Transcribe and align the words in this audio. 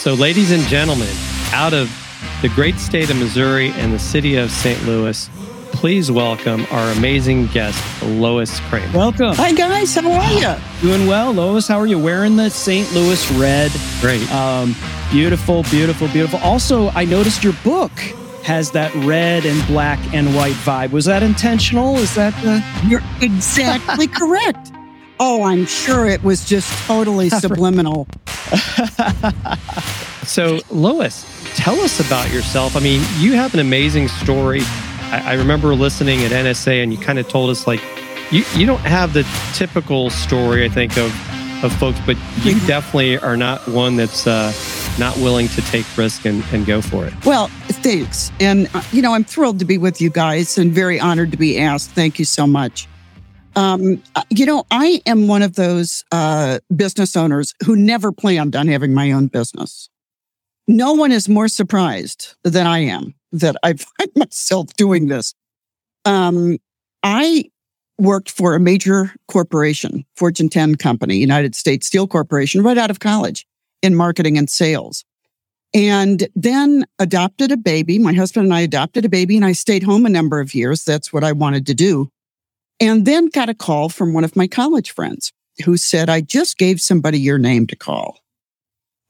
So, 0.00 0.14
ladies 0.14 0.50
and 0.50 0.62
gentlemen, 0.62 1.14
out 1.52 1.74
of 1.74 1.90
the 2.40 2.48
great 2.48 2.78
state 2.78 3.10
of 3.10 3.18
Missouri 3.18 3.68
and 3.72 3.92
the 3.92 3.98
city 3.98 4.36
of 4.36 4.50
St. 4.50 4.82
Louis, 4.86 5.28
please 5.72 6.10
welcome 6.10 6.66
our 6.70 6.90
amazing 6.92 7.48
guest, 7.48 7.78
Lois 8.02 8.60
Creamer. 8.60 8.96
Welcome. 8.96 9.34
Hi, 9.34 9.52
guys. 9.52 9.94
How 9.94 10.10
are 10.10 10.32
you? 10.32 10.56
Doing 10.80 11.06
well, 11.06 11.32
Lois. 11.32 11.68
How 11.68 11.78
are 11.78 11.86
you? 11.86 11.98
Wearing 11.98 12.36
the 12.36 12.48
St. 12.48 12.90
Louis 12.94 13.30
red. 13.32 13.70
Great. 14.00 14.26
Um, 14.32 14.74
beautiful, 15.10 15.64
beautiful, 15.64 16.08
beautiful. 16.08 16.38
Also, 16.38 16.88
I 16.92 17.04
noticed 17.04 17.44
your 17.44 17.52
book 17.62 17.92
has 18.42 18.70
that 18.70 18.94
red 19.04 19.44
and 19.44 19.66
black 19.66 19.98
and 20.14 20.34
white 20.34 20.54
vibe. 20.54 20.92
Was 20.92 21.04
that 21.04 21.22
intentional? 21.22 21.98
Is 21.98 22.14
that 22.14 22.32
the. 22.42 22.64
You're 22.88 23.02
exactly 23.20 24.06
correct. 24.08 24.72
Oh, 25.22 25.42
I'm 25.42 25.66
sure 25.66 26.06
it 26.06 26.22
was 26.22 26.46
just 26.46 26.72
totally 26.86 27.28
subliminal. 27.28 28.08
so, 30.24 30.60
Lois, 30.70 31.26
tell 31.56 31.80
us 31.80 32.04
about 32.04 32.30
yourself. 32.32 32.76
I 32.76 32.80
mean, 32.80 33.02
you 33.18 33.32
have 33.34 33.54
an 33.54 33.60
amazing 33.60 34.08
story. 34.08 34.60
I, 35.12 35.22
I 35.32 35.32
remember 35.34 35.74
listening 35.74 36.22
at 36.24 36.30
NSA, 36.30 36.82
and 36.82 36.92
you 36.92 36.98
kind 36.98 37.18
of 37.18 37.28
told 37.28 37.50
us 37.50 37.66
like 37.66 37.80
you 38.30 38.44
you 38.54 38.66
don't 38.66 38.78
have 38.80 39.12
the 39.12 39.26
typical 39.54 40.10
story, 40.10 40.64
I 40.64 40.68
think, 40.68 40.96
of 40.96 41.12
of 41.64 41.72
folks, 41.74 41.98
but 42.06 42.16
you 42.42 42.54
Mm-hmm. 42.54 42.66
definitely 42.66 43.18
are 43.18 43.36
not 43.36 43.66
one 43.68 43.96
that's 43.96 44.26
uh, 44.26 44.50
not 44.98 45.14
willing 45.18 45.46
to 45.48 45.60
take 45.62 45.84
risk 45.96 46.24
and, 46.24 46.42
and 46.52 46.64
go 46.64 46.80
for 46.80 47.06
it. 47.06 47.12
Well, 47.26 47.48
thanks. 47.68 48.32
And, 48.40 48.66
uh, 48.72 48.82
you 48.92 49.02
know, 49.02 49.12
I'm 49.12 49.24
thrilled 49.24 49.58
to 49.58 49.66
be 49.66 49.76
with 49.76 50.00
you 50.00 50.08
guys 50.08 50.56
and 50.56 50.72
very 50.72 50.98
honored 50.98 51.30
to 51.32 51.36
be 51.36 51.58
asked. 51.58 51.90
Thank 51.90 52.18
you 52.18 52.24
so 52.24 52.46
much. 52.46 52.88
Um, 53.56 54.02
uh, 54.14 54.22
you 54.30 54.46
know, 54.46 54.64
I 54.70 55.02
am 55.06 55.28
one 55.28 55.42
of 55.42 55.56
those 55.56 56.04
uh, 56.12 56.60
business 56.74 57.16
owners 57.16 57.54
who 57.64 57.76
never 57.76 58.12
planned 58.12 58.54
on 58.54 58.68
having 58.68 58.94
my 58.94 59.10
own 59.12 59.26
business. 59.26 59.88
No 60.68 60.92
one 60.92 61.10
is 61.10 61.28
more 61.28 61.48
surprised 61.48 62.36
than 62.44 62.66
I 62.66 62.78
am 62.80 63.14
that 63.32 63.56
I 63.62 63.72
find 63.98 64.10
myself 64.16 64.72
doing 64.74 65.08
this. 65.08 65.34
Um, 66.04 66.58
I 67.02 67.50
worked 67.98 68.30
for 68.30 68.54
a 68.54 68.60
major 68.60 69.12
corporation, 69.28 70.04
Fortune 70.16 70.48
10 70.48 70.76
company, 70.76 71.16
United 71.16 71.54
States 71.54 71.86
Steel 71.86 72.06
Corporation, 72.06 72.62
right 72.62 72.78
out 72.78 72.90
of 72.90 73.00
college 73.00 73.46
in 73.82 73.94
marketing 73.94 74.38
and 74.38 74.48
sales. 74.48 75.04
And 75.72 76.26
then 76.34 76.84
adopted 76.98 77.52
a 77.52 77.56
baby. 77.56 77.98
My 77.98 78.12
husband 78.12 78.46
and 78.46 78.54
I 78.54 78.60
adopted 78.60 79.04
a 79.04 79.08
baby 79.08 79.36
and 79.36 79.44
I 79.44 79.52
stayed 79.52 79.82
home 79.82 80.04
a 80.04 80.10
number 80.10 80.40
of 80.40 80.54
years. 80.54 80.84
That's 80.84 81.12
what 81.12 81.22
I 81.22 81.32
wanted 81.32 81.66
to 81.66 81.74
do. 81.74 82.10
And 82.80 83.04
then 83.04 83.26
got 83.28 83.48
a 83.48 83.54
call 83.54 83.88
from 83.90 84.14
one 84.14 84.24
of 84.24 84.36
my 84.36 84.46
college 84.46 84.90
friends 84.92 85.32
who 85.64 85.76
said, 85.76 86.08
I 86.08 86.22
just 86.22 86.56
gave 86.56 86.80
somebody 86.80 87.20
your 87.20 87.38
name 87.38 87.66
to 87.66 87.76
call. 87.76 88.18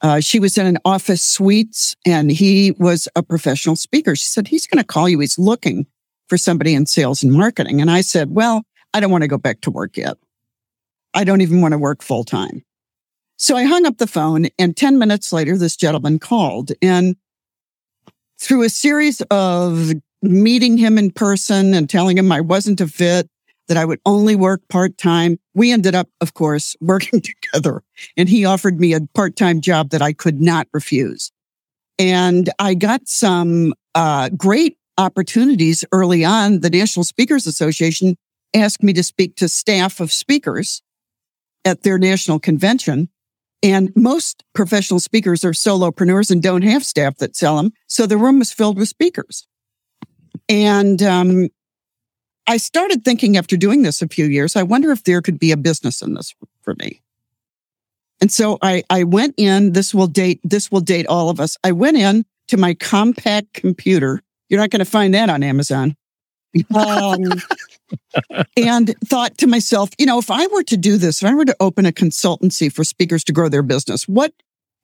Uh, 0.03 0.19
she 0.21 0.41
was 0.41 0.57
in 0.57 0.67
an 0.67 0.79
office 0.85 1.23
suites 1.23 1.95
and 2.07 2.31
he 2.31 2.73
was 2.73 3.07
a 3.15 3.23
professional 3.23 3.77
speaker. 3.77 4.17
She 4.17 4.27
said, 4.27 4.49
he's 4.49 4.67
going 4.67 4.83
to 4.83 4.87
call 4.87 5.09
you. 5.09 5.21
He's 5.21 5.39
looking 5.39 5.87
for 6.29 6.39
somebody 6.39 6.75
in 6.75 6.87
sales 6.87 7.23
and 7.23 7.33
marketing. 7.33 7.81
And 7.81 7.91
I 7.91 8.01
said, 8.01 8.31
well, 8.31 8.65
I 8.95 9.01
don't 9.01 9.11
want 9.11 9.23
to 9.23 9.29
go 9.29 9.39
back 9.39 9.61
to 9.63 9.71
work 9.71 9.97
yet. 9.97 10.17
I 11.13 11.25
don't 11.25 11.43
even 11.43 11.61
want 11.61 11.73
to 11.73 11.79
work 11.79 12.03
full 12.03 12.25
time. 12.25 12.65
So 13.37 13.57
I 13.57 13.65
hung 13.65 13.87
up 13.87 13.99
the 13.99 14.07
phone 14.07 14.49
and 14.59 14.77
10 14.77 14.99
minutes 14.99 15.33
later, 15.33 15.57
this 15.57 15.77
gentleman 15.77 16.19
called 16.19 16.73
and 16.83 17.17
through 18.41 18.63
a 18.63 18.69
series 18.69 19.21
of 19.31 19.93
meeting 20.23 20.79
him 20.79 20.99
in 20.99 21.11
person 21.11 21.75
and 21.75 21.89
telling 21.89 22.17
him 22.17 22.33
I 22.33 22.41
wasn't 22.41 22.81
a 22.81 22.87
fit, 22.87 23.29
that 23.71 23.79
I 23.79 23.85
would 23.85 24.01
only 24.05 24.35
work 24.35 24.63
part 24.69 24.99
time. 24.99 25.39
We 25.55 25.71
ended 25.71 25.95
up, 25.95 26.09
of 26.21 26.35
course, 26.35 26.75
working 26.81 27.23
together 27.23 27.83
and 28.17 28.29
he 28.29 28.45
offered 28.45 28.81
me 28.81 28.93
a 28.93 29.01
part 29.15 29.37
time 29.37 29.61
job 29.61 29.91
that 29.91 30.03
I 30.03 30.13
could 30.13 30.41
not 30.41 30.67
refuse. 30.75 31.31
And 31.97 32.51
I 32.59 32.75
got 32.75 33.07
some 33.07 33.73
uh, 33.95 34.31
great 34.31 34.77
opportunities 34.99 35.85
early 35.93 36.25
on. 36.25 36.61
The 36.61 36.71
National 36.71 37.05
Speakers 37.05 37.47
Association 37.47 38.17
asked 38.55 38.83
me 38.83 38.93
to 38.93 39.05
speak 39.05 39.37
to 39.37 39.49
staff 39.49 40.01
of 40.01 40.11
speakers 40.11 40.83
at 41.65 41.85
their 41.85 41.97
national 41.97 42.41
convention. 42.41 43.09
And 43.63 43.93
most 43.95 44.43
professional 44.53 44.99
speakers 44.99 45.45
are 45.45 45.53
solopreneurs 45.53 46.33
and 46.33 46.43
don't 46.43 46.63
have 46.63 46.85
staff 46.85 47.19
that 47.19 47.37
sell 47.37 47.57
them. 47.57 47.73
So 47.87 48.07
the 48.07 48.17
room 48.17 48.41
was 48.41 48.53
filled 48.53 48.79
with 48.79 48.89
speakers. 48.89 49.47
And 50.49 51.01
um, 51.03 51.51
I 52.51 52.57
started 52.57 53.05
thinking 53.05 53.37
after 53.37 53.57
doing 53.57 53.83
this 53.83 54.03
a 54.03 54.09
few 54.09 54.25
years, 54.25 54.57
I 54.57 54.65
wonder 54.65 54.91
if 54.91 55.05
there 55.05 55.23
could 55.23 55.39
be 55.39 55.53
a 55.53 55.57
business 55.57 56.03
in 56.03 56.15
this 56.15 56.35
for 56.63 56.75
me. 56.81 57.01
And 58.21 58.33
so 58.33 58.59
I, 58.61 58.83
I 58.91 59.05
went 59.05 59.35
in, 59.37 59.73
this 59.73 59.95
will 59.95 60.09
date, 60.09 60.41
this 60.43 60.69
will 60.69 60.81
date 60.81 61.07
all 61.07 61.31
of 61.31 61.39
us. 61.39 61.57
I 61.63 61.71
went 61.71 61.97
in 61.97 62.25
to 62.49 62.57
my 62.57 62.75
Compaq 62.75 63.53
computer. 63.53 64.21
You're 64.49 64.59
not 64.59 64.71
going 64.71 64.81
to 64.81 64.91
find 64.91 65.15
that 65.15 65.31
on 65.31 65.45
Amazon. 65.45 65.95
Um, 66.75 67.41
and 68.57 68.97
thought 69.07 69.39
to 69.39 69.47
myself, 69.47 69.91
you 69.97 70.07
know, 70.07 70.19
if 70.19 70.29
I 70.29 70.49
were 70.49 70.65
to 70.65 70.77
do 70.77 70.97
this, 70.97 71.23
if 71.23 71.29
I 71.29 71.35
were 71.35 71.45
to 71.45 71.57
open 71.61 71.87
a 71.87 71.93
consultancy 71.93 72.73
for 72.73 72.83
speakers 72.83 73.23
to 73.25 73.33
grow 73.33 73.49
their 73.49 73.63
business, 73.63 74.09
what 74.09 74.33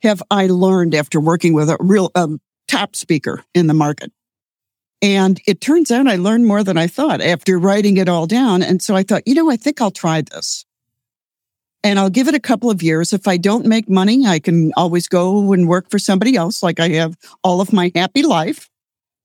have 0.02 0.22
I 0.30 0.46
learned 0.46 0.94
after 0.94 1.18
working 1.18 1.52
with 1.52 1.68
a 1.68 1.76
real 1.80 2.12
um, 2.14 2.40
top 2.68 2.94
speaker 2.94 3.42
in 3.56 3.66
the 3.66 3.74
market? 3.74 4.12
And 5.02 5.40
it 5.46 5.60
turns 5.60 5.90
out 5.90 6.08
I 6.08 6.16
learned 6.16 6.46
more 6.46 6.64
than 6.64 6.78
I 6.78 6.86
thought 6.86 7.20
after 7.20 7.58
writing 7.58 7.96
it 7.98 8.08
all 8.08 8.26
down. 8.26 8.62
And 8.62 8.82
so 8.82 8.96
I 8.96 9.02
thought, 9.02 9.22
you 9.26 9.34
know, 9.34 9.50
I 9.50 9.56
think 9.56 9.80
I'll 9.80 9.90
try 9.90 10.22
this. 10.22 10.64
And 11.84 11.98
I'll 11.98 12.10
give 12.10 12.26
it 12.26 12.34
a 12.34 12.40
couple 12.40 12.70
of 12.70 12.82
years. 12.82 13.12
If 13.12 13.28
I 13.28 13.36
don't 13.36 13.66
make 13.66 13.88
money, 13.88 14.26
I 14.26 14.38
can 14.38 14.72
always 14.76 15.06
go 15.06 15.52
and 15.52 15.68
work 15.68 15.90
for 15.90 15.98
somebody 15.98 16.34
else, 16.34 16.62
like 16.62 16.80
I 16.80 16.88
have 16.90 17.14
all 17.44 17.60
of 17.60 17.72
my 17.72 17.92
happy 17.94 18.22
life. 18.22 18.68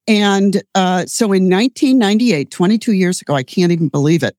And 0.07 0.61
uh, 0.75 1.05
so 1.05 1.25
in 1.27 1.49
1998, 1.49 2.51
22 2.51 2.93
years 2.93 3.21
ago, 3.21 3.33
I 3.33 3.43
can't 3.43 3.71
even 3.71 3.87
believe 3.87 4.23
it. 4.23 4.35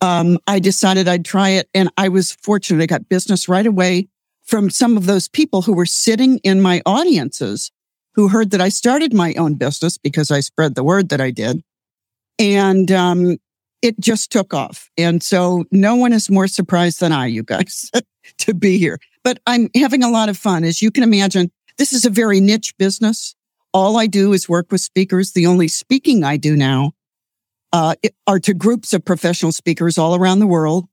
Um, 0.00 0.38
I 0.46 0.58
decided 0.58 1.08
I'd 1.08 1.24
try 1.24 1.50
it. 1.50 1.68
And 1.72 1.90
I 1.96 2.08
was 2.08 2.32
fortunate. 2.42 2.82
I 2.82 2.86
got 2.86 3.08
business 3.08 3.48
right 3.48 3.66
away 3.66 4.08
from 4.44 4.70
some 4.70 4.96
of 4.96 5.06
those 5.06 5.28
people 5.28 5.62
who 5.62 5.72
were 5.72 5.86
sitting 5.86 6.38
in 6.38 6.60
my 6.60 6.82
audiences 6.84 7.72
who 8.14 8.28
heard 8.28 8.50
that 8.50 8.60
I 8.60 8.68
started 8.68 9.12
my 9.12 9.34
own 9.34 9.54
business 9.54 9.98
because 9.98 10.30
I 10.30 10.40
spread 10.40 10.74
the 10.74 10.84
word 10.84 11.08
that 11.08 11.20
I 11.20 11.30
did. 11.30 11.62
And 12.38 12.90
um, 12.90 13.38
it 13.82 13.98
just 14.00 14.30
took 14.30 14.54
off. 14.54 14.90
And 14.96 15.22
so 15.22 15.64
no 15.70 15.96
one 15.96 16.12
is 16.12 16.30
more 16.30 16.48
surprised 16.48 17.00
than 17.00 17.12
I, 17.12 17.26
you 17.26 17.42
guys, 17.42 17.90
to 18.38 18.54
be 18.54 18.78
here. 18.78 18.98
But 19.22 19.40
I'm 19.46 19.68
having 19.74 20.02
a 20.02 20.10
lot 20.10 20.28
of 20.28 20.36
fun. 20.36 20.64
As 20.64 20.82
you 20.82 20.90
can 20.90 21.02
imagine, 21.02 21.50
this 21.78 21.92
is 21.92 22.04
a 22.04 22.10
very 22.10 22.40
niche 22.40 22.76
business. 22.78 23.34
All 23.72 23.98
I 23.98 24.06
do 24.06 24.32
is 24.32 24.48
work 24.48 24.70
with 24.70 24.80
speakers. 24.80 25.32
The 25.32 25.46
only 25.46 25.68
speaking 25.68 26.22
I 26.22 26.36
do 26.36 26.56
now 26.56 26.92
uh, 27.72 27.94
are 28.26 28.38
to 28.40 28.54
groups 28.54 28.92
of 28.92 29.04
professional 29.04 29.50
speakers 29.50 29.98
all 29.98 30.14
around 30.14 30.38
the 30.38 30.46
world. 30.46 30.86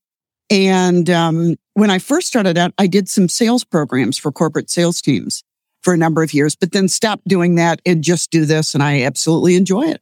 And 0.50 1.10
um, 1.10 1.56
when 1.76 1.92
I 1.92 2.00
first 2.00 2.28
started 2.28 2.58
out, 2.58 2.74
I 2.78 2.88
did 2.88 3.08
some 3.08 3.30
sales 3.30 3.64
programs 3.64 4.18
for 4.18 4.31
corporate 4.31 4.70
sales 4.70 5.00
teams 5.00 5.44
for 5.81 5.94
a 5.94 5.97
number 5.97 6.24
of 6.24 6.34
years, 6.34 6.56
but 6.56 6.72
then 6.72 6.88
stop 6.88 7.22
doing 7.28 7.56
that 7.56 7.81
and 7.86 8.03
just 8.03 8.31
do 8.31 8.46
this. 8.46 8.74
And 8.74 8.84
I 8.84 9.03
absolutely 9.03 9.56
enjoy 9.56 9.84
it. 9.84 10.02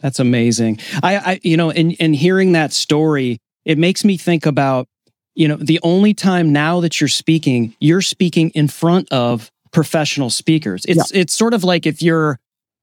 That's 0.00 0.18
amazing. 0.18 0.80
I, 1.02 1.16
I 1.16 1.40
you 1.42 1.56
know, 1.56 1.70
in, 1.70 1.92
in 1.92 2.12
hearing 2.12 2.52
that 2.52 2.72
story, 2.72 3.38
it 3.64 3.78
makes 3.78 4.04
me 4.04 4.16
think 4.16 4.44
about, 4.44 4.86
you 5.34 5.48
know, 5.48 5.56
the 5.56 5.80
only 5.82 6.12
time 6.12 6.52
now 6.52 6.80
that 6.80 7.00
you're 7.00 7.08
speaking, 7.08 7.74
you're 7.80 8.02
speaking 8.02 8.50
in 8.50 8.68
front 8.68 9.10
of 9.10 9.50
professional 9.72 10.30
speakers. 10.30 10.84
It's 10.86 11.10
it's 11.10 11.34
sort 11.34 11.54
of 11.54 11.64
like 11.64 11.86
if 11.86 12.00
you're 12.00 12.38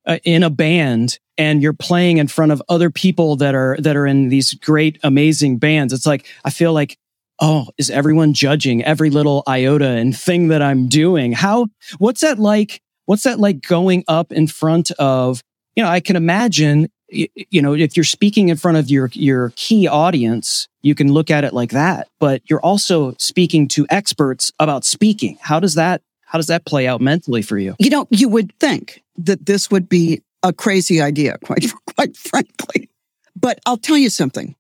uh, 0.06 0.18
in 0.24 0.44
a 0.44 0.50
band 0.50 1.20
and 1.38 1.62
you're 1.62 1.74
playing 1.74 2.18
in 2.18 2.28
front 2.28 2.52
of 2.52 2.62
other 2.70 2.90
people 2.90 3.36
that 3.38 3.56
are 3.56 3.78
that 3.80 3.96
are 3.96 4.06
in 4.06 4.30
these 4.30 4.54
great 4.54 5.00
amazing 5.04 5.58
bands. 5.58 5.94
It's 5.94 6.06
like 6.06 6.26
I 6.44 6.50
feel 6.50 6.74
like 6.74 6.98
oh, 7.42 7.68
is 7.78 7.90
everyone 7.90 8.34
judging 8.34 8.84
every 8.84 9.10
little 9.10 9.44
iota 9.48 9.90
and 9.90 10.18
thing 10.18 10.50
that 10.50 10.62
I'm 10.62 10.88
doing? 10.88 11.34
How 11.34 11.68
what's 11.98 12.22
that 12.22 12.40
like? 12.40 12.82
What's 13.06 13.24
that 13.24 13.40
like 13.40 13.62
going 13.62 14.04
up 14.08 14.32
in 14.32 14.48
front 14.48 14.92
of, 14.92 15.42
you 15.76 15.84
know, 15.84 15.90
I 15.90 16.00
can 16.00 16.16
imagine 16.16 16.88
you 17.12 17.62
know, 17.62 17.74
if 17.74 17.98
you're 17.98 18.06
speaking 18.06 18.48
in 18.48 18.56
front 18.56 18.78
of 18.78 18.90
your 18.90 19.10
your 19.14 19.52
key 19.58 19.86
audience, 19.86 20.70
you 20.82 20.96
can 20.96 21.12
look 21.12 21.30
at 21.30 21.44
it 21.44 21.54
like 21.54 21.72
that, 21.72 22.08
but 22.20 22.42
you're 22.50 22.62
also 22.62 23.14
speaking 23.20 23.68
to 23.70 23.86
experts 23.90 24.52
about 24.60 24.86
speaking. 24.86 25.38
How 25.42 25.60
does 25.60 25.74
that 25.76 26.02
how 26.32 26.40
does 26.40 26.48
that 26.48 26.66
play 26.66 26.88
out 26.88 27.02
mentally 27.02 27.42
for 27.42 27.58
you? 27.58 27.76
You 27.80 27.90
know, 27.90 28.08
you 28.10 28.30
would 28.30 28.54
think 28.60 29.04
that 29.18 29.46
this 29.46 29.70
would 29.70 29.90
be 29.90 30.22
a 30.44 30.54
crazy 30.54 31.02
idea, 31.02 31.38
quite, 31.44 31.66
quite 31.96 32.16
frankly. 32.16 32.90
But 33.36 33.60
I'll 33.66 33.78
tell 33.78 33.98
you 33.98 34.10
something. 34.10 34.56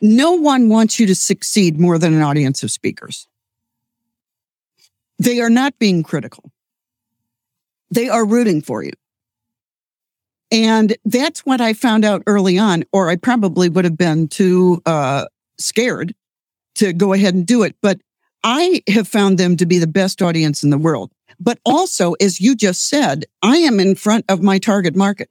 No 0.00 0.32
one 0.32 0.68
wants 0.68 1.00
you 1.00 1.06
to 1.06 1.14
succeed 1.14 1.80
more 1.80 1.98
than 1.98 2.14
an 2.14 2.22
audience 2.22 2.62
of 2.62 2.70
speakers. 2.70 3.28
They 5.18 5.40
are 5.40 5.50
not 5.50 5.78
being 5.78 6.02
critical. 6.02 6.50
They 7.90 8.08
are 8.08 8.26
rooting 8.26 8.60
for 8.60 8.82
you. 8.82 8.92
And 10.50 10.96
that's 11.04 11.40
what 11.40 11.60
I 11.60 11.72
found 11.72 12.04
out 12.04 12.22
early 12.26 12.58
on, 12.58 12.84
or 12.92 13.08
I 13.08 13.16
probably 13.16 13.68
would 13.68 13.84
have 13.84 13.96
been 13.96 14.28
too 14.28 14.80
uh, 14.86 15.26
scared 15.58 16.14
to 16.76 16.92
go 16.92 17.12
ahead 17.12 17.34
and 17.34 17.46
do 17.46 17.62
it. 17.62 17.74
But 17.80 18.00
I 18.44 18.82
have 18.88 19.08
found 19.08 19.38
them 19.38 19.56
to 19.56 19.66
be 19.66 19.78
the 19.78 19.86
best 19.86 20.22
audience 20.22 20.62
in 20.62 20.70
the 20.70 20.78
world. 20.78 21.10
But 21.40 21.58
also, 21.64 22.12
as 22.14 22.40
you 22.40 22.54
just 22.54 22.88
said, 22.88 23.24
I 23.42 23.56
am 23.58 23.80
in 23.80 23.94
front 23.94 24.24
of 24.28 24.42
my 24.42 24.58
target 24.58 24.94
market 24.94 25.28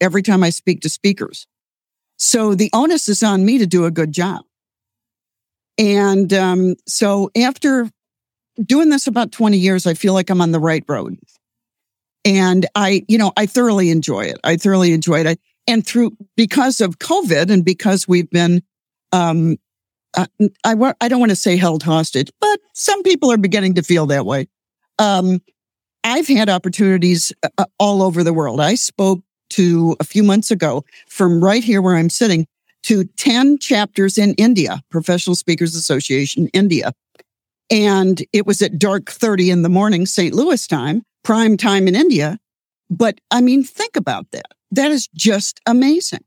every 0.00 0.22
time 0.22 0.42
I 0.42 0.50
speak 0.50 0.80
to 0.82 0.88
speakers. 0.88 1.46
So 2.24 2.54
the 2.54 2.70
onus 2.72 3.10
is 3.10 3.22
on 3.22 3.44
me 3.44 3.58
to 3.58 3.66
do 3.66 3.84
a 3.84 3.90
good 3.90 4.10
job. 4.10 4.44
And 5.76 6.32
um, 6.32 6.74
so 6.86 7.30
after 7.36 7.90
doing 8.64 8.88
this 8.88 9.06
about 9.06 9.30
20 9.30 9.58
years, 9.58 9.86
I 9.86 9.92
feel 9.92 10.14
like 10.14 10.30
I'm 10.30 10.40
on 10.40 10.50
the 10.50 10.58
right 10.58 10.82
road. 10.88 11.18
And 12.24 12.64
I, 12.74 13.04
you 13.08 13.18
know, 13.18 13.32
I 13.36 13.44
thoroughly 13.44 13.90
enjoy 13.90 14.22
it. 14.22 14.38
I 14.42 14.56
thoroughly 14.56 14.94
enjoy 14.94 15.20
it. 15.20 15.38
and 15.66 15.86
through, 15.86 16.16
because 16.34 16.80
of 16.80 16.98
COVID 16.98 17.50
and 17.50 17.62
because 17.62 18.08
we've 18.08 18.30
been, 18.30 18.62
um, 19.12 19.58
uh, 20.16 20.26
I, 20.64 20.94
I 21.02 21.08
don't 21.08 21.20
want 21.20 21.30
to 21.30 21.36
say 21.36 21.58
held 21.58 21.82
hostage, 21.82 22.30
but 22.40 22.58
some 22.72 23.02
people 23.02 23.30
are 23.32 23.36
beginning 23.36 23.74
to 23.74 23.82
feel 23.82 24.06
that 24.06 24.24
way. 24.24 24.48
Um, 24.98 25.42
I've 26.04 26.28
had 26.28 26.48
opportunities 26.48 27.32
uh, 27.42 27.48
uh 27.58 27.64
all 27.78 28.02
over 28.02 28.24
the 28.24 28.32
world. 28.32 28.60
I 28.60 28.76
spoke 28.76 29.20
to 29.54 29.96
a 30.00 30.04
few 30.04 30.22
months 30.22 30.50
ago 30.50 30.84
from 31.08 31.42
right 31.42 31.62
here 31.62 31.80
where 31.80 31.96
I'm 31.96 32.10
sitting 32.10 32.46
to 32.84 33.04
10 33.04 33.58
chapters 33.58 34.18
in 34.18 34.34
India, 34.34 34.82
Professional 34.90 35.36
Speakers 35.36 35.74
Association, 35.74 36.48
India. 36.48 36.92
And 37.70 38.22
it 38.32 38.46
was 38.46 38.60
at 38.62 38.78
dark 38.78 39.10
30 39.10 39.50
in 39.50 39.62
the 39.62 39.68
morning, 39.68 40.06
St. 40.06 40.34
Louis 40.34 40.66
time, 40.66 41.02
prime 41.22 41.56
time 41.56 41.88
in 41.88 41.94
India. 41.94 42.38
But 42.90 43.20
I 43.30 43.40
mean, 43.40 43.64
think 43.64 43.96
about 43.96 44.30
that. 44.32 44.46
That 44.70 44.90
is 44.90 45.08
just 45.14 45.60
amazing. 45.66 46.24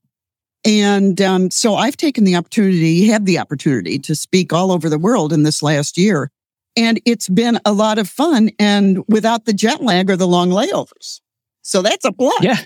And 0.65 1.21
um, 1.21 1.51
so 1.51 1.75
I've 1.75 1.97
taken 1.97 2.23
the 2.23 2.35
opportunity, 2.35 3.07
had 3.07 3.25
the 3.25 3.39
opportunity 3.39 4.00
to 4.00 4.15
speak 4.15 4.51
all 4.51 4.71
over 4.71 4.89
the 4.89 4.97
world 4.97 5.31
in 5.31 5.44
this 5.44 5.62
last 5.62 5.97
year. 5.97 6.31
And 6.75 7.00
it's 7.06 7.30
been 7.30 7.59
a 7.65 7.71
lot 7.71 8.00
of 8.00 8.09
fun 8.09 8.50
and 8.57 9.03
without 9.07 9.45
the 9.45 9.53
jet 9.53 9.81
lag 9.81 10.09
or 10.09 10.15
the 10.15 10.27
long 10.27 10.50
layovers. 10.50 11.21
So 11.62 11.81
that's 11.81 12.06
a 12.06 12.12
plus. 12.12 12.41
Yeah. 12.41 12.57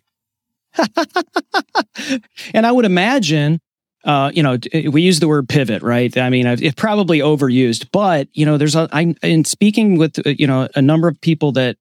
and 2.53 2.65
I 2.65 2.71
would 2.71 2.85
imagine 2.85 3.59
uh, 4.03 4.31
you 4.33 4.41
know, 4.41 4.57
we 4.91 5.01
use 5.01 5.19
the 5.19 5.27
word 5.27 5.47
pivot, 5.47 5.83
right? 5.83 6.15
I 6.17 6.29
mean, 6.29 6.47
it's 6.47 6.75
probably 6.75 7.19
overused, 7.19 7.89
but 7.91 8.27
you 8.33 8.45
know, 8.45 8.57
there's 8.57 8.75
a, 8.75 8.89
I, 8.91 9.15
in 9.21 9.45
speaking 9.45 9.97
with, 9.97 10.25
uh, 10.25 10.31
you 10.31 10.47
know, 10.47 10.67
a 10.75 10.81
number 10.81 11.07
of 11.07 11.19
people 11.21 11.51
that, 11.53 11.77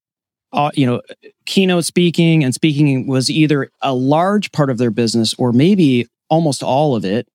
uh, 0.53 0.71
you 0.75 0.85
know, 0.85 1.01
keynote 1.47 1.85
speaking 1.85 2.45
and 2.45 2.53
speaking 2.53 3.07
was 3.07 3.31
either 3.31 3.71
a 3.81 3.95
large 3.95 4.53
part 4.53 4.69
of 4.69 4.79
their 4.79 4.91
business 4.91 5.33
or 5.39 5.53
maybe 5.53 6.09
almost 6.29 6.63
all 6.63 6.95
of 6.95 7.05
it. 7.05 7.27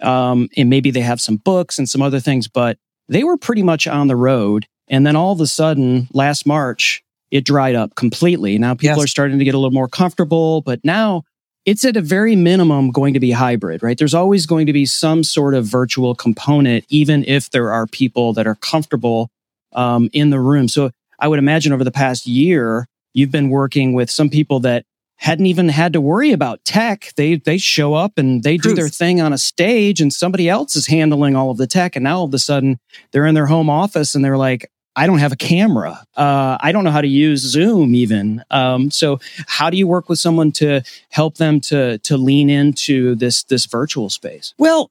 Um, 0.00 0.48
and 0.56 0.70
maybe 0.70 0.90
they 0.90 1.00
have 1.00 1.20
some 1.20 1.36
books 1.36 1.78
and 1.78 1.86
some 1.86 2.00
other 2.00 2.20
things, 2.20 2.48
but 2.48 2.78
they 3.08 3.24
were 3.24 3.36
pretty 3.36 3.62
much 3.62 3.86
on 3.86 4.08
the 4.08 4.16
road. 4.16 4.66
And 4.88 5.06
then 5.06 5.16
all 5.16 5.32
of 5.32 5.40
a 5.40 5.46
sudden, 5.46 6.08
last 6.12 6.46
March, 6.46 7.02
it 7.30 7.44
dried 7.44 7.74
up 7.74 7.94
completely. 7.94 8.58
Now 8.58 8.74
people 8.74 8.96
yes. 8.96 9.04
are 9.04 9.08
starting 9.08 9.38
to 9.38 9.44
get 9.44 9.54
a 9.54 9.58
little 9.58 9.70
more 9.70 9.88
comfortable, 9.88 10.62
but 10.62 10.84
now 10.84 11.24
it's 11.66 11.84
at 11.84 11.96
a 11.96 12.00
very 12.00 12.36
minimum 12.36 12.90
going 12.90 13.14
to 13.14 13.20
be 13.20 13.30
hybrid, 13.30 13.82
right? 13.82 13.98
There's 13.98 14.14
always 14.14 14.46
going 14.46 14.66
to 14.66 14.72
be 14.72 14.86
some 14.86 15.22
sort 15.22 15.54
of 15.54 15.66
virtual 15.66 16.14
component, 16.14 16.84
even 16.88 17.24
if 17.26 17.50
there 17.50 17.72
are 17.72 17.86
people 17.86 18.32
that 18.32 18.46
are 18.46 18.54
comfortable 18.56 19.30
um, 19.72 20.08
in 20.12 20.30
the 20.30 20.40
room. 20.40 20.68
So 20.68 20.90
I 21.18 21.28
would 21.28 21.38
imagine 21.38 21.72
over 21.72 21.84
the 21.84 21.90
past 21.90 22.26
year, 22.26 22.86
you've 23.12 23.30
been 23.30 23.50
working 23.50 23.92
with 23.92 24.10
some 24.10 24.30
people 24.30 24.60
that 24.60 24.84
hadn't 25.16 25.46
even 25.46 25.68
had 25.68 25.92
to 25.92 26.00
worry 26.00 26.32
about 26.32 26.64
tech. 26.64 27.12
They 27.16 27.36
they 27.36 27.58
show 27.58 27.92
up 27.92 28.16
and 28.16 28.42
they 28.42 28.56
do 28.56 28.74
their 28.74 28.88
thing 28.88 29.20
on 29.20 29.34
a 29.34 29.38
stage, 29.38 30.00
and 30.00 30.12
somebody 30.12 30.48
else 30.48 30.76
is 30.76 30.86
handling 30.86 31.36
all 31.36 31.50
of 31.50 31.58
the 31.58 31.66
tech. 31.66 31.94
And 31.94 32.04
now 32.04 32.18
all 32.18 32.24
of 32.24 32.32
a 32.32 32.38
sudden, 32.38 32.80
they're 33.12 33.26
in 33.26 33.34
their 33.34 33.46
home 33.46 33.68
office 33.68 34.14
and 34.14 34.24
they're 34.24 34.38
like, 34.38 34.70
I 35.00 35.06
don't 35.06 35.20
have 35.20 35.32
a 35.32 35.36
camera. 35.36 36.04
Uh, 36.14 36.58
I 36.60 36.72
don't 36.72 36.84
know 36.84 36.90
how 36.90 37.00
to 37.00 37.08
use 37.08 37.40
Zoom 37.40 37.94
even. 37.94 38.44
Um, 38.50 38.90
so 38.90 39.18
how 39.46 39.70
do 39.70 39.78
you 39.78 39.86
work 39.86 40.10
with 40.10 40.18
someone 40.18 40.52
to 40.52 40.82
help 41.08 41.38
them 41.38 41.58
to 41.62 41.96
to 42.00 42.18
lean 42.18 42.50
into 42.50 43.14
this 43.14 43.44
this 43.44 43.64
virtual 43.64 44.10
space? 44.10 44.52
Well, 44.58 44.90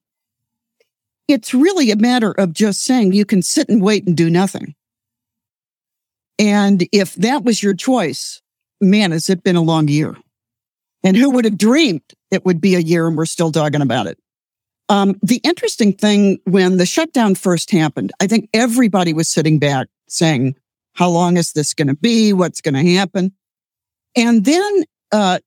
it's 1.27 1.53
really 1.53 1.91
a 1.91 1.95
matter 1.95 2.31
of 2.31 2.53
just 2.53 2.83
saying 2.83 3.13
you 3.13 3.23
can 3.23 3.43
sit 3.43 3.69
and 3.69 3.83
wait 3.83 4.07
and 4.07 4.17
do 4.17 4.31
nothing. 4.31 4.73
And 6.39 6.87
if 6.91 7.13
that 7.13 7.43
was 7.43 7.61
your 7.61 7.75
choice, 7.75 8.41
man, 8.81 9.11
has 9.11 9.29
it 9.29 9.43
been 9.43 9.57
a 9.57 9.61
long 9.61 9.87
year? 9.87 10.17
And 11.03 11.15
who 11.15 11.29
would 11.29 11.45
have 11.45 11.57
dreamed 11.57 12.01
it 12.31 12.45
would 12.45 12.59
be 12.59 12.73
a 12.73 12.79
year 12.79 13.07
and 13.07 13.15
we're 13.15 13.27
still 13.27 13.51
talking 13.51 13.83
about 13.83 14.07
it? 14.07 14.17
Um, 14.89 15.15
the 15.21 15.39
interesting 15.43 15.93
thing 15.93 16.39
when 16.45 16.77
the 16.77 16.85
shutdown 16.85 17.35
first 17.35 17.71
happened, 17.71 18.11
I 18.19 18.27
think 18.27 18.49
everybody 18.53 19.13
was 19.13 19.29
sitting 19.29 19.59
back 19.59 19.87
saying, 20.07 20.55
how 20.93 21.09
long 21.09 21.37
is 21.37 21.53
this 21.53 21.73
going 21.73 21.87
to 21.87 21.95
be? 21.95 22.33
What's 22.33 22.61
going 22.61 22.73
to 22.73 22.93
happen? 22.95 23.33
And 24.15 24.43
then, 24.43 24.83
uh, 25.11 25.39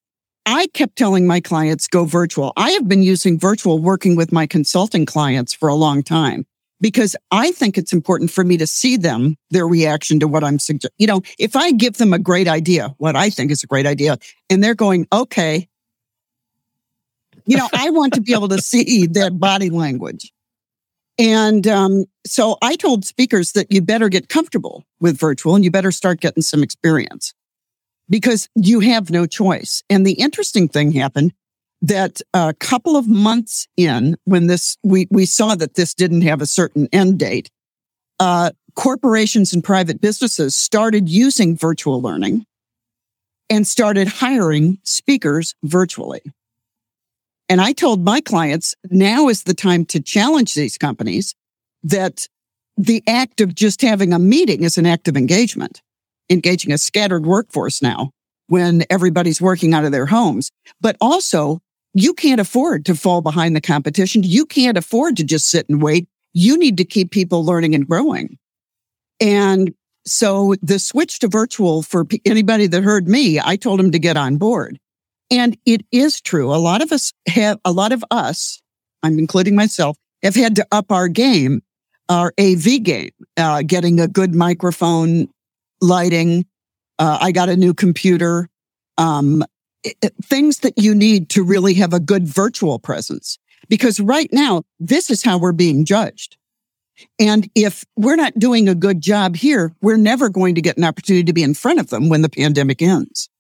I 0.44 0.67
kept 0.69 0.97
telling 0.97 1.27
my 1.27 1.41
clients 1.41 1.87
go 1.87 2.05
virtual. 2.05 2.53
I 2.56 2.71
have 2.71 2.89
been 2.89 3.03
using 3.03 3.39
virtual 3.39 3.79
working 3.79 4.17
with 4.17 4.33
my 4.33 4.47
consulting 4.47 5.06
clients 5.06 5.53
for 5.53 5.69
a 5.69 5.75
long 5.75 6.03
time 6.03 6.47
because 6.81 7.15
I 7.31 7.53
think 7.53 7.79
it's 7.79 7.93
important 7.93 8.31
for 8.31 8.43
me 8.43 8.56
to 8.56 8.67
see 8.67 8.97
them, 8.97 9.37
their 9.50 9.69
reaction 9.69 10.19
to 10.19 10.27
what 10.27 10.43
I'm 10.43 10.59
suggesting. 10.59 10.91
You 10.99 11.06
know, 11.06 11.23
if 11.39 11.55
I 11.55 11.71
give 11.71 11.99
them 11.99 12.12
a 12.12 12.19
great 12.19 12.49
idea, 12.49 12.93
what 12.99 13.15
I 13.15 13.31
think 13.31 13.53
is 13.53 13.62
a 13.62 13.69
great 13.69 13.87
idea, 13.87 14.19
and 14.50 14.65
they're 14.65 14.75
going, 14.75 15.06
okay, 15.12 15.69
you 17.47 17.56
know, 17.56 17.69
I 17.73 17.91
want 17.91 18.15
to 18.15 18.21
be 18.21 18.33
able 18.33 18.49
to 18.49 18.61
see 18.61 19.06
that 19.06 19.39
body 19.39 19.71
language. 19.71 20.33
And 21.19 21.67
um, 21.67 22.05
so 22.27 22.56
I 22.62 22.77
told 22.77 23.05
speakers 23.05 23.53
that 23.53 23.71
you 23.71 23.83
better 23.83 24.09
get 24.09 24.29
comfortable 24.29 24.85
with 25.00 25.19
virtual 25.19 25.55
and 25.55 25.65
you 25.65 25.71
better 25.71 25.93
start 25.93 26.21
getting 26.21 26.43
some 26.43 26.62
experience 26.62 27.35
because 28.09 28.49
you 28.55 28.81
have 28.81 29.11
no 29.11 29.27
choice. 29.27 29.83
And 29.91 30.06
the 30.06 30.15
interesting 30.15 30.69
thing 30.69 30.93
happened 30.93 31.33
that 31.83 32.21
a 32.33 32.55
couple 32.55 32.97
of 32.97 33.09
months 33.09 33.67
in, 33.77 34.17
when 34.25 34.47
this 34.47 34.79
we 34.83 35.09
we 35.11 35.27
saw 35.27 35.55
that 35.56 35.75
this 35.75 35.94
didn't 35.94 36.23
have 36.23 36.41
a 36.41 36.47
certain 36.47 36.89
end 36.93 37.19
date, 37.19 37.50
uh, 38.21 38.53
corporations 38.75 39.53
and 39.53 39.62
private 39.62 40.00
businesses 40.00 40.55
started 40.55 41.09
using 41.09 41.56
virtual 41.56 42.00
learning 42.00 42.47
and 43.50 43.67
started 43.67 44.09
hiring 44.09 44.79
speakers 44.85 45.55
virtually. 45.65 46.23
And 47.52 47.60
I 47.60 47.72
told 47.75 48.02
my 48.02 48.22
clients 48.22 48.75
now 48.90 49.28
is 49.28 49.43
the 49.43 49.52
time 49.52 49.84
to 49.84 50.00
challenge 50.00 50.54
these 50.54 50.78
companies 50.78 51.34
that 51.82 52.26
the 52.78 53.02
act 53.06 53.43
of 53.43 53.54
just 53.54 53.82
having 53.82 54.14
a 54.14 54.19
meeting 54.19 54.62
is 54.62 54.78
an 54.78 54.87
act 54.87 55.06
of 55.06 55.19
engagement, 55.19 55.82
engaging 56.31 56.72
a 56.72 56.78
scattered 56.78 57.26
workforce 57.26 57.82
now 57.82 58.10
when 58.46 58.86
everybody's 58.88 59.38
working 59.38 59.74
out 59.74 59.84
of 59.84 59.93
their 59.93 60.06
homes. 60.06 60.50
But 60.81 60.96
also, 60.98 61.60
you 61.93 62.15
can't 62.15 62.41
afford 62.41 62.86
to 62.86 62.94
fall 62.94 63.20
behind 63.20 63.55
the 63.55 63.60
competition. 63.60 64.22
You 64.22 64.46
can't 64.46 64.79
afford 64.79 65.19
to 65.19 65.24
just 65.24 65.50
sit 65.50 65.69
and 65.69 65.82
wait. 65.82 66.08
You 66.32 66.56
need 66.56 66.79
to 66.79 66.86
keep 66.86 67.10
people 67.10 67.44
learning 67.44 67.74
and 67.74 67.86
growing. 67.86 68.38
And 69.20 69.74
so 70.06 70.55
the 70.62 70.79
switch 70.79 71.19
to 71.19 71.29
virtual 71.29 71.82
for 71.82 72.06
anybody 72.24 72.67
that 72.69 72.82
heard 72.82 73.08
me, 73.08 73.38
I 73.38 73.56
told 73.56 73.79
them 73.79 73.91
to 73.91 73.98
get 73.98 74.17
on 74.17 74.38
board. 74.38 74.79
And 75.32 75.56
it 75.65 75.86
is 75.91 76.20
true. 76.20 76.55
A 76.55 76.60
lot 76.60 76.82
of 76.82 76.93
us 76.93 77.15
have, 77.27 77.58
a 77.65 77.72
lot 77.72 77.91
of 77.93 78.05
us, 78.10 78.60
I'm 79.03 79.19
including 79.19 79.56
myself, 79.56 79.96
have 80.22 80.34
had 80.34 80.55
to 80.56 80.67
up 80.70 80.93
our 80.93 81.08
game, 81.08 81.62
our 82.10 82.34
AV 82.39 82.82
game, 82.82 83.12
uh, 83.39 83.62
getting 83.62 83.98
a 83.98 84.06
good 84.06 84.34
microphone, 84.34 85.29
lighting. 85.81 86.44
Uh, 86.98 87.17
I 87.19 87.32
got 87.32 87.48
a 87.48 87.56
new 87.56 87.72
computer, 87.72 88.51
um, 88.98 89.43
it, 89.82 89.96
things 90.22 90.58
that 90.58 90.74
you 90.77 90.94
need 90.94 91.31
to 91.31 91.43
really 91.43 91.72
have 91.74 91.94
a 91.94 92.01
good 92.01 92.29
virtual 92.29 92.79
presence. 92.79 93.39
Because 93.70 94.01
right 94.01 94.29
now, 94.32 94.65
this 94.81 95.08
is 95.08 95.22
how 95.22 95.39
we're 95.39 95.53
being 95.53 95.86
judged. 95.86 96.36
And 97.19 97.48
if 97.55 97.84
we're 97.96 98.17
not 98.17 98.39
doing 98.39 98.69
a 98.69 98.74
good 98.74 99.01
job 99.01 99.34
here, 99.34 99.72
we're 99.81 99.96
never 99.96 100.29
going 100.29 100.56
to 100.56 100.60
get 100.60 100.77
an 100.77 100.84
opportunity 100.84 101.24
to 101.24 101.32
be 101.32 101.43
in 101.43 101.55
front 101.55 101.81
of 101.81 101.89
them 101.89 102.10
when 102.10 102.20
the 102.20 102.29
pandemic 102.29 102.82
ends. 102.82 103.31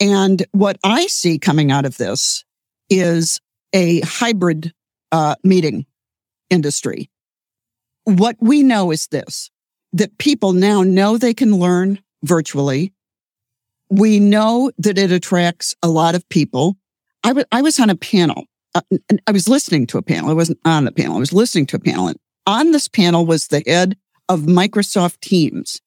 And 0.00 0.44
what 0.52 0.78
I 0.84 1.06
see 1.06 1.38
coming 1.38 1.70
out 1.70 1.86
of 1.86 1.96
this 1.96 2.44
is 2.90 3.40
a 3.72 4.00
hybrid 4.00 4.72
uh, 5.12 5.36
meeting 5.44 5.86
industry. 6.50 7.10
What 8.04 8.36
we 8.40 8.62
know 8.62 8.90
is 8.90 9.06
this 9.08 9.50
that 9.92 10.18
people 10.18 10.52
now 10.52 10.82
know 10.82 11.16
they 11.16 11.34
can 11.34 11.56
learn 11.56 12.00
virtually. 12.24 12.92
We 13.90 14.18
know 14.18 14.72
that 14.78 14.98
it 14.98 15.12
attracts 15.12 15.74
a 15.82 15.88
lot 15.88 16.16
of 16.16 16.28
people. 16.28 16.76
I, 17.22 17.28
w- 17.28 17.46
I 17.52 17.62
was 17.62 17.78
on 17.78 17.90
a 17.90 17.94
panel. 17.94 18.44
Uh, 18.74 18.80
I 19.28 19.30
was 19.30 19.48
listening 19.48 19.86
to 19.88 19.98
a 19.98 20.02
panel. 20.02 20.30
I 20.30 20.34
wasn't 20.34 20.58
on 20.64 20.84
the 20.84 20.90
panel. 20.90 21.16
I 21.16 21.20
was 21.20 21.32
listening 21.32 21.66
to 21.66 21.76
a 21.76 21.80
panel. 21.80 22.08
And 22.08 22.18
on 22.44 22.72
this 22.72 22.88
panel 22.88 23.24
was 23.24 23.46
the 23.46 23.62
head 23.64 23.96
of 24.28 24.40
Microsoft 24.40 25.20
Teams. 25.20 25.80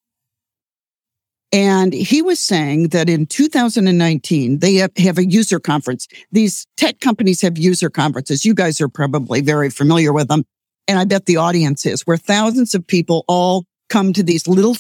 And 1.54 1.94
he 1.94 2.22
was 2.22 2.40
saying 2.40 2.90
that 2.90 3.08
in 3.08 3.26
2019, 3.26 4.60
they 4.60 4.76
have 4.76 5.18
a 5.18 5.26
user 5.26 5.60
conference. 5.60 6.08
These 6.32 6.68
tech 6.76 7.00
companies 7.00 7.42
have 7.42 7.58
user 7.58 7.90
conferences. 7.90 8.44
You 8.44 8.54
guys 8.54 8.82
are 8.82 8.90
probably 8.90 9.40
very 9.42 9.70
familiar 9.70 10.12
with 10.12 10.28
them. 10.28 10.44
And 10.90 11.00
I 11.00 11.06
bet 11.06 11.26
the 11.26 11.38
audience 11.38 11.86
is 11.86 12.02
where 12.02 12.18
thousands 12.18 12.74
of 12.74 12.86
people 12.86 13.24
all 13.28 13.66
come 13.90 14.12
to 14.14 14.24
these 14.24 14.48
little 14.48 14.76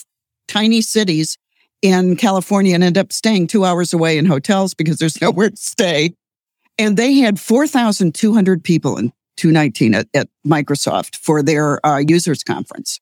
tiny 0.48 0.82
cities 0.82 1.38
in 1.82 2.16
California 2.16 2.74
and 2.74 2.84
end 2.84 2.98
up 2.98 3.14
staying 3.14 3.48
two 3.48 3.64
hours 3.64 3.94
away 3.94 4.18
in 4.18 4.26
hotels 4.26 4.74
because 4.74 4.98
there's 4.98 5.22
nowhere 5.22 5.52
to 5.52 5.58
stay. 5.58 6.14
And 6.78 6.98
they 6.98 7.16
had 7.16 7.40
4,200 7.40 8.64
people 8.64 8.98
in 8.98 9.10
2019 9.38 9.94
at, 9.94 10.08
at 10.14 10.30
Microsoft 10.46 11.16
for 11.16 11.42
their 11.42 11.86
uh, 11.86 12.00
users 12.00 12.44
conference. 12.44 13.00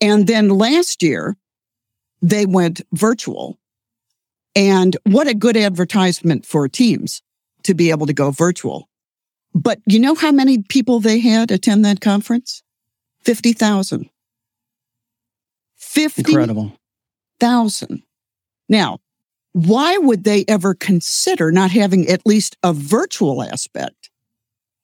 And 0.00 0.26
then 0.26 0.48
last 0.48 1.02
year, 1.02 1.36
they 2.22 2.46
went 2.46 2.80
virtual. 2.92 3.58
And 4.54 4.96
what 5.04 5.26
a 5.28 5.34
good 5.34 5.56
advertisement 5.56 6.46
for 6.46 6.68
teams 6.68 7.20
to 7.64 7.74
be 7.74 7.90
able 7.90 8.06
to 8.06 8.12
go 8.12 8.30
virtual. 8.30 8.88
But 9.54 9.80
you 9.86 9.98
know 9.98 10.14
how 10.14 10.32
many 10.32 10.62
people 10.62 11.00
they 11.00 11.18
had 11.18 11.50
attend 11.50 11.84
that 11.84 12.00
conference? 12.00 12.62
50,000. 13.24 14.08
50 15.76 16.20
Incredible. 16.22 16.72
thousand. 17.40 18.02
Now, 18.68 18.98
why 19.52 19.98
would 19.98 20.24
they 20.24 20.44
ever 20.48 20.74
consider 20.74 21.52
not 21.52 21.70
having 21.70 22.08
at 22.08 22.24
least 22.24 22.56
a 22.62 22.72
virtual 22.72 23.42
aspect 23.42 24.10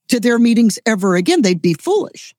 to 0.09 0.21
their 0.21 0.39
meetings 0.39 0.79
ever 0.85 1.17
again? 1.17 1.43
They'd 1.43 1.63
be 1.63 1.75
foolish 1.75 2.35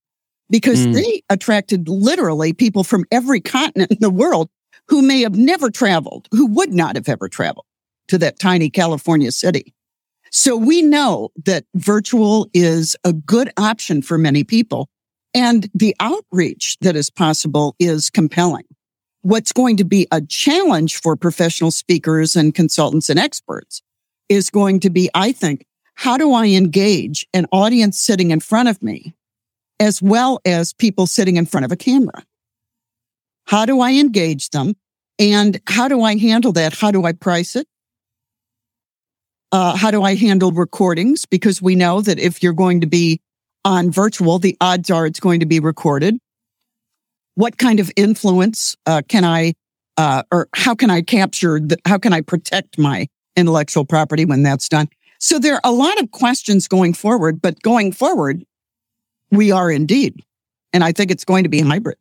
because 0.49 0.85
Mm. 0.85 0.93
they 0.93 1.23
attracted 1.29 1.87
literally 1.89 2.53
people 2.53 2.83
from 2.83 3.05
every 3.11 3.41
continent 3.41 3.91
in 3.91 3.97
the 3.99 4.09
world 4.11 4.49
who 4.89 5.01
may 5.01 5.21
have 5.21 5.37
never 5.37 5.69
traveled, 5.69 6.27
who 6.31 6.47
would 6.47 6.73
not 6.73 6.95
have 6.95 7.07
ever 7.07 7.29
traveled 7.29 7.65
to 8.07 8.17
that 8.17 8.39
tiny 8.39 8.69
California 8.69 9.31
city. 9.31 9.73
So 10.31 10.55
we 10.55 10.81
know 10.81 11.29
that 11.45 11.65
virtual 11.75 12.49
is 12.53 12.95
a 13.03 13.13
good 13.13 13.51
option 13.57 14.01
for 14.01 14.17
many 14.17 14.43
people 14.43 14.89
and 15.33 15.69
the 15.73 15.95
outreach 15.99 16.77
that 16.81 16.95
is 16.95 17.09
possible 17.09 17.75
is 17.79 18.09
compelling 18.09 18.65
what's 19.21 19.51
going 19.51 19.77
to 19.77 19.83
be 19.83 20.07
a 20.11 20.21
challenge 20.21 20.99
for 20.99 21.15
professional 21.15 21.71
speakers 21.71 22.35
and 22.35 22.55
consultants 22.55 23.09
and 23.09 23.19
experts 23.19 23.81
is 24.29 24.49
going 24.49 24.79
to 24.79 24.89
be, 24.89 25.09
I 25.13 25.31
think, 25.31 25.65
how 25.95 26.17
do 26.17 26.33
I 26.33 26.47
engage 26.47 27.27
an 27.33 27.45
audience 27.51 27.99
sitting 27.99 28.31
in 28.31 28.39
front 28.39 28.69
of 28.69 28.81
me 28.81 29.13
as 29.79 30.01
well 30.01 30.39
as 30.45 30.73
people 30.73 31.07
sitting 31.07 31.35
in 31.35 31.45
front 31.45 31.65
of 31.65 31.71
a 31.71 31.75
camera? 31.75 32.23
How 33.49 33.65
do 33.65 33.81
I 33.81 33.93
engage 33.93 34.49
them? 34.49 34.75
And 35.17 35.59
how 35.67 35.87
do 35.87 36.01
I 36.01 36.17
handle 36.17 36.53
that? 36.53 36.73
How 36.73 36.91
do 36.91 37.03
I 37.05 37.11
price 37.11 37.55
it? 37.55 37.67
Uh, 39.51 39.75
how 39.75 39.91
do 39.91 40.03
I 40.03 40.15
handle 40.15 40.51
recordings? 40.51 41.25
Because 41.25 41.61
we 41.61 41.75
know 41.75 42.01
that 42.01 42.19
if 42.19 42.41
you're 42.41 42.53
going 42.53 42.81
to 42.81 42.87
be 42.87 43.19
on 43.65 43.91
virtual, 43.91 44.39
the 44.39 44.55
odds 44.61 44.89
are 44.89 45.05
it's 45.05 45.19
going 45.19 45.39
to 45.41 45.45
be 45.45 45.59
recorded 45.59 46.19
what 47.39 47.57
kind 47.57 47.79
of 47.79 47.89
influence 47.95 48.75
uh, 48.85 49.01
can 49.07 49.23
I, 49.23 49.53
uh, 49.95 50.23
or 50.29 50.49
how 50.53 50.75
can 50.75 50.89
I 50.89 51.01
capture, 51.01 51.57
the, 51.57 51.77
how 51.85 51.97
can 51.97 52.11
I 52.11 52.19
protect 52.19 52.77
my 52.77 53.07
intellectual 53.37 53.85
property 53.85 54.25
when 54.25 54.43
that's 54.43 54.67
done? 54.67 54.89
So 55.19 55.39
there 55.39 55.53
are 55.53 55.61
a 55.63 55.71
lot 55.71 56.01
of 56.01 56.11
questions 56.11 56.67
going 56.67 56.93
forward, 56.93 57.41
but 57.41 57.61
going 57.61 57.93
forward, 57.93 58.43
we 59.31 59.51
are 59.51 59.71
indeed. 59.71 60.21
And 60.73 60.83
I 60.83 60.91
think 60.91 61.11
it's 61.11 61.23
going 61.23 61.43
to 61.43 61.49
be 61.49 61.61
hybrid. 61.61 61.97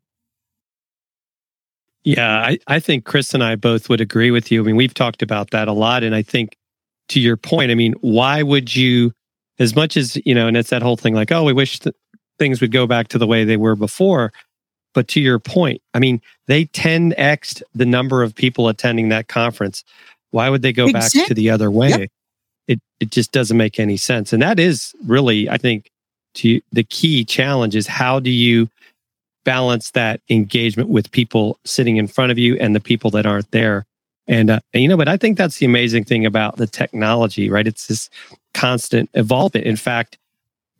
Yeah, 2.08 2.38
I, 2.38 2.58
I 2.66 2.80
think 2.80 3.04
Chris 3.04 3.34
and 3.34 3.44
I 3.44 3.54
both 3.54 3.90
would 3.90 4.00
agree 4.00 4.30
with 4.30 4.50
you. 4.50 4.62
I 4.62 4.66
mean, 4.66 4.76
we've 4.76 4.94
talked 4.94 5.20
about 5.20 5.50
that 5.50 5.68
a 5.68 5.72
lot. 5.72 6.02
And 6.02 6.14
I 6.14 6.22
think 6.22 6.56
to 7.10 7.20
your 7.20 7.36
point, 7.36 7.70
I 7.70 7.74
mean, 7.74 7.92
why 8.00 8.42
would 8.42 8.74
you, 8.74 9.12
as 9.58 9.76
much 9.76 9.94
as, 9.94 10.18
you 10.24 10.34
know, 10.34 10.46
and 10.46 10.56
it's 10.56 10.70
that 10.70 10.80
whole 10.80 10.96
thing 10.96 11.12
like, 11.12 11.30
oh, 11.30 11.44
we 11.44 11.52
wish 11.52 11.80
that 11.80 11.94
things 12.38 12.62
would 12.62 12.72
go 12.72 12.86
back 12.86 13.08
to 13.08 13.18
the 13.18 13.26
way 13.26 13.44
they 13.44 13.58
were 13.58 13.76
before. 13.76 14.32
But 14.94 15.06
to 15.08 15.20
your 15.20 15.38
point, 15.38 15.82
I 15.92 15.98
mean, 15.98 16.22
they 16.46 16.64
10x 16.64 17.62
the 17.74 17.84
number 17.84 18.22
of 18.22 18.34
people 18.34 18.68
attending 18.68 19.10
that 19.10 19.28
conference. 19.28 19.84
Why 20.30 20.48
would 20.48 20.62
they 20.62 20.72
go 20.72 20.90
back 20.90 21.12
to 21.12 21.34
the 21.34 21.50
other 21.50 21.70
way? 21.70 21.90
Yep. 21.90 22.10
It 22.68 22.80
it 23.00 23.10
just 23.10 23.32
doesn't 23.32 23.56
make 23.56 23.78
any 23.78 23.98
sense. 23.98 24.32
And 24.32 24.40
that 24.40 24.58
is 24.58 24.94
really, 25.04 25.46
I 25.50 25.58
think, 25.58 25.90
to 26.36 26.62
the 26.72 26.84
key 26.84 27.26
challenge 27.26 27.76
is 27.76 27.86
how 27.86 28.18
do 28.18 28.30
you 28.30 28.70
balance 29.48 29.92
that 29.92 30.20
engagement 30.28 30.90
with 30.90 31.10
people 31.10 31.58
sitting 31.64 31.96
in 31.96 32.06
front 32.06 32.30
of 32.30 32.36
you 32.36 32.58
and 32.58 32.76
the 32.76 32.80
people 32.80 33.10
that 33.10 33.24
aren't 33.24 33.50
there. 33.50 33.86
And, 34.26 34.50
uh, 34.50 34.60
and 34.74 34.82
you 34.82 34.88
know, 34.90 34.98
but 34.98 35.08
I 35.08 35.16
think 35.16 35.38
that's 35.38 35.56
the 35.56 35.64
amazing 35.64 36.04
thing 36.04 36.26
about 36.26 36.58
the 36.58 36.66
technology, 36.66 37.48
right? 37.48 37.66
It's 37.66 37.86
this 37.86 38.10
constant 38.52 39.08
evolvement. 39.14 39.64
In 39.64 39.76
fact, 39.76 40.18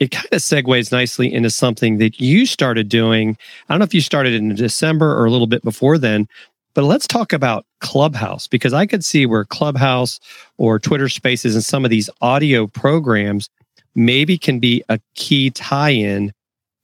it 0.00 0.10
kind 0.10 0.28
of 0.32 0.42
segues 0.42 0.92
nicely 0.92 1.32
into 1.32 1.48
something 1.48 1.96
that 1.96 2.20
you 2.20 2.44
started 2.44 2.90
doing. 2.90 3.38
I 3.70 3.72
don't 3.72 3.78
know 3.78 3.84
if 3.84 3.94
you 3.94 4.02
started 4.02 4.34
in 4.34 4.54
December 4.54 5.18
or 5.18 5.24
a 5.24 5.30
little 5.30 5.46
bit 5.46 5.64
before 5.64 5.96
then, 5.96 6.28
but 6.74 6.84
let's 6.84 7.06
talk 7.06 7.32
about 7.32 7.64
Clubhouse 7.80 8.46
because 8.46 8.74
I 8.74 8.84
could 8.84 9.02
see 9.02 9.24
where 9.24 9.46
Clubhouse 9.46 10.20
or 10.58 10.78
Twitter 10.78 11.08
Spaces 11.08 11.54
and 11.54 11.64
some 11.64 11.86
of 11.86 11.90
these 11.90 12.10
audio 12.20 12.66
programs 12.66 13.48
maybe 13.94 14.36
can 14.36 14.58
be 14.58 14.84
a 14.90 15.00
key 15.14 15.48
tie-in 15.48 16.34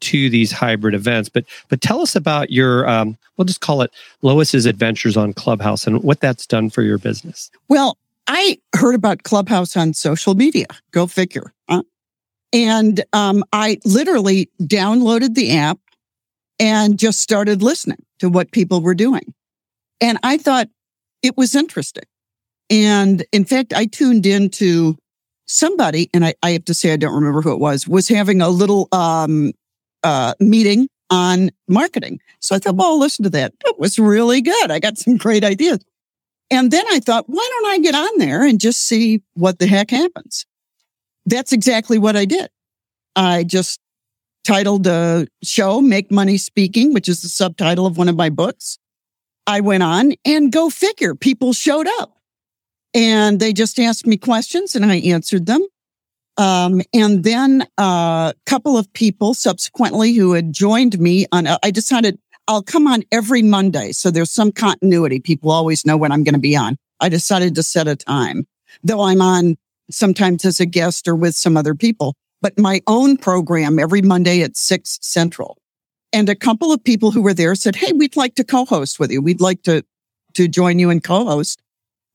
to 0.00 0.28
these 0.30 0.52
hybrid 0.52 0.94
events. 0.94 1.28
But 1.28 1.44
but 1.68 1.80
tell 1.80 2.00
us 2.00 2.14
about 2.14 2.50
your 2.50 2.88
um, 2.88 3.16
we'll 3.36 3.44
just 3.44 3.60
call 3.60 3.82
it 3.82 3.90
Lois's 4.22 4.66
adventures 4.66 5.16
on 5.16 5.32
Clubhouse 5.32 5.86
and 5.86 6.02
what 6.02 6.20
that's 6.20 6.46
done 6.46 6.70
for 6.70 6.82
your 6.82 6.98
business. 6.98 7.50
Well, 7.68 7.98
I 8.26 8.58
heard 8.74 8.94
about 8.94 9.22
Clubhouse 9.22 9.76
on 9.76 9.94
social 9.94 10.34
media. 10.34 10.66
Go 10.92 11.06
figure. 11.06 11.52
Huh? 11.68 11.82
And 12.52 13.02
um, 13.12 13.44
I 13.52 13.78
literally 13.84 14.48
downloaded 14.62 15.34
the 15.34 15.56
app 15.56 15.78
and 16.58 16.98
just 16.98 17.20
started 17.20 17.62
listening 17.62 18.02
to 18.20 18.28
what 18.28 18.52
people 18.52 18.80
were 18.80 18.94
doing. 18.94 19.34
And 20.00 20.18
I 20.22 20.38
thought 20.38 20.68
it 21.22 21.36
was 21.36 21.54
interesting. 21.54 22.04
And 22.70 23.24
in 23.32 23.44
fact, 23.44 23.72
I 23.72 23.86
tuned 23.86 24.24
into 24.26 24.96
somebody, 25.46 26.08
and 26.14 26.24
I, 26.24 26.34
I 26.42 26.50
have 26.52 26.64
to 26.66 26.74
say, 26.74 26.92
I 26.92 26.96
don't 26.96 27.14
remember 27.14 27.42
who 27.42 27.52
it 27.52 27.58
was, 27.58 27.86
was 27.86 28.08
having 28.08 28.40
a 28.40 28.48
little 28.48 28.88
um, 28.92 29.52
uh, 30.04 30.34
meeting 30.38 30.88
on 31.10 31.50
marketing. 31.68 32.20
So 32.40 32.54
I 32.54 32.58
thought, 32.58 32.76
well, 32.76 32.98
listen 32.98 33.24
to 33.24 33.30
that. 33.30 33.52
It 33.64 33.78
was 33.78 33.98
really 33.98 34.40
good. 34.40 34.70
I 34.70 34.78
got 34.78 34.98
some 34.98 35.16
great 35.16 35.44
ideas. 35.44 35.80
And 36.50 36.70
then 36.70 36.84
I 36.90 37.00
thought, 37.00 37.24
why 37.26 37.48
don't 37.52 37.72
I 37.72 37.78
get 37.78 37.94
on 37.94 38.18
there 38.18 38.44
and 38.44 38.60
just 38.60 38.82
see 38.86 39.22
what 39.34 39.58
the 39.58 39.66
heck 39.66 39.90
happens? 39.90 40.46
That's 41.26 41.52
exactly 41.52 41.98
what 41.98 42.16
I 42.16 42.26
did. 42.26 42.50
I 43.16 43.44
just 43.44 43.80
titled 44.44 44.84
the 44.84 45.26
show 45.42 45.80
Make 45.80 46.10
Money 46.10 46.36
Speaking, 46.36 46.92
which 46.92 47.08
is 47.08 47.22
the 47.22 47.28
subtitle 47.28 47.86
of 47.86 47.96
one 47.96 48.08
of 48.08 48.16
my 48.16 48.28
books. 48.28 48.78
I 49.46 49.60
went 49.60 49.82
on 49.82 50.14
and 50.24 50.52
go 50.52 50.70
figure, 50.70 51.14
people 51.14 51.52
showed 51.52 51.86
up 51.98 52.18
and 52.94 53.40
they 53.40 53.52
just 53.52 53.78
asked 53.78 54.06
me 54.06 54.16
questions 54.16 54.74
and 54.74 54.84
I 54.84 54.96
answered 54.96 55.46
them. 55.46 55.66
Um, 56.36 56.82
and 56.92 57.22
then 57.22 57.62
uh, 57.78 58.32
a 58.32 58.34
couple 58.46 58.76
of 58.76 58.92
people 58.92 59.34
subsequently 59.34 60.14
who 60.14 60.32
had 60.32 60.52
joined 60.52 60.98
me 60.98 61.26
on, 61.30 61.46
I 61.62 61.70
decided 61.70 62.18
I'll 62.48 62.62
come 62.62 62.86
on 62.86 63.04
every 63.12 63.42
Monday. 63.42 63.92
So 63.92 64.10
there's 64.10 64.30
some 64.30 64.52
continuity. 64.52 65.20
People 65.20 65.50
always 65.50 65.86
know 65.86 65.96
when 65.96 66.12
I'm 66.12 66.24
going 66.24 66.34
to 66.34 66.40
be 66.40 66.56
on. 66.56 66.76
I 67.00 67.08
decided 67.08 67.54
to 67.54 67.62
set 67.62 67.88
a 67.88 67.96
time, 67.96 68.46
though 68.82 69.02
I'm 69.02 69.20
on 69.20 69.56
sometimes 69.90 70.44
as 70.44 70.60
a 70.60 70.66
guest 70.66 71.08
or 71.08 71.14
with 71.14 71.34
some 71.34 71.56
other 71.56 71.74
people, 71.74 72.14
but 72.42 72.58
my 72.58 72.80
own 72.86 73.16
program 73.16 73.78
every 73.78 74.02
Monday 74.02 74.42
at 74.42 74.56
six 74.56 74.98
central. 75.02 75.58
And 76.12 76.28
a 76.28 76.34
couple 76.34 76.72
of 76.72 76.82
people 76.82 77.10
who 77.10 77.22
were 77.22 77.34
there 77.34 77.54
said, 77.54 77.76
Hey, 77.76 77.92
we'd 77.92 78.16
like 78.16 78.34
to 78.36 78.44
co-host 78.44 79.00
with 79.00 79.10
you. 79.10 79.20
We'd 79.20 79.40
like 79.40 79.62
to, 79.64 79.84
to 80.34 80.48
join 80.48 80.78
you 80.78 80.90
and 80.90 81.02
co-host. 81.02 81.60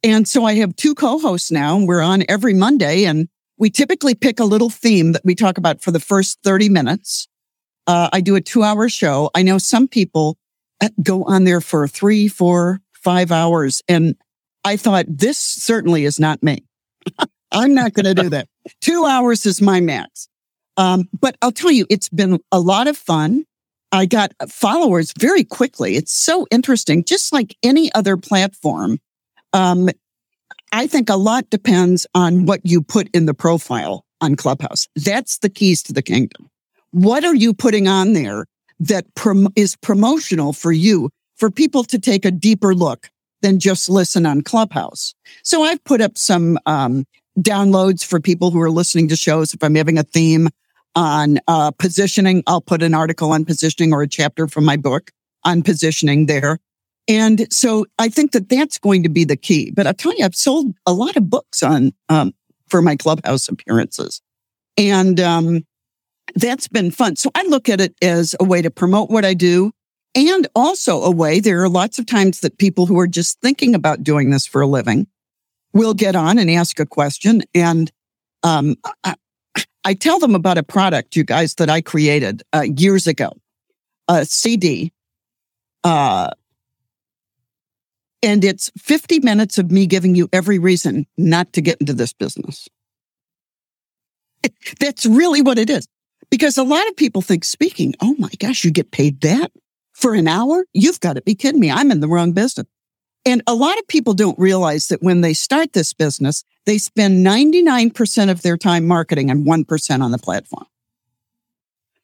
And 0.03 0.27
so 0.27 0.45
I 0.45 0.55
have 0.55 0.75
two 0.75 0.95
co-hosts 0.95 1.51
now. 1.51 1.75
and 1.75 1.87
We're 1.87 2.01
on 2.01 2.23
every 2.29 2.53
Monday 2.53 3.03
and 3.03 3.27
we 3.59 3.69
typically 3.69 4.15
pick 4.15 4.39
a 4.39 4.45
little 4.45 4.69
theme 4.69 5.11
that 5.11 5.21
we 5.23 5.35
talk 5.35 5.57
about 5.57 5.81
for 5.81 5.91
the 5.91 5.99
first 5.99 6.39
30 6.43 6.69
minutes. 6.69 7.27
Uh, 7.85 8.09
I 8.11 8.21
do 8.21 8.35
a 8.35 8.41
two 8.41 8.63
hour 8.63 8.89
show. 8.89 9.29
I 9.35 9.43
know 9.43 9.57
some 9.57 9.87
people 9.87 10.37
go 11.03 11.23
on 11.23 11.43
there 11.43 11.61
for 11.61 11.87
three, 11.87 12.27
four, 12.27 12.81
five 12.93 13.31
hours. 13.31 13.81
And 13.87 14.15
I 14.63 14.77
thought 14.77 15.05
this 15.07 15.37
certainly 15.37 16.05
is 16.05 16.19
not 16.19 16.41
me. 16.41 16.63
I'm 17.51 17.73
not 17.73 17.93
going 17.93 18.05
to 18.05 18.13
do 18.13 18.29
that. 18.29 18.47
Two 18.81 19.05
hours 19.05 19.45
is 19.47 19.61
my 19.61 19.79
max. 19.79 20.27
Um, 20.77 21.09
but 21.19 21.35
I'll 21.41 21.51
tell 21.51 21.71
you, 21.71 21.87
it's 21.89 22.09
been 22.09 22.39
a 22.51 22.59
lot 22.59 22.87
of 22.87 22.95
fun. 22.95 23.45
I 23.91 24.05
got 24.05 24.33
followers 24.47 25.13
very 25.17 25.43
quickly. 25.43 25.95
It's 25.95 26.13
so 26.13 26.45
interesting. 26.51 27.03
Just 27.03 27.33
like 27.33 27.57
any 27.63 27.91
other 27.93 28.17
platform, 28.17 28.99
um, 29.53 29.89
I 30.71 30.87
think 30.87 31.09
a 31.09 31.15
lot 31.15 31.49
depends 31.49 32.05
on 32.13 32.45
what 32.45 32.61
you 32.63 32.81
put 32.81 33.09
in 33.13 33.25
the 33.25 33.33
profile 33.33 34.05
on 34.21 34.35
Clubhouse. 34.35 34.87
That's 34.95 35.39
the 35.39 35.49
keys 35.49 35.81
to 35.83 35.93
the 35.93 36.01
kingdom. 36.01 36.49
What 36.91 37.25
are 37.25 37.35
you 37.35 37.53
putting 37.53 37.87
on 37.87 38.13
there 38.13 38.45
that 38.79 39.13
prom- 39.15 39.49
is 39.55 39.75
promotional 39.77 40.53
for 40.53 40.71
you, 40.71 41.09
for 41.37 41.49
people 41.49 41.83
to 41.85 41.99
take 41.99 42.25
a 42.25 42.31
deeper 42.31 42.75
look 42.75 43.09
than 43.41 43.59
just 43.59 43.89
listen 43.89 44.25
on 44.25 44.41
Clubhouse? 44.41 45.13
So 45.43 45.63
I've 45.63 45.83
put 45.85 46.01
up 46.01 46.17
some 46.17 46.59
um, 46.65 47.05
downloads 47.39 48.05
for 48.05 48.19
people 48.19 48.51
who 48.51 48.61
are 48.61 48.71
listening 48.71 49.07
to 49.09 49.15
shows. 49.15 49.53
If 49.53 49.63
I'm 49.63 49.75
having 49.75 49.97
a 49.97 50.03
theme 50.03 50.49
on 50.95 51.39
uh, 51.47 51.71
positioning, 51.71 52.43
I'll 52.45 52.61
put 52.61 52.83
an 52.83 52.93
article 52.93 53.31
on 53.31 53.45
positioning 53.45 53.93
or 53.93 54.03
a 54.03 54.07
chapter 54.07 54.47
from 54.47 54.65
my 54.65 54.77
book 54.77 55.11
on 55.45 55.63
positioning 55.63 56.25
there. 56.25 56.59
And 57.09 57.51
so 57.51 57.87
I 57.97 58.07
think 58.07 58.33
that 58.33 58.49
that's 58.49 58.77
going 58.77 59.01
to 59.01 59.09
be 59.09 59.23
the 59.23 59.35
key. 59.35 59.71
But 59.71 59.87
I'll 59.87 59.95
tell 59.95 60.15
you, 60.15 60.23
I've 60.23 60.35
sold 60.35 60.75
a 60.85 60.93
lot 60.93 61.17
of 61.17 61.29
books 61.29 61.63
on, 61.63 61.91
um, 62.07 62.33
for 62.67 62.83
my 62.83 62.95
clubhouse 62.95 63.49
appearances. 63.49 64.21
And, 64.77 65.19
um, 65.19 65.65
that's 66.35 66.67
been 66.67 66.91
fun. 66.91 67.15
So 67.15 67.31
I 67.33 67.41
look 67.43 67.67
at 67.67 67.81
it 67.81 67.95
as 68.03 68.35
a 68.39 68.43
way 68.43 68.61
to 68.61 68.69
promote 68.69 69.09
what 69.09 69.25
I 69.25 69.33
do 69.33 69.71
and 70.13 70.47
also 70.55 71.01
a 71.01 71.09
way. 71.09 71.39
There 71.39 71.63
are 71.63 71.69
lots 71.69 71.97
of 71.97 72.05
times 72.05 72.41
that 72.41 72.59
people 72.59 72.85
who 72.85 72.99
are 72.99 73.07
just 73.07 73.41
thinking 73.41 73.73
about 73.73 74.03
doing 74.03 74.29
this 74.29 74.45
for 74.45 74.61
a 74.61 74.67
living 74.67 75.07
will 75.73 75.95
get 75.95 76.15
on 76.15 76.37
and 76.37 76.51
ask 76.51 76.79
a 76.79 76.85
question. 76.85 77.41
And, 77.55 77.91
um, 78.43 78.75
I, 79.03 79.15
I 79.83 79.95
tell 79.95 80.19
them 80.19 80.35
about 80.35 80.59
a 80.59 80.63
product, 80.63 81.15
you 81.15 81.23
guys, 81.23 81.55
that 81.55 81.69
I 81.69 81.81
created 81.81 82.43
uh, 82.53 82.65
years 82.77 83.07
ago, 83.07 83.31
a 84.07 84.25
CD. 84.25 84.93
Uh, 85.83 86.29
and 88.21 88.43
it's 88.43 88.71
50 88.77 89.19
minutes 89.19 89.57
of 89.57 89.71
me 89.71 89.87
giving 89.87 90.15
you 90.15 90.29
every 90.33 90.59
reason 90.59 91.05
not 91.17 91.53
to 91.53 91.61
get 91.61 91.79
into 91.79 91.93
this 91.93 92.13
business. 92.13 92.67
That's 94.79 95.05
really 95.05 95.41
what 95.41 95.57
it 95.57 95.69
is. 95.69 95.87
Because 96.29 96.57
a 96.57 96.63
lot 96.63 96.87
of 96.87 96.95
people 96.95 97.21
think 97.21 97.43
speaking, 97.43 97.95
oh 98.01 98.15
my 98.19 98.29
gosh, 98.39 98.63
you 98.63 98.71
get 98.71 98.91
paid 98.91 99.21
that 99.21 99.51
for 99.93 100.13
an 100.13 100.27
hour? 100.27 100.65
You've 100.73 100.99
got 100.99 101.13
to 101.13 101.21
be 101.21 101.33
kidding 101.33 101.59
me. 101.59 101.71
I'm 101.71 101.91
in 101.91 102.01
the 102.01 102.07
wrong 102.07 102.33
business. 102.33 102.67
And 103.25 103.41
a 103.47 103.55
lot 103.55 103.77
of 103.77 103.87
people 103.87 104.13
don't 104.13 104.37
realize 104.39 104.87
that 104.87 105.01
when 105.01 105.21
they 105.21 105.33
start 105.33 105.73
this 105.73 105.93
business, 105.93 106.43
they 106.65 106.77
spend 106.77 107.25
99% 107.25 108.31
of 108.31 108.41
their 108.41 108.57
time 108.57 108.87
marketing 108.87 109.29
and 109.29 109.45
1% 109.45 110.01
on 110.01 110.11
the 110.11 110.17
platform. 110.17 110.65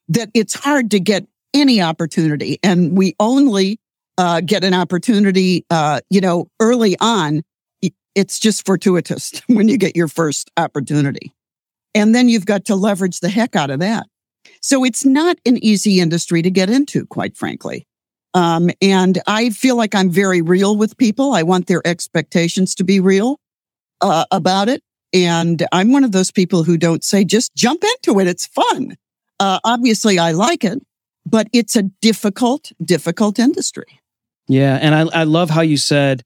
That 0.08 0.30
it's 0.34 0.54
hard 0.54 0.90
to 0.90 1.00
get 1.00 1.26
any 1.54 1.80
opportunity. 1.80 2.58
And 2.62 2.96
we 2.96 3.14
only 3.18 3.80
uh, 4.18 4.40
get 4.40 4.64
an 4.64 4.74
opportunity, 4.74 5.64
uh, 5.70 6.00
you 6.10 6.20
know, 6.20 6.48
early 6.60 6.96
on. 7.00 7.42
It's 8.14 8.38
just 8.38 8.64
fortuitous 8.64 9.42
when 9.46 9.68
you 9.68 9.76
get 9.76 9.96
your 9.96 10.08
first 10.08 10.50
opportunity. 10.56 11.34
And 11.94 12.14
then 12.14 12.28
you've 12.28 12.46
got 12.46 12.66
to 12.66 12.74
leverage 12.74 13.20
the 13.20 13.28
heck 13.28 13.56
out 13.56 13.70
of 13.70 13.80
that. 13.80 14.06
So 14.60 14.84
it's 14.84 15.04
not 15.04 15.38
an 15.46 15.62
easy 15.62 16.00
industry 16.00 16.42
to 16.42 16.50
get 16.50 16.70
into, 16.70 17.06
quite 17.06 17.36
frankly. 17.36 17.86
Um, 18.34 18.70
and 18.82 19.20
I 19.26 19.50
feel 19.50 19.76
like 19.76 19.94
I'm 19.94 20.10
very 20.10 20.42
real 20.42 20.76
with 20.76 20.96
people. 20.98 21.32
I 21.32 21.42
want 21.42 21.66
their 21.66 21.86
expectations 21.86 22.74
to 22.76 22.84
be 22.84 23.00
real 23.00 23.40
uh, 24.02 24.26
about 24.30 24.68
it. 24.68 24.82
And 25.12 25.66
I'm 25.72 25.92
one 25.92 26.04
of 26.04 26.12
those 26.12 26.30
people 26.30 26.62
who 26.62 26.76
don't 26.76 27.02
say, 27.02 27.24
just 27.24 27.54
jump 27.54 27.82
into 27.82 28.20
it. 28.20 28.26
It's 28.26 28.46
fun. 28.46 28.96
Uh, 29.40 29.60
obviously, 29.64 30.18
I 30.18 30.32
like 30.32 30.64
it, 30.64 30.82
but 31.24 31.48
it's 31.52 31.76
a 31.76 31.84
difficult, 31.84 32.72
difficult 32.84 33.38
industry. 33.38 34.00
Yeah. 34.48 34.78
And 34.80 34.94
I, 34.94 35.20
I 35.20 35.24
love 35.24 35.50
how 35.50 35.62
you 35.62 35.76
said 35.76 36.22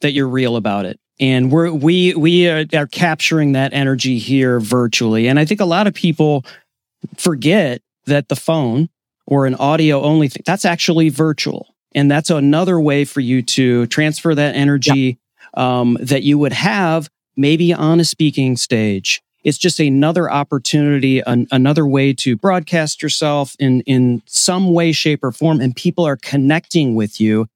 that 0.00 0.12
you're 0.12 0.28
real 0.28 0.56
about 0.56 0.84
it. 0.84 0.98
And 1.20 1.50
we're, 1.50 1.72
we, 1.72 2.14
we 2.14 2.48
are, 2.48 2.64
are 2.74 2.86
capturing 2.86 3.52
that 3.52 3.72
energy 3.72 4.18
here 4.18 4.58
virtually. 4.60 5.28
And 5.28 5.38
I 5.38 5.44
think 5.44 5.60
a 5.60 5.64
lot 5.64 5.86
of 5.86 5.94
people 5.94 6.44
forget 7.16 7.82
that 8.06 8.28
the 8.28 8.36
phone 8.36 8.88
or 9.26 9.46
an 9.46 9.54
audio 9.54 10.02
only 10.02 10.28
thing, 10.28 10.42
that's 10.44 10.64
actually 10.64 11.08
virtual. 11.08 11.74
And 11.94 12.10
that's 12.10 12.30
another 12.30 12.80
way 12.80 13.04
for 13.04 13.20
you 13.20 13.42
to 13.42 13.86
transfer 13.86 14.34
that 14.34 14.56
energy 14.56 15.18
um, 15.54 15.96
that 16.00 16.24
you 16.24 16.38
would 16.38 16.52
have 16.52 17.08
maybe 17.36 17.72
on 17.72 18.00
a 18.00 18.04
speaking 18.04 18.56
stage. 18.56 19.22
It's 19.44 19.58
just 19.58 19.78
another 19.78 20.30
opportunity, 20.30 21.20
an, 21.20 21.46
another 21.52 21.86
way 21.86 22.12
to 22.14 22.36
broadcast 22.36 23.02
yourself 23.02 23.54
in, 23.58 23.82
in 23.82 24.22
some 24.26 24.72
way, 24.72 24.90
shape, 24.92 25.22
or 25.22 25.32
form. 25.32 25.60
And 25.60 25.76
people 25.76 26.04
are 26.04 26.16
connecting 26.16 26.94
with 26.94 27.20
you. 27.20 27.46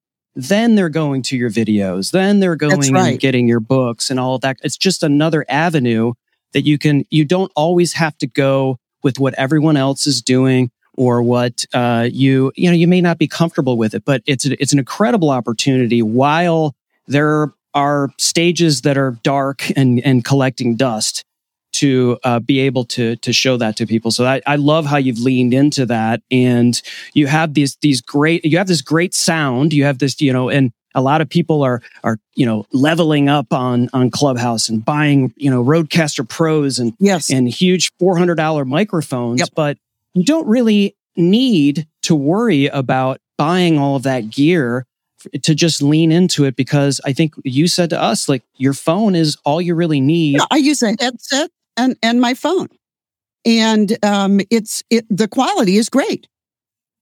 Then 0.47 0.75
they're 0.75 0.89
going 0.89 1.21
to 1.23 1.37
your 1.37 1.49
videos. 1.49 2.11
Then 2.11 2.39
they're 2.39 2.55
going 2.55 2.93
right. 2.93 3.11
and 3.11 3.19
getting 3.19 3.47
your 3.47 3.59
books 3.59 4.09
and 4.09 4.19
all 4.19 4.35
of 4.35 4.41
that. 4.41 4.57
It's 4.63 4.77
just 4.77 5.03
another 5.03 5.45
avenue 5.49 6.13
that 6.53 6.61
you 6.61 6.77
can, 6.77 7.03
you 7.09 7.25
don't 7.25 7.51
always 7.55 7.93
have 7.93 8.17
to 8.19 8.27
go 8.27 8.77
with 9.03 9.19
what 9.19 9.33
everyone 9.35 9.75
else 9.75 10.07
is 10.07 10.21
doing 10.21 10.71
or 10.99 11.21
what 11.21 11.65
uh, 11.73 12.07
you 12.11 12.51
you 12.55 12.69
know 12.69 12.75
you 12.75 12.87
may 12.87 13.01
not 13.01 13.17
be 13.17 13.27
comfortable 13.27 13.77
with 13.77 13.93
it 13.93 14.03
but 14.03 14.21
it's 14.25 14.45
a, 14.45 14.61
it's 14.61 14.73
an 14.73 14.79
incredible 14.79 15.29
opportunity 15.29 16.01
while 16.01 16.75
there 17.07 17.53
are 17.73 18.09
stages 18.17 18.81
that 18.81 18.97
are 18.97 19.11
dark 19.23 19.71
and 19.77 20.01
and 20.01 20.25
collecting 20.25 20.75
dust 20.75 21.23
to 21.73 22.17
uh, 22.23 22.39
be 22.39 22.59
able 22.59 22.85
to 22.85 23.15
to 23.17 23.31
show 23.33 23.57
that 23.57 23.75
to 23.77 23.85
people 23.85 24.11
so 24.11 24.25
I, 24.25 24.41
I 24.45 24.55
love 24.55 24.85
how 24.85 24.97
you've 24.97 25.19
leaned 25.19 25.53
into 25.53 25.85
that 25.87 26.21
and 26.31 26.81
you 27.13 27.27
have 27.27 27.53
these 27.53 27.77
these 27.81 28.01
great 28.01 28.43
you 28.45 28.57
have 28.57 28.67
this 28.67 28.81
great 28.81 29.13
sound 29.13 29.73
you 29.73 29.83
have 29.83 29.99
this 29.99 30.19
you 30.21 30.33
know 30.33 30.49
and 30.49 30.71
a 30.95 31.01
lot 31.01 31.21
of 31.21 31.29
people 31.29 31.63
are 31.63 31.81
are 32.03 32.19
you 32.35 32.45
know 32.45 32.65
leveling 32.71 33.29
up 33.29 33.53
on 33.53 33.89
on 33.93 34.09
Clubhouse 34.09 34.69
and 34.69 34.83
buying 34.83 35.33
you 35.37 35.49
know 35.49 35.63
Rodecaster 35.63 36.27
Pros 36.27 36.79
and 36.79 36.93
yes. 36.99 37.29
and 37.29 37.47
huge 37.47 37.91
four 37.99 38.17
hundred 38.17 38.35
dollar 38.35 38.65
microphones, 38.65 39.39
yep. 39.39 39.49
but 39.55 39.77
you 40.13 40.23
don't 40.23 40.47
really 40.47 40.95
need 41.15 41.87
to 42.03 42.15
worry 42.15 42.67
about 42.67 43.19
buying 43.37 43.77
all 43.77 43.95
of 43.95 44.03
that 44.03 44.29
gear 44.29 44.85
to 45.41 45.53
just 45.53 45.81
lean 45.81 46.11
into 46.11 46.45
it 46.45 46.55
because 46.55 47.01
I 47.03 47.13
think 47.13 47.33
you 47.43 47.67
said 47.67 47.89
to 47.89 48.01
us 48.01 48.29
like 48.29 48.43
your 48.55 48.73
phone 48.73 49.15
is 49.15 49.37
all 49.43 49.61
you 49.61 49.75
really 49.75 49.99
need. 49.99 50.37
Yeah, 50.37 50.45
I 50.49 50.57
use 50.57 50.81
a 50.81 50.95
headset 50.99 51.51
and 51.79 51.97
and 52.03 52.21
my 52.21 52.35
phone, 52.35 52.69
and 53.45 53.97
um, 54.05 54.41
it's 54.51 54.83
it 54.91 55.05
the 55.09 55.29
quality 55.29 55.77
is 55.77 55.89
great. 55.89 56.27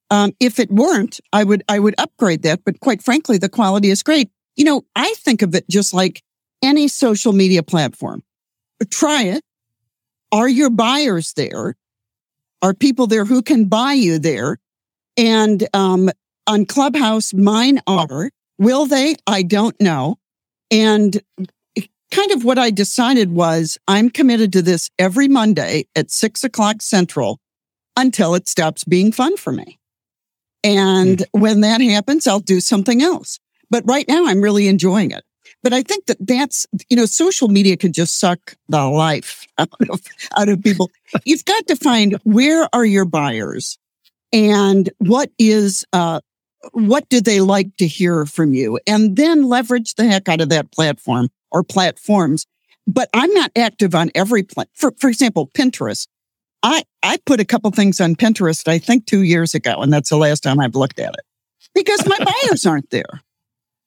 Um, 0.10 0.34
if 0.40 0.60
it 0.60 0.72
weren't, 0.72 1.20
I 1.34 1.44
would, 1.44 1.63
I 1.68 1.80
would 1.80 1.96
upgrade 1.98 2.44
that. 2.44 2.62
But 2.66 2.80
quite 2.80 3.02
frankly, 3.04 3.38
the 3.38 3.50
quality 3.50 3.90
is 3.90 4.04
great. 4.04 4.32
You 4.56 4.66
know, 4.66 4.86
I 4.96 5.13
think 5.18 5.42
of 5.42 5.54
it 5.54 5.70
just 5.70 5.94
like 5.94 6.24
any 6.63 6.88
social 6.88 7.34
media 7.34 7.63
platform. 7.63 8.24
Try 8.90 9.24
it. 9.24 9.44
Are 10.32 10.50
your 10.50 10.70
buyers 10.70 11.34
there? 11.34 11.76
Are 12.62 12.74
people 12.74 13.08
there 13.08 13.26
who 13.26 13.42
can 13.42 13.66
buy 13.66 13.94
you 13.94 14.20
there? 14.20 14.60
And, 15.18 15.68
um, 15.74 16.10
on 16.48 16.66
Clubhouse, 16.66 17.34
mine 17.34 17.82
are. 17.88 18.32
Will 18.58 18.86
they? 18.86 19.16
I 19.28 19.44
don't 19.44 19.80
know. 19.82 20.18
And 20.72 21.22
kind 22.12 22.32
of 22.32 22.43
what 22.43 22.58
I 22.58 22.72
decided 22.72 23.32
was 23.32 23.78
I'm 23.88 24.10
committed 24.10 24.54
to 24.54 24.62
this 24.62 24.89
every 24.98 25.28
Monday 25.28 25.86
at 25.96 26.12
six 26.12 26.43
o'clock 26.43 26.82
central 26.82 27.39
until 27.96 28.36
it 28.36 28.48
stops 28.48 28.84
being 28.84 29.12
fun 29.12 29.38
for 29.38 29.52
me. 29.52 29.80
And 30.63 31.20
mm. 31.20 31.26
when 31.32 31.62
that 31.62 31.82
happens, 31.82 32.28
I'll 32.28 32.39
do 32.39 32.60
something 32.60 33.02
else. 33.02 33.39
But 33.70 33.84
right 33.86 34.08
now 34.08 34.28
I'm 34.28 34.41
really 34.41 34.67
enjoying 34.67 35.12
it. 35.12 35.24
But 35.63 35.74
I 35.74 35.82
think 35.82 36.06
that 36.06 36.17
that's, 36.20 36.65
you 36.89 36.96
know, 36.96 37.06
social 37.06 37.48
media 37.48 37.78
can 37.78 37.91
just 37.91 38.20
suck 38.20 38.56
the 38.70 38.84
life 38.86 39.46
out 39.58 39.70
of, 39.89 40.02
out 40.38 40.50
of 40.50 40.62
people. 40.62 40.91
You've 41.26 41.46
got 41.46 41.67
to 41.67 41.76
find 41.76 42.17
where 42.24 42.67
are 42.74 42.86
your 42.86 43.06
buyers 43.06 43.78
and 44.32 44.89
what 45.00 45.32
is, 45.39 45.86
uh, 45.93 46.22
what 46.74 47.08
do 47.10 47.22
they 47.22 47.42
like 47.42 47.76
to 47.78 47.88
hear 47.88 48.26
from 48.26 48.54
you? 48.54 48.80
And 48.88 49.16
then 49.16 49.44
leverage 49.44 49.96
the 49.96 50.06
heck 50.06 50.30
out 50.30 50.42
of 50.42 50.50
that 50.50 50.72
platform 50.72 51.30
or 51.52 51.64
platforms. 51.64 52.46
But 52.86 53.10
I'm 53.14 53.34
not 53.34 53.52
active 53.56 53.94
on 53.96 54.12
every 54.16 54.44
plat. 54.44 54.70
For, 54.74 54.94
for 54.98 55.10
example, 55.10 55.48
Pinterest. 55.48 56.08
I, 56.64 56.84
I 57.04 57.18
put 57.26 57.40
a 57.40 57.46
couple 57.46 57.70
things 57.72 58.02
on 58.02 58.16
Pinterest, 58.16 58.68
I 58.68 58.80
think 58.80 59.06
two 59.06 59.22
years 59.22 59.54
ago, 59.54 59.76
and 59.82 59.94
that's 59.94 60.10
the 60.10 60.18
last 60.18 60.42
time 60.42 60.60
I've 60.60 60.76
looked 60.76 61.00
at 61.00 61.14
it 61.14 61.26
because 61.76 62.06
my 62.08 62.18
buyers 62.18 62.66
aren't 62.66 62.90
there. 62.90 63.22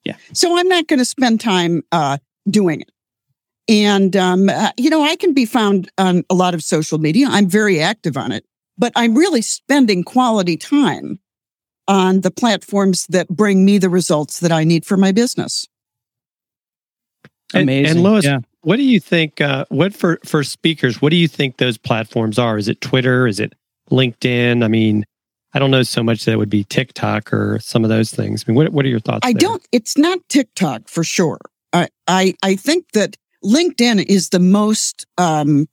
Yeah. 0.04 0.16
So 0.32 0.56
I'm 0.56 0.68
not 0.68 0.86
going 0.86 0.98
to 0.98 1.04
spend 1.04 1.40
time 1.40 1.82
uh, 1.92 2.18
doing 2.48 2.80
it. 2.80 2.90
And, 3.68 4.16
um, 4.16 4.48
uh, 4.48 4.70
you 4.76 4.90
know, 4.90 5.02
I 5.02 5.16
can 5.16 5.32
be 5.34 5.46
found 5.46 5.90
on 5.98 6.24
a 6.30 6.34
lot 6.34 6.54
of 6.54 6.62
social 6.62 6.98
media. 6.98 7.26
I'm 7.28 7.48
very 7.48 7.80
active 7.80 8.16
on 8.16 8.32
it, 8.32 8.44
but 8.78 8.92
I'm 8.96 9.14
really 9.14 9.42
spending 9.42 10.02
quality 10.02 10.56
time 10.56 11.20
on 11.90 12.20
the 12.20 12.30
platforms 12.30 13.04
that 13.08 13.28
bring 13.28 13.64
me 13.64 13.76
the 13.76 13.90
results 13.90 14.38
that 14.38 14.52
I 14.52 14.62
need 14.62 14.86
for 14.86 14.96
my 14.96 15.10
business. 15.10 15.66
Amazing. 17.52 17.86
And, 17.86 17.96
and 17.96 18.02
Lois, 18.04 18.24
yeah. 18.24 18.38
what 18.60 18.76
do 18.76 18.84
you 18.84 19.00
think? 19.00 19.40
Uh, 19.40 19.64
what 19.70 19.92
for 19.92 20.20
for 20.24 20.44
speakers? 20.44 21.02
What 21.02 21.10
do 21.10 21.16
you 21.16 21.26
think 21.26 21.56
those 21.56 21.76
platforms 21.76 22.38
are? 22.38 22.56
Is 22.56 22.68
it 22.68 22.80
Twitter? 22.80 23.26
Is 23.26 23.40
it 23.40 23.54
LinkedIn? 23.90 24.64
I 24.64 24.68
mean, 24.68 25.04
I 25.52 25.58
don't 25.58 25.72
know 25.72 25.82
so 25.82 26.04
much 26.04 26.24
that 26.24 26.32
it 26.32 26.36
would 26.36 26.48
be 26.48 26.62
TikTok 26.62 27.32
or 27.32 27.58
some 27.60 27.82
of 27.82 27.90
those 27.90 28.12
things. 28.12 28.44
I 28.46 28.52
mean, 28.52 28.56
what 28.56 28.68
what 28.68 28.84
are 28.84 28.88
your 28.88 29.00
thoughts? 29.00 29.26
I 29.26 29.32
there? 29.32 29.40
don't. 29.40 29.66
It's 29.72 29.98
not 29.98 30.20
TikTok 30.28 30.88
for 30.88 31.02
sure. 31.02 31.40
I 31.72 31.88
I 32.06 32.34
I 32.44 32.54
think 32.54 32.92
that 32.92 33.16
LinkedIn 33.44 34.04
is 34.06 34.28
the 34.28 34.38
most 34.38 35.06
um, 35.18 35.66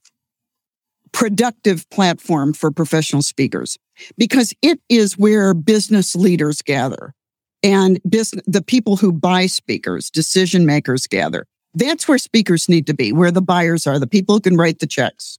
productive 1.12 1.88
platform 1.90 2.52
for 2.52 2.70
professional 2.70 3.22
speakers 3.22 3.78
because 4.16 4.52
it 4.62 4.80
is 4.88 5.18
where 5.18 5.54
business 5.54 6.14
leaders 6.14 6.62
gather 6.62 7.14
and 7.62 8.00
business, 8.08 8.44
the 8.46 8.62
people 8.62 8.96
who 8.96 9.12
buy 9.12 9.46
speakers, 9.46 10.10
decision 10.10 10.66
makers 10.66 11.06
gather. 11.06 11.46
That's 11.74 12.08
where 12.08 12.18
speakers 12.18 12.68
need 12.68 12.86
to 12.86 12.94
be, 12.94 13.12
where 13.12 13.30
the 13.30 13.42
buyers 13.42 13.86
are, 13.86 13.98
the 13.98 14.06
people 14.06 14.36
who 14.36 14.40
can 14.40 14.56
write 14.56 14.78
the 14.78 14.86
checks. 14.86 15.38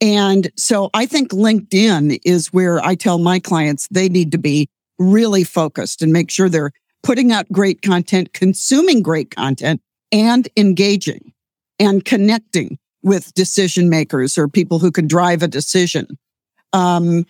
And 0.00 0.50
so 0.56 0.88
I 0.94 1.06
think 1.06 1.30
LinkedIn 1.30 2.20
is 2.24 2.52
where 2.52 2.82
I 2.84 2.94
tell 2.94 3.18
my 3.18 3.38
clients 3.38 3.86
they 3.90 4.08
need 4.08 4.32
to 4.32 4.38
be 4.38 4.68
really 4.98 5.44
focused 5.44 6.00
and 6.02 6.12
make 6.12 6.30
sure 6.30 6.48
they're 6.48 6.72
putting 7.02 7.32
out 7.32 7.50
great 7.52 7.82
content, 7.82 8.32
consuming 8.32 9.02
great 9.02 9.34
content, 9.34 9.80
and 10.12 10.48
engaging 10.56 11.32
and 11.78 12.04
connecting 12.04 12.78
with 13.02 13.32
decision 13.34 13.88
makers 13.88 14.36
or 14.36 14.48
people 14.48 14.78
who 14.78 14.90
can 14.90 15.06
drive 15.06 15.42
a 15.42 15.48
decision. 15.48 16.06
Um, 16.72 17.24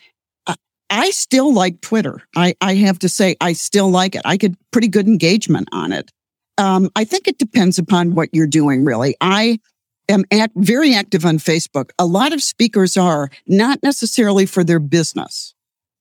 I 0.91 1.11
still 1.11 1.55
like 1.55 1.81
Twitter. 1.81 2.21
I, 2.35 2.55
I 2.61 2.75
have 2.75 2.99
to 3.01 3.09
say, 3.09 3.37
I 3.41 3.53
still 3.53 3.91
like 3.91 4.17
it. 4.17 4.23
I 4.25 4.37
get 4.37 4.55
pretty 4.73 4.89
good 4.89 5.07
engagement 5.07 5.69
on 5.71 5.93
it. 5.93 6.11
Um, 6.59 6.91
I 6.97 7.05
think 7.05 7.29
it 7.29 7.39
depends 7.39 7.79
upon 7.79 8.15
what 8.15 8.29
you're 8.33 8.49
doing, 8.49 8.85
really. 8.85 9.15
I 9.21 9.61
am 10.09 10.25
act, 10.33 10.55
very 10.57 10.93
active 10.95 11.25
on 11.25 11.39
Facebook. 11.39 11.91
A 11.99 12.07
lot 12.07 12.33
of 12.33 12.43
speakers 12.43 12.97
are 12.97 13.31
not 13.47 13.79
necessarily 13.85 14.47
for 14.47 14.65
their 14.65 14.81
business. 14.81 15.55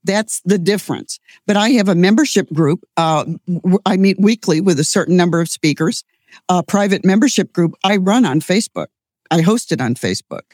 That's 0.03 0.41
the 0.43 0.57
difference. 0.57 1.19
But 1.45 1.55
I 1.55 1.69
have 1.71 1.87
a 1.87 1.95
membership 1.95 2.51
group. 2.51 2.83
Uh, 2.97 3.25
I 3.85 3.97
meet 3.97 4.19
weekly 4.19 4.59
with 4.59 4.79
a 4.79 4.83
certain 4.83 5.15
number 5.15 5.39
of 5.39 5.49
speakers. 5.49 6.03
A 6.47 6.63
private 6.63 7.05
membership 7.05 7.53
group 7.53 7.75
I 7.83 7.97
run 7.97 8.25
on 8.25 8.39
Facebook. 8.39 8.87
I 9.31 9.41
host 9.41 9.71
it 9.71 9.81
on 9.81 9.95
Facebook. 9.95 10.53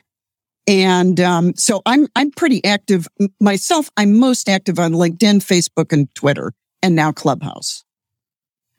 And 0.68 1.20
um, 1.20 1.54
so 1.56 1.82
I'm 1.86 2.08
I'm 2.16 2.32
pretty 2.32 2.64
active 2.64 3.08
myself. 3.40 3.90
I'm 3.98 4.18
most 4.18 4.50
active 4.50 4.80
on 4.80 4.94
LinkedIn, 4.94 5.38
Facebook, 5.44 5.94
and 5.94 6.14
Twitter, 6.16 6.54
and 6.82 6.96
now 6.96 7.12
Clubhouse. 7.12 7.84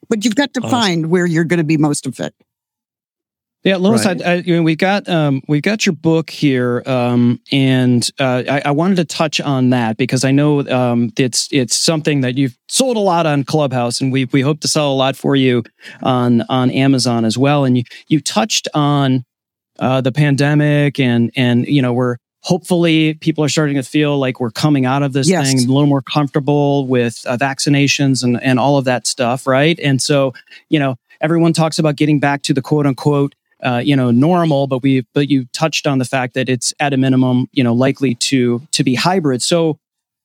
But 0.09 0.24
you've 0.24 0.35
got 0.35 0.52
to 0.54 0.61
awesome. 0.61 0.70
find 0.70 1.11
where 1.11 1.26
you're 1.26 1.44
going 1.44 1.59
to 1.59 1.64
be 1.64 1.76
most 1.76 2.06
effective. 2.06 2.46
Yeah, 3.66 3.78
Lois, 3.78 4.06
right. 4.06 4.24
I, 4.24 4.32
I, 4.32 4.35
you 4.37 4.54
know, 4.54 4.62
we've 4.62 4.78
got 4.78 5.09
um, 5.09 5.42
we've 5.48 5.62
got 5.62 5.87
your 5.87 5.92
book 5.92 6.30
here, 6.30 6.85
um, 6.87 7.40
and 7.50 8.09
uh, 8.20 8.44
I, 8.48 8.62
I, 8.66 8.70
wanted 8.70 8.94
to 8.96 9.04
touch 9.04 9.40
on 9.40 9.70
that 9.70 9.96
because 9.96 10.24
I 10.24 10.30
know 10.30 10.64
um, 10.68 11.11
it's 11.18 11.48
it's 11.50 11.74
something 11.74 12.20
that 12.20 12.37
you've 12.37 12.56
sold 12.68 12.96
a 12.96 13.00
lot 13.00 13.26
on 13.26 13.42
Clubhouse, 13.42 14.00
and 14.00 14.12
we 14.12 14.26
we 14.26 14.40
hope 14.40 14.61
to 14.61 14.68
sell 14.68 14.92
a 14.92 14.94
lot 14.94 15.16
for 15.16 15.35
you 15.35 15.64
on 16.00 16.42
on 16.48 16.70
Amazon 16.70 17.24
as 17.24 17.37
well. 17.37 17.64
And 17.64 17.76
you 17.76 17.82
you 18.06 18.20
touched 18.20 18.68
on 18.72 19.24
uh, 19.78 20.00
the 20.00 20.12
pandemic 20.12 20.98
and 20.98 21.30
and 21.36 21.66
you 21.66 21.82
know 21.82 21.92
we're 21.92 22.16
hopefully 22.40 23.14
people 23.14 23.42
are 23.42 23.48
starting 23.48 23.74
to 23.74 23.82
feel 23.82 24.18
like 24.18 24.38
we're 24.38 24.52
coming 24.52 24.86
out 24.86 25.02
of 25.02 25.12
this 25.12 25.28
yes. 25.28 25.48
thing 25.48 25.68
a 25.68 25.72
little 25.72 25.86
more 25.86 26.02
comfortable 26.02 26.86
with 26.86 27.24
uh, 27.26 27.36
vaccinations 27.36 28.22
and 28.22 28.40
and 28.42 28.58
all 28.58 28.78
of 28.78 28.84
that 28.84 29.06
stuff 29.06 29.46
right 29.46 29.78
and 29.80 30.00
so 30.00 30.32
you 30.68 30.78
know 30.78 30.96
everyone 31.20 31.52
talks 31.52 31.78
about 31.78 31.96
getting 31.96 32.20
back 32.20 32.42
to 32.42 32.54
the 32.54 32.62
quote 32.62 32.86
unquote 32.86 33.34
uh, 33.64 33.82
you 33.84 33.96
know 33.96 34.10
normal 34.10 34.66
but 34.66 34.82
we 34.82 35.04
but 35.12 35.28
you 35.28 35.44
touched 35.52 35.86
on 35.86 35.98
the 35.98 36.04
fact 36.04 36.34
that 36.34 36.48
it's 36.48 36.72
at 36.78 36.92
a 36.92 36.96
minimum 36.96 37.48
you 37.52 37.64
know 37.64 37.74
likely 37.74 38.14
to 38.14 38.62
to 38.70 38.84
be 38.84 38.94
hybrid 38.94 39.42
so 39.42 39.78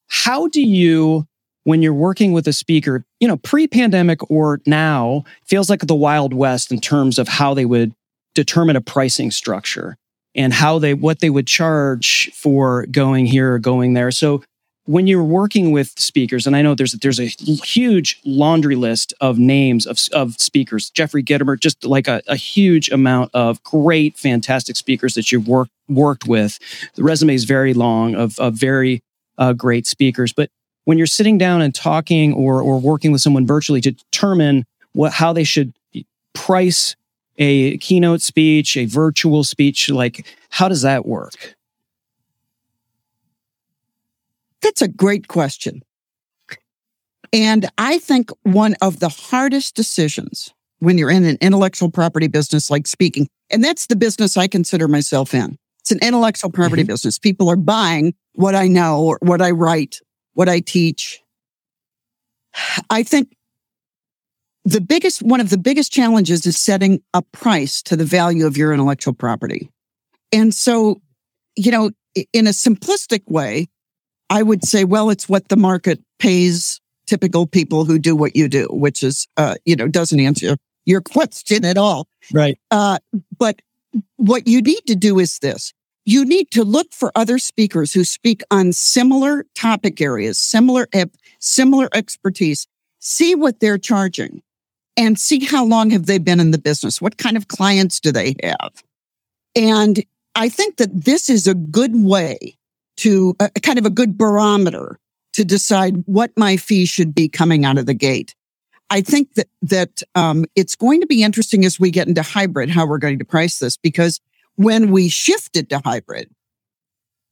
how 0.07 0.47
do 0.47 0.61
you 0.61 1.27
when 1.63 1.81
you're 1.81 1.93
working 1.93 2.33
with 2.33 2.47
a 2.47 2.53
speaker 2.53 3.03
you 3.19 3.27
know 3.27 3.37
pre-pandemic 3.37 4.19
or 4.29 4.59
now 4.67 5.23
feels 5.45 5.69
like 5.69 5.87
the 5.87 5.95
wild 5.95 6.33
west 6.33 6.71
in 6.71 6.79
terms 6.79 7.17
of 7.17 7.27
how 7.27 7.53
they 7.53 7.65
would 7.65 7.93
determine 8.33 8.75
a 8.75 8.81
pricing 8.81 9.31
structure 9.31 9.97
and 10.35 10.53
how 10.53 10.79
they 10.79 10.93
what 10.93 11.19
they 11.19 11.29
would 11.29 11.47
charge 11.47 12.31
for 12.33 12.85
going 12.87 13.25
here 13.25 13.53
or 13.53 13.59
going 13.59 13.93
there. 13.93 14.11
So 14.11 14.43
when 14.85 15.05
you're 15.05 15.23
working 15.23 15.71
with 15.71 15.97
speakers, 15.99 16.47
and 16.47 16.55
I 16.55 16.61
know 16.61 16.73
there's 16.73 16.93
there's 16.93 17.19
a 17.19 17.25
huge 17.25 18.19
laundry 18.25 18.75
list 18.75 19.13
of 19.21 19.37
names 19.37 19.85
of, 19.85 19.99
of 20.11 20.33
speakers, 20.39 20.89
Jeffrey 20.89 21.23
Gitomer, 21.23 21.59
just 21.59 21.85
like 21.85 22.07
a, 22.07 22.21
a 22.27 22.35
huge 22.35 22.89
amount 22.89 23.31
of 23.33 23.61
great, 23.63 24.17
fantastic 24.17 24.75
speakers 24.75 25.13
that 25.13 25.31
you've 25.31 25.47
worked 25.47 25.71
worked 25.87 26.25
with. 26.25 26.57
The 26.95 27.03
resume 27.03 27.35
is 27.35 27.43
very 27.43 27.73
long 27.73 28.15
of, 28.15 28.39
of 28.39 28.55
very 28.55 29.01
uh, 29.37 29.53
great 29.53 29.85
speakers, 29.85 30.33
but 30.33 30.49
when 30.85 30.97
you're 30.97 31.07
sitting 31.07 31.37
down 31.37 31.61
and 31.61 31.75
talking 31.75 32.33
or 32.33 32.61
or 32.61 32.79
working 32.79 33.11
with 33.11 33.21
someone 33.21 33.45
virtually 33.45 33.81
to 33.81 33.91
determine 33.91 34.65
what 34.93 35.13
how 35.13 35.31
they 35.31 35.43
should 35.43 35.73
price 36.33 36.95
a 37.41 37.77
keynote 37.77 38.21
speech, 38.21 38.77
a 38.77 38.86
virtual 38.86 39.43
speech? 39.43 39.89
Like, 39.89 40.25
how 40.51 40.69
does 40.69 40.84
that 40.84 41.08
work? 41.08 41.56
That's 44.62 44.84
a 44.84 44.88
great 44.88 45.27
question. 45.27 45.82
And 47.34 47.67
I 47.77 47.97
think 47.97 48.30
one 48.43 48.75
of 48.82 48.99
the 48.99 49.10
hardest 49.10 49.75
decisions 49.75 50.54
when 50.80 50.97
you're 50.97 51.10
in 51.10 51.25
an 51.25 51.38
intellectual 51.41 51.89
property 51.89 52.27
business 52.27 52.69
like 52.69 52.86
speaking, 52.86 53.27
and 53.49 53.63
that's 53.63 53.88
the 53.88 53.95
business 53.95 54.38
I 54.38 54.47
consider 54.47 54.88
myself 54.88 55.34
in. 55.34 55.58
It's 55.80 55.91
an 55.91 55.99
intellectual 56.01 56.51
property 56.51 56.84
mm-hmm. 56.84 56.91
business. 56.91 57.17
People 57.17 57.49
are 57.49 57.56
buying 57.56 58.13
what 58.34 58.54
I 58.54 58.67
know 58.67 59.01
or 59.01 59.17
what 59.21 59.41
I 59.41 59.49
write, 59.49 59.99
what 60.34 60.47
I 60.47 60.60
teach. 60.60 61.21
I 62.89 63.01
think 63.01 63.34
the 64.63 64.82
biggest, 64.82 65.21
one 65.21 65.39
of 65.39 65.50
the 65.50 65.58
biggest 65.58 65.91
challenges 65.91 66.45
is 66.45 66.58
setting 66.58 67.02
a 67.13 67.21
price 67.21 67.82
to 67.84 67.95
the 67.95 68.06
value 68.06 68.45
of 68.45 68.58
your 68.58 68.74
intellectual 68.74 69.13
property. 69.13 69.69
And 70.32 70.54
so, 70.54 71.02
you 71.56 71.71
know, 71.71 71.91
in 72.34 72.47
a 72.47 72.52
simplistic 72.52 73.21
way, 73.28 73.67
I 74.30 74.43
would 74.43 74.63
say, 74.63 74.84
well, 74.84 75.10
it's 75.10 75.28
what 75.28 75.50
the 75.50 75.58
market 75.58 76.02
pays 76.19 76.80
typical 77.08 77.45
people 77.45 77.86
who 77.86 78.00
do 78.00 78.15
what 78.15 78.36
you 78.36 78.47
do, 78.47 78.67
which 78.69 79.04
is, 79.04 79.28
uh, 79.36 79.56
you 79.65 79.76
know, 79.76 79.88
doesn't 79.88 80.19
answer 80.19 80.56
your 80.86 81.02
question 81.02 81.65
at 81.65 81.78
all. 81.78 82.08
Right. 82.32 82.58
Uh, 82.69 83.00
but 83.38 83.62
what 84.17 84.47
you 84.47 84.62
need 84.62 84.82
to 84.88 84.95
do 84.95 85.19
is 85.19 85.39
this. 85.39 85.74
You 86.06 86.26
need 86.26 86.50
to 86.52 86.63
look 86.63 86.93
for 86.93 87.12
other 87.15 87.38
speakers 87.38 87.93
who 87.93 88.04
speak 88.04 88.41
on 88.50 88.71
similar 88.74 89.45
topic 89.56 90.02
areas, 90.02 90.39
similar, 90.39 90.88
similar 91.39 91.89
expertise, 91.93 92.67
see 93.00 93.36
what 93.36 93.60
they're 93.60 93.78
charging 93.78 94.41
and 94.97 95.19
see 95.19 95.43
how 95.45 95.65
long 95.65 95.89
have 95.91 96.06
they 96.06 96.17
been 96.17 96.39
in 96.39 96.51
the 96.51 96.58
business? 96.58 97.01
What 97.01 97.17
kind 97.17 97.38
of 97.38 97.47
clients 97.47 97.99
do 97.99 98.12
they 98.12 98.36
have? 98.43 98.84
And 99.56 100.04
I 100.36 100.49
think 100.49 100.77
that 100.77 101.06
this 101.06 101.30
is 101.30 101.47
a 101.47 101.54
good 101.54 101.95
way 101.95 102.58
to 102.97 103.36
a, 103.39 103.49
kind 103.62 103.80
of 103.80 103.86
a 103.86 103.89
good 103.89 104.17
barometer 104.17 104.99
to 105.34 105.45
decide 105.45 106.04
what 106.06 106.32
my 106.38 106.58
fee 106.58 106.86
should 106.86 107.15
be 107.15 107.30
coming 107.30 107.65
out 107.65 107.77
of 107.77 107.86
the 107.86 107.93
gate. 107.93 108.36
I 108.89 109.01
think 109.01 109.36
that 109.36 109.47
that 109.62 110.04
um, 110.15 110.45
it's 110.56 110.75
going 110.75 110.99
to 110.99 111.08
be 111.08 111.23
interesting 111.23 111.63
as 111.63 111.80
we 111.80 111.91
get 111.91 112.08
into 112.08 112.21
hybrid 112.21 112.69
how 112.69 112.86
we're 112.86 112.97
going 112.97 113.19
to 113.19 113.25
price 113.25 113.60
this 113.60 113.77
because 113.77 114.19
when 114.56 114.91
we 114.91 115.08
shifted 115.08 115.69
to 115.69 115.82
hybrid, 115.84 116.30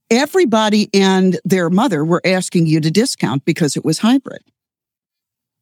everybody 0.09 0.89
and 0.93 1.39
their 1.43 1.69
mother 1.69 2.05
were 2.05 2.21
asking 2.23 2.65
you 2.65 2.79
to 2.79 2.89
discount 2.89 3.43
because 3.43 3.75
it 3.75 3.83
was 3.83 3.99
hybrid. 3.99 4.41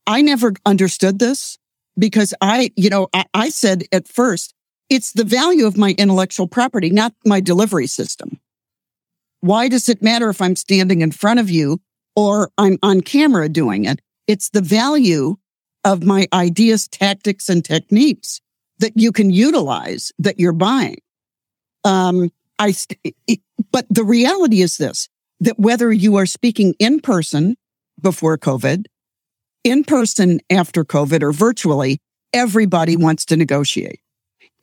I 0.05 0.21
never 0.21 0.53
understood 0.65 1.19
this 1.19 1.57
because 1.97 2.33
I, 2.41 2.71
you 2.75 2.89
know, 2.89 3.07
I, 3.13 3.25
I 3.33 3.49
said 3.49 3.83
at 3.91 4.07
first, 4.07 4.53
it's 4.89 5.11
the 5.11 5.23
value 5.23 5.65
of 5.65 5.77
my 5.77 5.95
intellectual 5.97 6.47
property, 6.47 6.89
not 6.89 7.13
my 7.25 7.39
delivery 7.39 7.87
system. 7.87 8.39
Why 9.41 9.67
does 9.67 9.89
it 9.89 10.01
matter 10.01 10.29
if 10.29 10.41
I'm 10.41 10.55
standing 10.55 11.01
in 11.01 11.11
front 11.11 11.39
of 11.39 11.49
you 11.49 11.81
or 12.15 12.49
I'm 12.57 12.77
on 12.81 13.01
camera 13.01 13.49
doing 13.49 13.85
it? 13.85 14.01
It's 14.27 14.49
the 14.49 14.61
value 14.61 15.37
of 15.83 16.03
my 16.03 16.27
ideas, 16.33 16.87
tactics, 16.87 17.49
and 17.49 17.63
techniques 17.63 18.41
that 18.79 18.93
you 18.95 19.11
can 19.11 19.29
utilize 19.29 20.11
that 20.19 20.39
you're 20.39 20.53
buying. 20.53 20.97
Um, 21.83 22.31
I, 22.59 22.73
it, 23.27 23.39
but 23.71 23.85
the 23.89 24.03
reality 24.03 24.61
is 24.61 24.77
this, 24.77 25.09
that 25.39 25.59
whether 25.59 25.91
you 25.91 26.15
are 26.15 26.25
speaking 26.25 26.73
in 26.79 26.99
person 26.99 27.55
before 28.01 28.37
COVID 28.37 28.85
in 29.67 29.83
person 29.83 30.39
after 30.49 30.85
COVID 30.85 31.21
or 31.21 31.33
virtually, 31.33 31.99
everybody 32.31 32.95
wants 32.95 33.25
to 33.25 33.35
negotiate. 33.35 33.99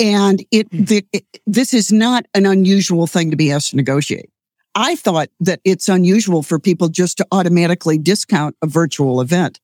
And 0.00 0.44
it, 0.50 0.66
hmm. 0.68 0.84
the, 0.84 1.06
it, 1.12 1.24
this 1.46 1.74
is 1.74 1.92
not 1.92 2.24
an 2.34 2.46
unusual 2.46 3.06
thing 3.06 3.30
to 3.30 3.36
be 3.36 3.52
asked 3.52 3.70
to 3.70 3.76
negotiate. 3.76 4.30
I 4.74 4.96
thought 4.96 5.28
that 5.40 5.60
it's 5.64 5.88
unusual 5.88 6.42
for 6.42 6.58
people 6.58 6.88
just 6.88 7.18
to 7.18 7.26
automatically 7.30 7.98
discount 7.98 8.56
a 8.62 8.66
virtual 8.66 9.20
event. 9.20 9.60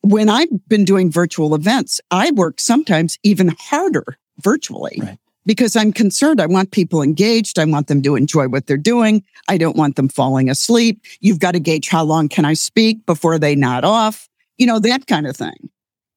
When 0.00 0.28
I've 0.28 0.48
been 0.68 0.84
doing 0.84 1.12
virtual 1.12 1.54
events, 1.54 2.00
I 2.10 2.30
work 2.32 2.58
sometimes 2.58 3.18
even 3.22 3.54
harder 3.60 4.18
virtually 4.40 4.98
right. 5.00 5.18
because 5.44 5.76
I'm 5.76 5.92
concerned. 5.92 6.40
I 6.40 6.46
want 6.46 6.70
people 6.70 7.02
engaged. 7.02 7.58
I 7.58 7.66
want 7.66 7.88
them 7.88 8.02
to 8.02 8.16
enjoy 8.16 8.48
what 8.48 8.66
they're 8.66 8.76
doing. 8.76 9.22
I 9.48 9.58
don't 9.58 9.76
want 9.76 9.96
them 9.96 10.08
falling 10.08 10.48
asleep. 10.48 11.04
You've 11.20 11.40
got 11.40 11.52
to 11.52 11.60
gauge 11.60 11.88
how 11.88 12.04
long 12.04 12.28
can 12.28 12.44
I 12.44 12.54
speak 12.54 13.04
before 13.06 13.38
they 13.38 13.54
nod 13.54 13.84
off 13.84 14.27
you 14.58 14.66
know, 14.66 14.78
that 14.80 15.06
kind 15.06 15.26
of 15.26 15.36
thing. 15.36 15.70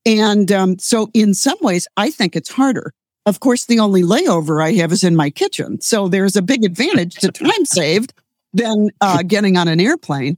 And 0.06 0.52
um, 0.52 0.80
so, 0.80 1.10
in 1.14 1.34
some 1.34 1.58
ways, 1.62 1.88
I 1.96 2.10
think 2.10 2.36
it's 2.36 2.52
harder. 2.52 2.94
Of 3.26 3.40
course, 3.40 3.66
the 3.66 3.80
only 3.80 4.02
layover 4.02 4.64
I 4.64 4.74
have 4.74 4.92
is 4.92 5.04
in 5.04 5.16
my 5.16 5.30
kitchen. 5.30 5.80
So, 5.80 6.08
there's 6.08 6.36
a 6.36 6.42
big 6.42 6.64
advantage 6.64 7.16
to 7.16 7.32
time 7.32 7.66
saved 7.66 8.14
than 8.54 8.90
uh, 9.00 9.24
getting 9.24 9.58
on 9.58 9.68
an 9.68 9.80
airplane. 9.80 10.38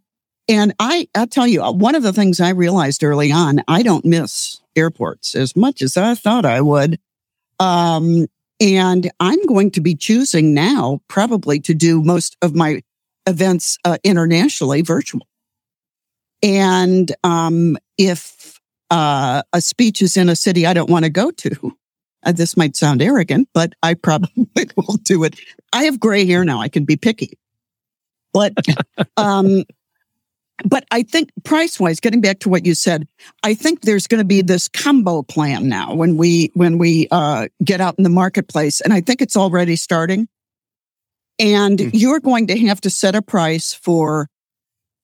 And 0.50 0.74
I, 0.80 1.08
I'll 1.16 1.28
tell 1.28 1.48
you, 1.48 1.64
uh, 1.64 1.72
one 1.72 1.96
of 1.96 2.04
the 2.04 2.14
things 2.14 2.42
I 2.42 2.50
realized 2.50 3.04
early 3.04 3.32
on, 3.32 3.62
I 3.68 3.82
don't 3.82 4.04
miss 4.04 4.60
airports 4.76 5.36
as 5.36 5.56
much 5.56 5.82
as 5.82 5.96
I 5.96 6.16
thought 6.16 6.46
I 6.46 6.60
would. 6.60 7.00
Um, 7.60 8.28
and 8.60 9.10
I'm 9.20 9.44
going 9.46 9.72
to 9.72 9.82
be 9.82 9.96
choosing 9.96 10.54
now 10.54 11.00
probably 11.08 11.60
to 11.62 11.74
do 11.74 12.02
most 12.02 12.36
of 12.42 12.54
my 12.56 12.82
events 13.26 13.78
uh, 13.86 13.98
internationally 14.04 14.82
virtual. 14.82 15.26
And 16.44 17.12
um, 17.24 17.78
if 17.98 18.60
uh, 18.94 19.42
a 19.54 19.60
speech 19.60 20.04
is 20.04 20.18
in 20.18 20.30
a 20.30 20.36
city 20.36 20.68
I 20.68 20.74
don't 20.74 20.90
want 20.90 21.06
to 21.06 21.10
go 21.10 21.32
to. 21.32 21.78
Uh, 22.26 22.32
this 22.32 22.56
might 22.56 22.76
sound 22.76 23.02
arrogant, 23.02 23.50
but 23.54 23.74
I 23.82 23.96
probably 23.96 24.48
will 24.78 24.98
do 25.04 25.24
it. 25.24 25.40
I 25.74 25.86
have 25.86 26.00
gray 26.00 26.26
hair 26.26 26.46
now. 26.46 26.62
I 26.62 26.70
can 26.70 26.86
be 26.86 26.96
picky. 26.96 27.38
But, 28.34 28.54
um, 29.18 29.64
but 30.64 30.86
I 30.92 31.02
think 31.02 31.32
price 31.44 31.80
wise, 31.80 32.00
getting 32.00 32.22
back 32.22 32.40
to 32.40 32.50
what 32.50 32.66
you 32.66 32.76
said, 32.76 33.08
I 33.42 33.56
think 33.56 33.82
there's 33.82 34.06
going 34.06 34.20
to 34.20 34.26
be 34.26 34.44
this 34.44 34.68
combo 34.68 35.24
plan 35.24 35.68
now 35.68 35.96
when 35.96 36.16
we, 36.16 36.52
when 36.54 36.78
we, 36.78 37.08
uh, 37.10 37.48
get 37.64 37.82
out 37.82 37.96
in 37.98 38.04
the 38.04 38.10
marketplace. 38.10 38.80
And 38.80 38.94
I 38.94 39.02
think 39.02 39.22
it's 39.22 39.36
already 39.36 39.76
starting. 39.76 40.28
And 41.40 41.80
mm. 41.80 41.90
you're 41.94 42.20
going 42.20 42.48
to 42.48 42.60
have 42.68 42.80
to 42.82 42.92
set 42.92 43.16
a 43.16 43.24
price 43.24 43.74
for 43.74 44.30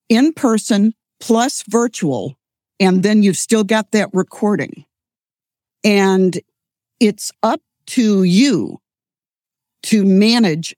in 0.08 0.32
person 0.32 0.94
plus 1.20 1.62
virtual. 1.68 2.36
And 2.78 3.02
then 3.02 3.22
you've 3.22 3.36
still 3.36 3.64
got 3.64 3.92
that 3.92 4.08
recording. 4.12 4.84
And 5.84 6.38
it's 6.98 7.30
up 7.42 7.60
to 7.88 8.24
you 8.24 8.80
to 9.84 10.04
manage 10.04 10.74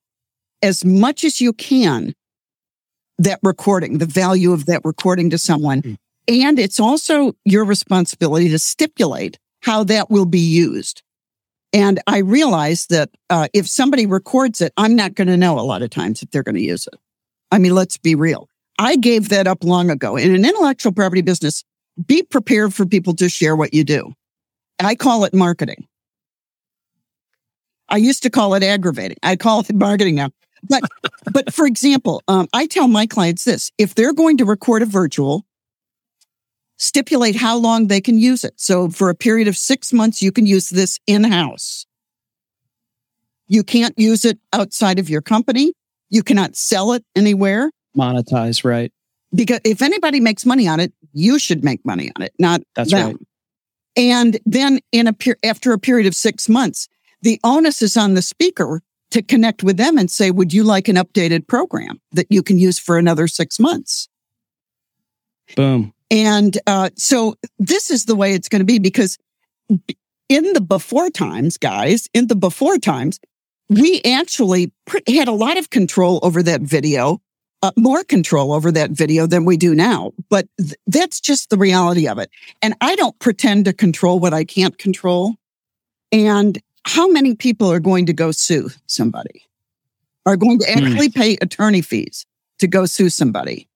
as 0.63 0.85
much 0.85 1.25
as 1.25 1.41
you 1.41 1.53
can 1.53 2.15
that 3.19 3.39
recording, 3.43 3.99
the 3.99 4.07
value 4.07 4.53
of 4.53 4.67
that 4.67 4.83
recording 4.85 5.31
to 5.31 5.39
someone. 5.39 5.83
Mm. 5.83 5.97
And 6.29 6.59
it's 6.59 6.81
also 6.81 7.35
your 7.45 7.65
responsibility 7.65 8.49
to 8.49 8.59
stipulate 8.59 9.39
how 9.61 9.85
that 9.85 10.11
will 10.11 10.25
be 10.25 10.41
used. 10.41 11.03
And 11.73 12.01
I 12.07 12.19
realize 12.19 12.87
that 12.87 13.11
uh, 13.31 13.49
if 13.53 13.69
somebody 13.69 14.07
records 14.07 14.61
it, 14.61 14.73
I'm 14.77 14.95
not 14.95 15.15
going 15.15 15.29
to 15.29 15.37
know 15.37 15.59
a 15.59 15.63
lot 15.63 15.83
of 15.83 15.91
times 15.91 16.23
if 16.23 16.31
they're 16.31 16.43
going 16.43 16.57
to 16.57 16.63
use 16.63 16.87
it. 16.87 16.99
I 17.51 17.59
mean, 17.59 17.75
let's 17.75 17.97
be 17.97 18.15
real. 18.15 18.49
I 18.83 18.97
gave 18.97 19.29
that 19.29 19.47
up 19.47 19.63
long 19.63 19.91
ago. 19.91 20.17
In 20.17 20.35
an 20.35 20.45
intellectual 20.45 20.91
property 20.91 21.23
business, 21.23 21.63
be 22.05 22.25
prepared 22.25 22.75
for 22.75 22.85
people 22.85 23.15
to 23.15 23.29
share 23.29 23.55
what 23.55 23.73
you 23.73 23.85
do. 23.85 24.13
I 24.81 24.97
call 24.97 25.25
it 25.25 25.33
marketing. 25.33 25.87
I 27.89 27.99
used 27.99 28.25
to 28.25 28.31
call 28.31 28.55
it 28.55 28.65
aggravating. 28.65 29.19
I 29.23 29.37
call 29.37 29.61
it 29.61 29.73
marketing 29.75 30.17
now. 30.17 30.31
But, 30.69 30.83
but 31.31 31.55
for 31.55 31.65
example, 31.65 32.23
um, 32.27 32.49
I 32.53 32.67
tell 32.67 32.89
my 32.89 33.07
clients 33.07 33.45
this: 33.45 33.71
if 33.79 33.95
they're 33.95 34.13
going 34.13 34.39
to 34.39 34.45
record 34.45 34.83
a 34.83 34.87
virtual, 34.87 35.47
stipulate 36.77 37.37
how 37.37 37.57
long 37.57 37.87
they 37.87 38.01
can 38.01 38.19
use 38.19 38.43
it. 38.43 38.55
So 38.57 38.89
for 38.89 39.11
a 39.11 39.15
period 39.15 39.47
of 39.47 39.57
six 39.57 39.93
months, 39.93 40.23
you 40.23 40.33
can 40.33 40.45
use 40.45 40.71
this 40.71 40.99
in 41.07 41.23
house. 41.23 41.87
You 43.47 43.63
can't 43.63 43.97
use 43.97 44.25
it 44.25 44.41
outside 44.53 44.99
of 44.99 45.09
your 45.09 45.23
company. 45.23 45.73
You 46.11 46.25
cannot 46.25 46.57
sell 46.57 46.93
it 46.95 47.05
anywhere. 47.15 47.71
Monetize, 47.97 48.65
right? 48.65 48.93
Because 49.35 49.61
if 49.65 49.83
anybody 49.83 50.21
makes 50.21 50.45
money 50.45 50.69
on 50.69 50.81
it, 50.81 50.93
you 51.13 51.39
should 51.39 51.65
make 51.65 51.85
money 51.85 52.11
on 52.17 52.23
it, 52.23 52.33
not 52.39 52.63
that's 52.75 52.91
them. 52.91 53.07
right. 53.07 53.17
And 53.97 54.39
then 54.47 54.81
in 54.91 55.07
a 55.07 55.13
per- 55.13 55.37
after 55.45 55.73
a 55.73 55.79
period 55.79 56.07
of 56.07 56.15
six 56.15 56.49
months, 56.49 56.89
the 57.21 57.39
onus 57.45 57.83
is 57.83 57.97
on 57.97 58.15
the 58.15 58.23
speaker 58.23 58.83
to 59.11 59.23
connect 59.23 59.63
with 59.63 59.77
them 59.77 59.99
and 59.99 60.11
say, 60.11 60.31
would 60.31 60.53
you 60.53 60.65
like 60.65 60.89
an 60.89 60.97
updated 60.97 61.47
program 61.47 62.01
that 62.13 62.27
you 62.31 62.43
can 62.43 62.59
use 62.59 62.79
for 62.79 62.97
another 62.97 63.29
six 63.29 63.59
months? 63.59 64.09
Boom. 65.55 65.93
And 66.11 66.59
uh, 66.67 66.91
so 66.97 67.37
this 67.59 67.91
is 67.91 68.07
the 68.07 68.15
way 68.15 68.33
it's 68.33 68.49
going 68.49 68.61
to 68.61 68.67
be 68.67 68.79
because 68.79 69.19
in 70.29 70.53
the 70.53 70.61
before 70.61 71.11
times, 71.11 71.59
guys, 71.59 72.09
in 72.15 72.27
the 72.27 72.37
before 72.37 72.79
times, 72.79 73.21
we 73.69 74.01
actually 74.03 74.73
had 75.07 75.29
a 75.29 75.33
lot 75.33 75.59
of 75.59 75.71
control 75.71 76.21
over 76.23 76.43
that 76.43 76.63
video, 76.63 77.21
uh, 77.63 77.71
more 77.77 78.03
control 78.05 78.53
over 78.53 78.73
that 78.73 78.91
video 78.91 79.27
than 79.27 79.45
we 79.45 79.57
do 79.57 79.75
now. 79.75 80.13
But 80.29 80.47
th- 80.59 80.75
that's 80.87 81.21
just 81.21 81.51
the 81.51 81.57
reality 81.57 82.09
of 82.09 82.19
it. 82.19 82.31
And 82.61 82.75
I 82.81 82.97
don't 82.97 83.19
pretend 83.19 83.65
to 83.67 83.73
control 83.73 84.19
what 84.19 84.35
I 84.35 84.45
can't 84.45 84.77
control. 84.79 85.35
And 86.11 86.61
how 86.85 87.09
many 87.09 87.35
people 87.35 87.71
are 87.71 87.81
going 87.81 88.07
to 88.07 88.13
go 88.13 88.33
sue 88.33 88.71
somebody? 88.87 89.43
Are 90.27 90.37
going 90.37 90.59
to 90.59 90.67
hmm. 90.67 90.85
actually 90.85 91.09
pay 91.09 91.37
attorney 91.41 91.83
fees 91.83 92.27
to 92.59 92.67
go 92.67 92.87
sue 92.87 93.09
somebody? 93.09 93.69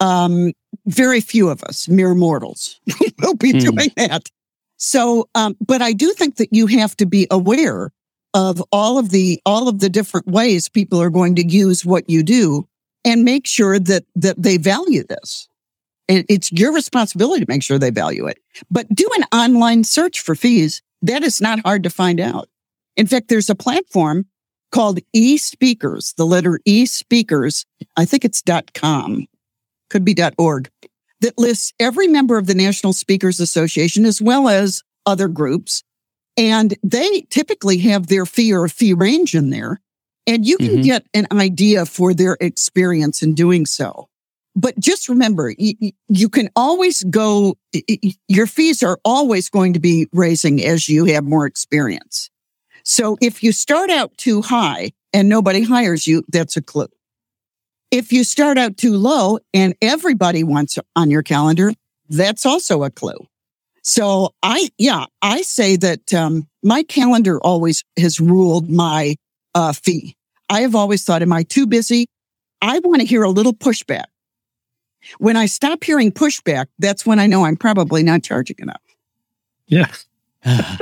Um, 0.00 0.52
very 0.86 1.20
few 1.20 1.48
of 1.48 1.62
us, 1.64 1.88
mere 1.88 2.14
mortals, 2.14 2.80
will 3.18 3.34
be 3.34 3.52
mm. 3.52 3.60
doing 3.60 3.90
that. 3.96 4.30
So, 4.76 5.28
um, 5.34 5.56
but 5.64 5.82
I 5.82 5.92
do 5.92 6.12
think 6.12 6.36
that 6.36 6.52
you 6.52 6.68
have 6.68 6.96
to 6.98 7.06
be 7.06 7.26
aware 7.32 7.90
of 8.32 8.62
all 8.70 8.98
of 8.98 9.10
the 9.10 9.40
all 9.44 9.68
of 9.68 9.80
the 9.80 9.88
different 9.88 10.28
ways 10.28 10.68
people 10.68 11.00
are 11.02 11.10
going 11.10 11.34
to 11.36 11.46
use 11.46 11.84
what 11.84 12.08
you 12.08 12.22
do, 12.22 12.67
and 13.04 13.24
make 13.24 13.46
sure 13.46 13.78
that 13.78 14.04
that 14.14 14.42
they 14.42 14.56
value 14.56 15.04
this. 15.04 15.48
And 16.08 16.24
it's 16.28 16.50
your 16.52 16.72
responsibility 16.72 17.44
to 17.44 17.52
make 17.52 17.62
sure 17.62 17.78
they 17.78 17.90
value 17.90 18.26
it. 18.26 18.38
But 18.70 18.88
do 18.94 19.06
an 19.16 19.24
online 19.32 19.84
search 19.84 20.20
for 20.20 20.34
fees 20.34 20.82
that 21.02 21.22
is 21.22 21.40
not 21.40 21.60
hard 21.60 21.82
to 21.84 21.90
find 21.90 22.18
out. 22.18 22.48
In 22.96 23.06
fact, 23.06 23.28
there's 23.28 23.50
a 23.50 23.54
platform 23.54 24.26
called 24.72 25.00
eSpeakers, 25.14 26.14
the 26.16 26.26
letter 26.26 26.60
E 26.64 26.86
speakers. 26.86 27.64
I 27.96 28.04
think 28.04 28.24
it's 28.24 28.42
.com, 28.74 29.26
could 29.90 30.04
be 30.04 30.14
dot 30.14 30.34
.org, 30.38 30.70
that 31.20 31.38
lists 31.38 31.72
every 31.78 32.08
member 32.08 32.38
of 32.38 32.46
the 32.46 32.54
National 32.54 32.92
Speakers 32.92 33.40
Association 33.40 34.04
as 34.04 34.20
well 34.20 34.48
as 34.48 34.82
other 35.06 35.28
groups. 35.28 35.84
And 36.36 36.76
they 36.82 37.22
typically 37.30 37.78
have 37.78 38.06
their 38.06 38.26
fee 38.26 38.52
or 38.52 38.68
fee 38.68 38.94
range 38.94 39.34
in 39.34 39.50
there. 39.50 39.80
And 40.28 40.46
you 40.46 40.58
can 40.58 40.68
mm-hmm. 40.68 40.82
get 40.82 41.06
an 41.14 41.26
idea 41.32 41.86
for 41.86 42.12
their 42.12 42.36
experience 42.38 43.22
in 43.22 43.34
doing 43.34 43.64
so. 43.64 44.08
But 44.54 44.78
just 44.78 45.08
remember, 45.08 45.54
you, 45.56 45.92
you 46.08 46.28
can 46.28 46.50
always 46.54 47.02
go, 47.04 47.56
your 48.28 48.46
fees 48.46 48.82
are 48.82 48.98
always 49.06 49.48
going 49.48 49.72
to 49.72 49.80
be 49.80 50.06
raising 50.12 50.62
as 50.62 50.86
you 50.86 51.06
have 51.06 51.24
more 51.24 51.46
experience. 51.46 52.28
So 52.84 53.16
if 53.22 53.42
you 53.42 53.52
start 53.52 53.88
out 53.88 54.16
too 54.18 54.42
high 54.42 54.90
and 55.14 55.30
nobody 55.30 55.62
hires 55.62 56.06
you, 56.06 56.24
that's 56.28 56.58
a 56.58 56.62
clue. 56.62 56.88
If 57.90 58.12
you 58.12 58.22
start 58.22 58.58
out 58.58 58.76
too 58.76 58.98
low 58.98 59.38
and 59.54 59.74
everybody 59.80 60.44
wants 60.44 60.78
on 60.94 61.10
your 61.10 61.22
calendar, 61.22 61.72
that's 62.10 62.44
also 62.44 62.82
a 62.82 62.90
clue. 62.90 63.26
So 63.82 64.34
I, 64.42 64.68
yeah, 64.76 65.06
I 65.22 65.40
say 65.40 65.76
that 65.76 66.12
um, 66.12 66.48
my 66.62 66.82
calendar 66.82 67.40
always 67.40 67.82
has 67.98 68.20
ruled 68.20 68.68
my 68.68 69.16
uh, 69.54 69.72
fee. 69.72 70.16
I 70.48 70.60
have 70.60 70.74
always 70.74 71.04
thought, 71.04 71.22
am 71.22 71.32
I 71.32 71.42
too 71.42 71.66
busy? 71.66 72.06
I 72.60 72.78
want 72.80 73.00
to 73.00 73.06
hear 73.06 73.22
a 73.22 73.30
little 73.30 73.54
pushback. 73.54 74.06
When 75.18 75.36
I 75.36 75.46
stop 75.46 75.84
hearing 75.84 76.10
pushback, 76.10 76.66
that's 76.78 77.06
when 77.06 77.18
I 77.18 77.26
know 77.26 77.44
I'm 77.44 77.56
probably 77.56 78.02
not 78.02 78.22
charging 78.22 78.56
enough. 78.58 78.82
Yeah. 79.66 79.86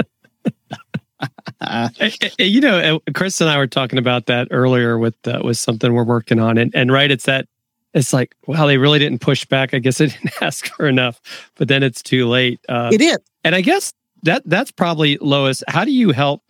you 2.38 2.60
know, 2.60 3.00
Chris 3.14 3.40
and 3.40 3.50
I 3.50 3.58
were 3.58 3.66
talking 3.66 3.98
about 3.98 4.26
that 4.26 4.48
earlier 4.50 4.98
with 4.98 5.14
uh, 5.26 5.40
with 5.44 5.58
something 5.58 5.92
we're 5.92 6.04
working 6.04 6.38
on, 6.38 6.58
and 6.58 6.74
and 6.74 6.92
right, 6.92 7.10
it's 7.10 7.24
that 7.24 7.48
it's 7.94 8.12
like, 8.12 8.34
well, 8.46 8.66
they 8.66 8.78
really 8.78 8.98
didn't 8.98 9.20
push 9.20 9.44
back. 9.44 9.74
I 9.74 9.78
guess 9.78 9.98
they 9.98 10.06
didn't 10.08 10.42
ask 10.42 10.66
for 10.66 10.86
enough, 10.86 11.20
but 11.56 11.68
then 11.68 11.82
it's 11.82 12.02
too 12.02 12.28
late. 12.28 12.60
Uh, 12.68 12.90
it 12.92 13.00
is, 13.00 13.18
and 13.44 13.54
I 13.54 13.60
guess 13.60 13.92
that 14.22 14.42
that's 14.46 14.70
probably 14.70 15.18
Lois. 15.20 15.62
How 15.68 15.84
do 15.84 15.92
you 15.92 16.12
help 16.12 16.42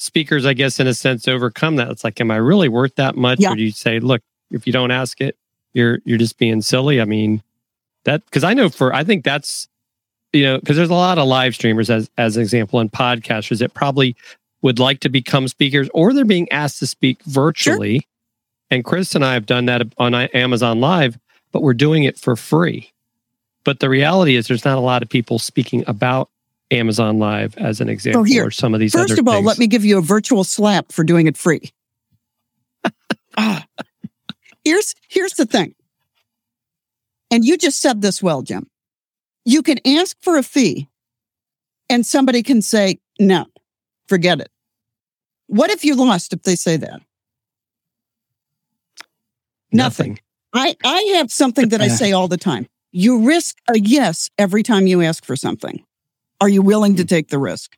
speakers? 0.00 0.46
I 0.46 0.54
guess 0.54 0.80
in 0.80 0.86
a 0.86 0.94
sense, 0.94 1.28
overcome 1.28 1.76
that. 1.76 1.90
It's 1.90 2.04
like, 2.04 2.20
am 2.20 2.30
I 2.30 2.36
really 2.36 2.68
worth 2.68 2.96
that 2.96 3.16
much, 3.16 3.40
yeah. 3.40 3.52
or 3.52 3.56
do 3.56 3.62
you 3.62 3.70
say, 3.70 4.00
look, 4.00 4.22
if 4.50 4.66
you 4.66 4.72
don't 4.72 4.90
ask 4.90 5.20
it, 5.20 5.36
you're 5.72 5.98
you're 6.04 6.18
just 6.18 6.38
being 6.38 6.62
silly? 6.62 7.00
I 7.00 7.04
mean, 7.04 7.42
that 8.04 8.24
because 8.24 8.44
I 8.44 8.54
know 8.54 8.68
for 8.68 8.94
I 8.94 9.04
think 9.04 9.24
that's 9.24 9.68
you 10.32 10.44
know 10.44 10.58
because 10.58 10.76
there's 10.76 10.90
a 10.90 10.94
lot 10.94 11.18
of 11.18 11.26
live 11.26 11.54
streamers 11.54 11.90
as 11.90 12.10
as 12.18 12.36
an 12.36 12.42
example 12.42 12.80
and 12.80 12.90
podcasters 12.90 13.58
that 13.58 13.74
probably 13.74 14.16
would 14.62 14.78
like 14.78 15.00
to 15.00 15.08
become 15.08 15.48
speakers 15.48 15.88
or 15.94 16.12
they're 16.12 16.24
being 16.24 16.50
asked 16.50 16.78
to 16.80 16.86
speak 16.86 17.22
virtually. 17.24 18.00
Sure. 18.00 18.06
And 18.72 18.84
Chris 18.84 19.14
and 19.14 19.24
I 19.24 19.34
have 19.34 19.46
done 19.46 19.66
that 19.66 19.82
on 19.98 20.14
Amazon 20.14 20.80
Live, 20.80 21.18
but 21.50 21.62
we're 21.62 21.74
doing 21.74 22.04
it 22.04 22.18
for 22.18 22.36
free. 22.36 22.92
But 23.64 23.80
the 23.80 23.88
reality 23.88 24.36
is 24.36 24.46
there's 24.46 24.64
not 24.64 24.78
a 24.78 24.82
lot 24.82 25.02
of 25.02 25.08
people 25.08 25.38
speaking 25.38 25.82
about 25.86 26.30
Amazon 26.70 27.18
Live 27.18 27.56
as 27.58 27.80
an 27.80 27.88
example 27.88 28.22
here, 28.22 28.46
or 28.46 28.50
some 28.50 28.74
of 28.74 28.80
these 28.80 28.92
First 28.92 29.18
of 29.18 29.26
all, 29.26 29.34
things. 29.34 29.46
let 29.46 29.58
me 29.58 29.66
give 29.66 29.84
you 29.84 29.98
a 29.98 30.02
virtual 30.02 30.44
slap 30.44 30.92
for 30.92 31.04
doing 31.04 31.26
it 31.26 31.36
free. 31.36 31.72
ah. 33.36 33.64
Here's 34.64 34.94
here's 35.08 35.34
the 35.34 35.46
thing. 35.46 35.74
And 37.30 37.44
you 37.44 37.56
just 37.56 37.80
said 37.80 38.02
this 38.02 38.22
well, 38.22 38.42
Jim. 38.42 38.68
You 39.44 39.62
can 39.62 39.78
ask 39.86 40.16
for 40.20 40.36
a 40.36 40.42
fee 40.42 40.88
and 41.88 42.04
somebody 42.04 42.42
can 42.42 42.60
say, 42.62 43.00
no, 43.18 43.46
forget 44.08 44.40
it. 44.40 44.50
What 45.46 45.70
if 45.70 45.84
you 45.84 45.94
lost 45.94 46.32
if 46.32 46.42
they 46.42 46.54
say 46.56 46.76
that? 46.76 47.00
Nothing. 49.72 50.10
Nothing. 50.12 50.18
I, 50.52 50.76
I 50.84 51.00
have 51.16 51.30
something 51.30 51.68
that 51.70 51.80
I 51.80 51.88
say 52.02 52.12
all 52.12 52.28
the 52.28 52.36
time. 52.36 52.66
You 52.92 53.26
risk 53.26 53.56
a 53.68 53.78
yes 53.78 54.30
every 54.36 54.62
time 54.62 54.86
you 54.86 55.00
ask 55.02 55.24
for 55.24 55.36
something. 55.36 55.84
Are 56.40 56.48
you 56.48 56.62
willing 56.62 56.96
to 56.96 57.04
take 57.04 57.28
the 57.28 57.38
risk? 57.38 57.76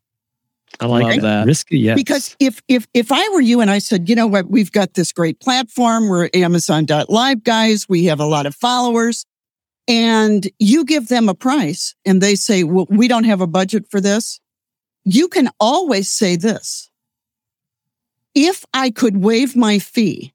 I 0.80 0.86
like 0.86 1.04
Love 1.04 1.20
that. 1.22 1.46
Risky, 1.46 1.78
yes. 1.78 1.96
Because 1.96 2.36
if 2.40 2.62
if 2.68 2.86
if 2.94 3.12
I 3.12 3.28
were 3.30 3.40
you 3.42 3.60
and 3.60 3.70
I 3.70 3.78
said, 3.78 4.08
you 4.08 4.14
know 4.14 4.26
what, 4.26 4.48
we've 4.48 4.72
got 4.72 4.94
this 4.94 5.12
great 5.12 5.38
platform, 5.40 6.08
we're 6.08 6.30
Amazon.live 6.32 7.44
guys, 7.44 7.88
we 7.88 8.04
have 8.06 8.20
a 8.20 8.24
lot 8.26 8.46
of 8.46 8.54
followers. 8.54 9.26
and 9.88 10.48
you 10.58 10.84
give 10.84 11.08
them 11.08 11.28
a 11.28 11.34
price 11.34 11.94
and 12.04 12.20
they 12.20 12.34
say, 12.34 12.64
well, 12.64 12.86
we 12.88 13.08
don't 13.08 13.24
have 13.24 13.40
a 13.40 13.46
budget 13.46 13.84
for 13.90 14.00
this. 14.00 14.40
You 15.04 15.28
can 15.28 15.50
always 15.58 16.08
say 16.10 16.36
this. 16.36 16.90
If 18.34 18.64
I 18.72 18.90
could 18.90 19.18
waive 19.18 19.56
my 19.56 19.78
fee, 19.78 20.32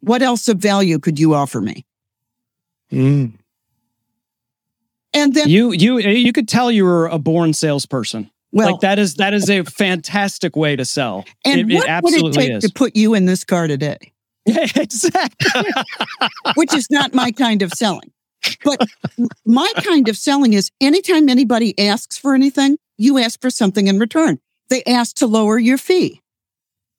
what 0.00 0.22
else 0.22 0.48
of 0.48 0.58
value 0.58 0.98
could 0.98 1.18
you 1.18 1.34
offer 1.34 1.60
me? 1.60 1.84
Mm. 2.90 3.34
And 5.18 5.34
then 5.34 5.48
you 5.48 5.72
you 5.72 5.98
you 5.98 6.32
could 6.32 6.48
tell 6.48 6.70
you 6.70 6.84
were 6.84 7.06
a 7.06 7.18
born 7.18 7.52
salesperson. 7.52 8.30
Well, 8.52 8.72
like 8.72 8.80
that 8.80 8.98
is 8.98 9.14
that 9.16 9.34
is 9.34 9.50
a 9.50 9.64
fantastic 9.64 10.56
way 10.56 10.76
to 10.76 10.84
sell. 10.84 11.24
And 11.44 11.70
it, 11.70 12.02
what 12.02 12.14
it 12.14 12.22
would 12.22 12.36
it 12.36 12.38
take 12.38 12.50
is. 12.50 12.64
to 12.64 12.72
put 12.72 12.96
you 12.96 13.14
in 13.14 13.26
this 13.26 13.44
car 13.44 13.66
today? 13.66 13.98
Yeah, 14.46 14.66
exactly. 14.76 15.64
Which 16.54 16.72
is 16.74 16.90
not 16.90 17.12
my 17.12 17.32
kind 17.32 17.62
of 17.62 17.72
selling. 17.72 18.10
But 18.64 18.86
my 19.44 19.70
kind 19.82 20.08
of 20.08 20.16
selling 20.16 20.52
is 20.52 20.70
anytime 20.80 21.28
anybody 21.28 21.78
asks 21.78 22.16
for 22.16 22.34
anything, 22.34 22.78
you 22.96 23.18
ask 23.18 23.40
for 23.40 23.50
something 23.50 23.88
in 23.88 23.98
return. 23.98 24.38
They 24.70 24.82
ask 24.84 25.16
to 25.16 25.26
lower 25.26 25.58
your 25.58 25.78
fee. 25.78 26.22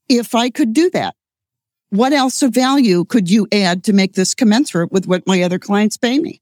If 0.07 0.35
I 0.35 0.49
could 0.49 0.73
do 0.73 0.89
that, 0.91 1.15
what 1.89 2.13
else 2.13 2.41
of 2.41 2.53
value 2.53 3.05
could 3.05 3.29
you 3.31 3.47
add 3.51 3.83
to 3.85 3.93
make 3.93 4.13
this 4.13 4.35
commensurate 4.35 4.91
with 4.91 5.07
what 5.07 5.25
my 5.25 5.41
other 5.41 5.57
clients 5.59 5.97
pay 5.97 6.19
me? 6.19 6.41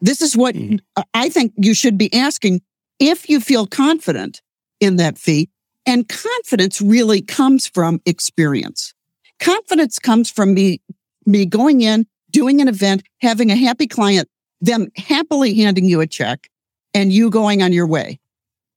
This 0.00 0.22
is 0.22 0.36
what 0.36 0.54
mm. 0.54 0.80
I 1.14 1.28
think 1.28 1.52
you 1.56 1.74
should 1.74 1.98
be 1.98 2.12
asking 2.14 2.62
if 2.98 3.28
you 3.28 3.40
feel 3.40 3.66
confident 3.66 4.42
in 4.80 4.96
that 4.96 5.18
fee. 5.18 5.48
And 5.86 6.08
confidence 6.08 6.80
really 6.80 7.22
comes 7.22 7.66
from 7.66 8.00
experience. 8.04 8.94
Confidence 9.40 9.98
comes 9.98 10.30
from 10.30 10.54
me, 10.54 10.80
me 11.24 11.46
going 11.46 11.80
in, 11.80 12.06
doing 12.30 12.60
an 12.60 12.68
event, 12.68 13.02
having 13.20 13.50
a 13.50 13.56
happy 13.56 13.86
client, 13.86 14.28
them 14.60 14.88
happily 14.96 15.54
handing 15.54 15.86
you 15.86 16.00
a 16.00 16.06
check 16.06 16.50
and 16.92 17.12
you 17.12 17.30
going 17.30 17.62
on 17.62 17.72
your 17.72 17.86
way. 17.86 18.18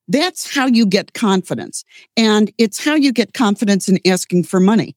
That's 0.08 0.54
how 0.54 0.68
you 0.68 0.86
get 0.86 1.14
confidence. 1.14 1.84
And 2.18 2.52
it's 2.58 2.84
how 2.84 2.96
you 2.96 3.12
get 3.12 3.34
confidence 3.34 3.88
in 3.88 4.00
asking 4.06 4.44
for 4.44 4.60
money. 4.60 4.96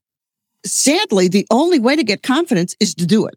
Sadly, 0.65 1.29
the 1.29 1.47
only 1.51 1.79
way 1.79 1.95
to 1.95 2.03
get 2.03 2.23
confidence 2.23 2.75
is 2.81 2.95
to 2.97 3.07
do 3.07 3.27
it. 3.27 3.37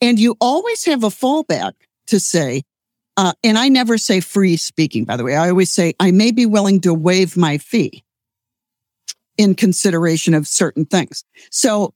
And 0.00 0.18
you 0.18 0.36
always 0.40 0.84
have 0.84 1.04
a 1.04 1.08
fallback 1.08 1.72
to 2.06 2.20
say, 2.20 2.62
uh, 3.16 3.32
and 3.42 3.58
I 3.58 3.68
never 3.68 3.98
say 3.98 4.20
free 4.20 4.56
speaking, 4.56 5.04
by 5.04 5.16
the 5.16 5.24
way. 5.24 5.36
I 5.36 5.48
always 5.48 5.70
say 5.70 5.94
I 5.98 6.12
may 6.12 6.30
be 6.30 6.46
willing 6.46 6.80
to 6.82 6.94
waive 6.94 7.36
my 7.36 7.58
fee 7.58 8.04
in 9.36 9.54
consideration 9.54 10.34
of 10.34 10.46
certain 10.46 10.84
things. 10.84 11.24
So 11.50 11.94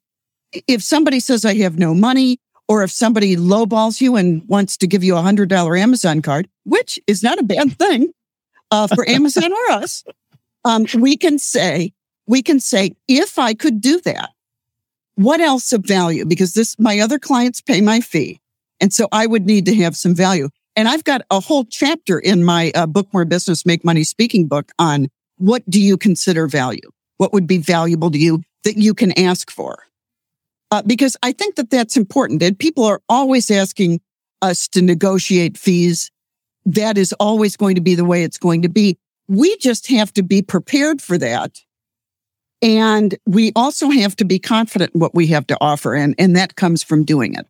if 0.67 0.83
somebody 0.83 1.21
says 1.21 1.45
I 1.45 1.55
have 1.57 1.79
no 1.79 1.95
money, 1.95 2.39
or 2.69 2.83
if 2.83 2.91
somebody 2.91 3.37
lowballs 3.37 4.01
you 4.01 4.17
and 4.17 4.47
wants 4.49 4.77
to 4.79 4.87
give 4.87 5.05
you 5.05 5.17
a 5.17 5.23
hundred 5.23 5.49
dollar 5.49 5.77
Amazon 5.77 6.23
card, 6.23 6.49
which 6.65 6.99
is 7.07 7.23
not 7.23 7.39
a 7.39 7.43
bad 7.43 7.77
thing 7.79 8.13
uh, 8.71 8.87
for 8.87 9.09
Amazon 9.09 9.53
or 9.53 9.71
us, 9.73 10.05
um, 10.65 10.87
we 10.99 11.17
can 11.17 11.39
say 11.39 11.93
we 12.27 12.43
can 12.43 12.61
say 12.61 12.95
if 13.09 13.39
I 13.39 13.55
could 13.55 13.81
do 13.81 14.01
that, 14.03 14.31
what 15.17 15.41
else 15.41 15.73
of 15.73 15.85
value? 15.85 16.25
Because 16.25 16.55
this 16.55 16.79
my 16.79 17.01
other 17.01 17.19
clients 17.19 17.61
pay 17.61 17.81
my 17.81 18.01
fee, 18.01 18.41
and 18.81 18.93
so 18.93 19.09
I 19.13 19.27
would 19.27 19.47
need 19.47 19.67
to 19.67 19.75
have 19.77 19.97
some 19.97 20.15
value. 20.15 20.49
And 20.75 20.89
I've 20.89 21.05
got 21.05 21.23
a 21.31 21.41
whole 21.41 21.65
chapter 21.65 22.19
in 22.19 22.45
my 22.45 22.73
uh, 22.75 22.87
Book 22.87 23.09
More 23.13 23.25
Business, 23.25 23.67
Make 23.67 23.85
Money 23.85 24.05
speaking 24.05 24.49
book 24.49 24.73
on 24.79 25.09
what 25.37 25.69
do 25.69 25.81
you 25.81 25.97
consider 25.97 26.47
value? 26.47 26.91
What 27.19 27.33
would 27.33 27.47
be 27.47 27.59
valuable 27.59 28.11
to 28.11 28.19
you 28.19 28.43
that 28.65 28.77
you 28.77 28.95
can 28.95 29.17
ask 29.19 29.51
for? 29.51 29.85
Uh, 30.71 30.83
because 30.83 31.17
I 31.23 31.33
think 31.33 31.57
that 31.57 31.69
that's 31.69 31.97
important. 31.97 32.43
And 32.43 32.59
people 32.59 32.85
are 32.85 33.03
always 33.09 33.51
asking 33.51 34.01
us 34.41 34.67
to 34.69 34.81
negotiate 34.81 35.59
fees. 35.59 36.11
That 36.65 36.97
is 36.97 37.13
always 37.15 37.57
going 37.57 37.75
to 37.75 37.83
be 37.83 37.95
the 37.95 38.05
way 38.05 38.23
it's 38.23 38.39
going 38.39 38.63
to 38.63 38.71
be. 38.71 38.97
We 39.29 39.57
just 39.59 39.89
have 39.89 40.13
to 40.15 40.23
be 40.23 40.41
prepared 40.41 41.03
for 41.03 41.19
that. 41.19 41.61
And 42.63 43.17
we 43.27 43.53
also 43.57 43.91
have 43.91 44.15
to 44.17 44.25
be 44.25 44.39
confident 44.39 44.95
in 44.95 45.01
what 45.01 45.15
we 45.15 45.27
have 45.29 45.47
to 45.49 45.59
offer. 45.61 45.95
And, 45.95 46.15
and 46.19 46.37
that 46.37 46.55
comes 46.55 46.83
from 46.83 47.05
doing 47.05 47.35
it. 47.35 47.47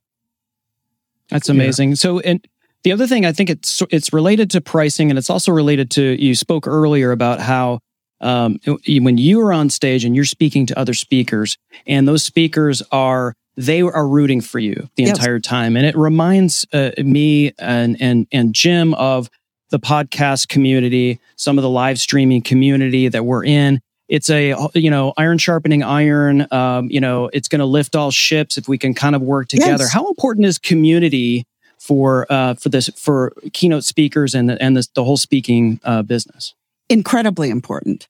That's 1.29 1.49
amazing. 1.49 1.91
Yeah. 1.91 1.95
So, 1.97 2.21
and 2.21 2.47
the 2.83 2.93
other 2.93 3.07
thing 3.07 3.25
I 3.25 3.33
think 3.33 3.49
it's 3.49 3.83
it's 3.91 4.13
related 4.13 4.51
to 4.51 4.61
pricing, 4.61 5.11
and 5.11 5.19
it's 5.19 5.31
also 5.31 5.53
related 5.53 5.91
to 5.93 6.23
you 6.23 6.35
spoke 6.35 6.67
earlier 6.67 7.13
about 7.13 7.41
how 7.41 7.81
um, 8.21 8.59
when 8.87 9.19
you 9.19 9.41
are 9.41 9.53
on 9.53 9.71
stage 9.71 10.05
and 10.05 10.15
you're 10.15 10.25
speaking 10.25 10.67
to 10.67 10.79
other 10.79 10.95
speakers, 10.95 11.59
and 11.87 12.07
those 12.07 12.23
speakers 12.23 12.83
are 12.91 13.35
they 13.57 13.83
are 13.83 14.09
rooting 14.09 14.41
for 14.41 14.59
you 14.59 14.89
the 14.97 15.05
yes. 15.05 15.17
entire 15.17 15.39
time, 15.39 15.77
and 15.77 15.87
it 15.87 15.97
reminds 15.97 16.67
uh, 16.73 16.91
me 16.99 17.53
and 17.59 17.97
and 18.01 18.27
and 18.33 18.55
Jim 18.55 18.95
of 18.95 19.31
the 19.71 19.79
podcast 19.79 20.49
community, 20.49 21.19
some 21.37 21.59
of 21.59 21.63
the 21.63 21.71
live 21.71 21.99
streaming 21.99 22.43
community 22.43 23.09
that 23.09 23.25
we're 23.25 23.45
in. 23.45 23.81
It's 24.09 24.29
a 24.31 24.55
you 24.75 24.91
know 24.91 25.13
iron 25.17 25.39
sharpening 25.39 25.83
iron. 25.83 26.47
Um, 26.51 26.91
you 26.91 27.01
know 27.01 27.31
it's 27.33 27.49
going 27.49 27.61
to 27.61 27.65
lift 27.67 27.97
all 27.97 28.11
ships 28.11 28.59
if 28.59 28.69
we 28.69 28.79
can 28.79 28.95
kind 28.95 29.15
of 29.15 29.23
work 29.23 29.49
together. 29.49 29.85
Yes. 29.85 29.93
How 29.93 30.09
important 30.09 30.47
is 30.47 30.59
community? 30.59 31.47
for 31.83 32.31
uh, 32.31 32.55
for 32.55 32.69
this 32.69 32.89
for 32.97 33.33
keynote 33.53 33.85
speakers 33.85 34.35
and 34.35 34.49
the, 34.49 34.63
and 34.63 34.77
this, 34.77 34.87
the 34.95 35.03
whole 35.03 35.17
speaking 35.17 35.81
uh, 35.83 36.03
business. 36.03 36.55
Incredibly 36.89 37.51
important, 37.51 38.07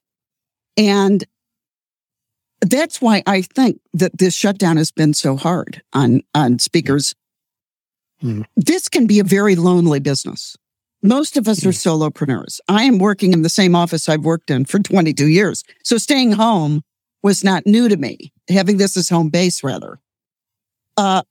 and 0.77 1.25
that's 2.61 3.01
why 3.01 3.23
I 3.27 3.43
think 3.43 3.81
that 3.95 4.19
this 4.19 4.35
shutdown 4.35 4.77
has 4.77 4.91
been 4.91 5.15
so 5.15 5.37
hard 5.37 5.83
on 5.95 6.23
on 6.35 6.59
speakers. 6.59 7.15
Mm-hmm. 8.23 8.43
This 8.57 8.89
can 8.89 9.07
be 9.07 9.19
a 9.21 9.25
very 9.25 9.57
lonely 9.57 10.01
business. 10.01 10.57
Most 11.03 11.37
of 11.37 11.49
us 11.49 11.67
are 11.67 11.71
solopreneurs. 11.71 12.61
I 12.69 12.85
am 12.85 12.99
working 12.99 13.33
in 13.33 13.43
the 13.43 13.49
same 13.49 13.75
office 13.75 14.09
I've 14.09 14.25
worked 14.25 14.51
in 14.51 14.65
for 14.65 14.79
22 14.81 15.27
years. 15.27 15.65
So 15.83 15.99
staying 15.99 16.33
home 16.33 16.83
was 17.23 17.45
not 17.45 17.67
new 17.67 17.89
to 17.89 17.97
me, 17.97 18.33
having 18.49 18.77
this 18.77 18.97
as 18.97 19.09
home 19.09 19.29
base 19.29 19.63
rather. 19.63 19.99
Uh, 20.97 21.23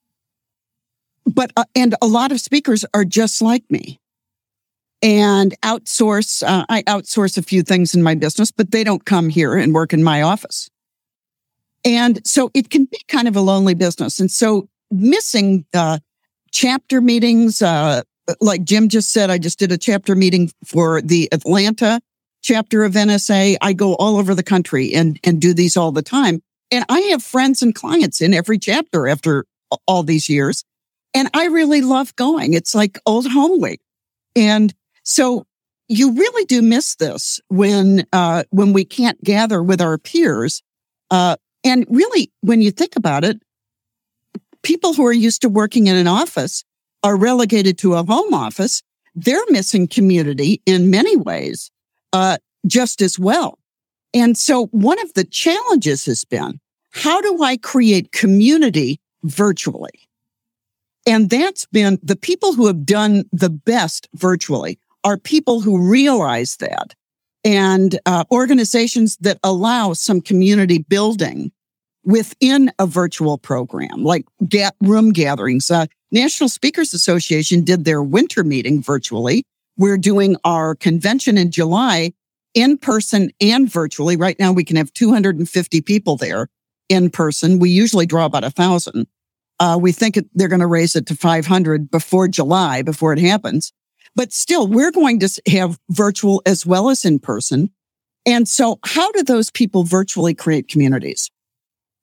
but 1.26 1.52
uh, 1.56 1.66
and 1.76 1.96
a 2.02 2.08
lot 2.08 2.32
of 2.32 2.42
speakers 2.42 2.86
are 2.94 3.06
just 3.06 3.42
like 3.42 3.64
me 3.70 4.00
and 5.02 5.56
outsource 5.62 6.44
uh, 6.44 6.66
i 6.70 6.82
outsource 6.84 7.38
a 7.38 7.42
few 7.42 7.64
things 7.64 7.94
in 7.94 8.04
my 8.04 8.16
business 8.16 8.52
but 8.52 8.72
they 8.72 8.84
don't 8.84 9.06
come 9.06 9.30
here 9.30 9.56
and 9.56 9.74
work 9.74 9.94
in 9.94 10.04
my 10.04 10.22
office 10.22 10.70
and 11.84 12.26
so 12.26 12.52
it 12.54 12.70
can 12.70 12.86
be 12.86 13.00
kind 13.08 13.28
of 13.28 13.36
a 13.36 13.42
lonely 13.42 13.74
business 13.74 14.20
and 14.20 14.32
so 14.32 14.68
missing 14.92 15.66
uh, 15.74 16.00
chapter 16.52 17.02
meetings 17.02 17.62
uh, 17.62 18.02
like 18.40 18.64
jim 18.64 18.90
just 18.90 19.12
said 19.12 19.30
i 19.30 19.38
just 19.38 19.60
did 19.60 19.72
a 19.72 19.78
chapter 19.78 20.16
meeting 20.16 20.52
for 20.66 21.02
the 21.02 21.30
atlanta 21.32 22.00
chapter 22.42 22.84
of 22.84 22.94
nsa 22.94 23.56
i 23.62 23.74
go 23.74 23.96
all 23.96 24.18
over 24.18 24.36
the 24.36 24.44
country 24.44 24.94
and 24.94 25.20
and 25.24 25.42
do 25.42 25.54
these 25.54 25.76
all 25.78 25.92
the 25.92 26.02
time 26.02 26.42
and 26.72 26.86
i 26.90 27.00
have 27.02 27.24
friends 27.24 27.62
and 27.62 27.76
clients 27.76 28.22
in 28.22 28.34
every 28.34 28.58
chapter 28.58 29.08
after 29.08 29.46
all 29.88 30.04
these 30.04 30.30
years 30.30 30.64
and 31.14 31.30
I 31.34 31.46
really 31.48 31.82
love 31.82 32.16
going. 32.16 32.54
It's 32.54 32.74
like 32.74 33.00
old 33.06 33.28
home 33.28 33.60
week. 33.60 33.82
And 34.36 34.74
so 35.04 35.46
you 35.88 36.14
really 36.14 36.46
do 36.46 36.62
miss 36.62 36.96
this 36.96 37.42
when, 37.50 38.06
uh, 38.14 38.44
when 38.50 38.72
we 38.74 38.86
can't 38.86 39.22
gather 39.24 39.62
with 39.62 39.82
our 39.82 39.98
peers. 39.98 40.64
Uh, 41.10 41.36
and 41.64 41.86
really, 41.90 42.32
when 42.42 42.62
you 42.62 42.72
think 42.72 42.96
about 42.96 43.24
it, 43.24 43.42
people 44.64 44.94
who 44.94 45.06
are 45.06 45.14
used 45.14 45.42
to 45.42 45.50
working 45.50 45.88
in 45.88 45.96
an 45.96 46.08
office 46.08 46.64
are 47.04 47.18
relegated 47.18 47.78
to 47.80 47.96
a 47.96 48.04
home 48.04 48.34
office. 48.34 48.82
They're 49.16 49.46
missing 49.50 49.88
community 49.88 50.62
in 50.66 50.90
many 50.90 51.18
ways, 51.18 51.72
uh, 52.14 52.38
just 52.66 53.02
as 53.02 53.20
well. 53.20 53.60
And 54.14 54.38
so 54.38 54.68
one 54.68 55.00
of 55.00 55.14
the 55.14 55.24
challenges 55.24 56.06
has 56.06 56.26
been, 56.26 56.60
how 56.92 57.22
do 57.22 57.44
I 57.44 57.58
create 57.58 58.12
community 58.12 59.00
virtually? 59.24 60.10
And 61.08 61.30
that's 61.30 61.66
been 61.68 61.98
the 62.04 62.16
people 62.16 62.54
who 62.54 62.68
have 62.68 62.86
done 62.86 63.26
the 63.32 63.50
best 63.50 64.08
virtually 64.14 64.78
are 65.04 65.18
people 65.18 65.62
who 65.62 65.90
realize 65.90 66.58
that 66.58 66.94
and 67.44 68.00
uh, 68.06 68.24
organizations 68.32 69.18
that 69.18 69.40
allow 69.44 69.94
some 69.94 70.22
community 70.22 70.80
building 70.80 71.52
within 72.04 72.72
a 72.80 72.88
virtual 72.88 73.38
program, 73.38 74.04
like 74.04 74.26
get 74.48 74.76
room 74.82 75.12
gatherings. 75.12 75.70
Uh, 75.70 75.86
National 76.12 76.50
Speakers 76.50 76.94
Association 76.94 77.64
did 77.64 77.86
their 77.86 78.02
winter 78.02 78.44
meeting 78.44 78.82
virtually. 78.82 79.44
We're 79.78 79.98
doing 79.98 80.36
our 80.44 80.76
convention 80.76 81.38
in 81.38 81.52
July 81.52 82.14
in 82.54 82.78
person 82.78 83.32
and 83.40 83.72
virtually. 83.72 84.18
Right 84.18 84.38
now, 84.40 84.52
we 84.52 84.64
can 84.64 84.76
have 84.76 84.92
250 84.94 85.82
people 85.82 86.18
there 86.18 86.50
in 86.90 87.10
person. 87.10 87.60
We 87.60 87.70
usually 87.70 88.06
draw 88.06 88.26
about 88.26 88.44
a 88.44 88.52
thousand. 88.52 89.08
Uh, 89.60 89.78
we 89.80 89.92
think 89.92 90.18
they're 90.34 90.48
going 90.48 90.60
to 90.60 90.68
raise 90.68 90.96
it 90.96 91.06
to 91.08 91.16
500 91.16 91.90
before 91.92 92.28
July, 92.28 92.82
before 92.82 93.14
it 93.14 93.20
happens. 93.20 93.72
But 94.16 94.34
still, 94.34 94.68
we're 94.68 94.92
going 94.92 95.20
to 95.20 95.42
have 95.48 95.80
virtual 95.90 96.42
as 96.46 96.66
well 96.66 96.90
as 96.90 97.06
in 97.06 97.20
person. 97.20 97.72
And 98.26 98.48
so 98.48 98.80
how 98.84 99.12
do 99.12 99.24
those 99.24 99.50
people 99.50 99.84
virtually 99.84 100.34
create 100.34 100.68
communities? 100.68 101.30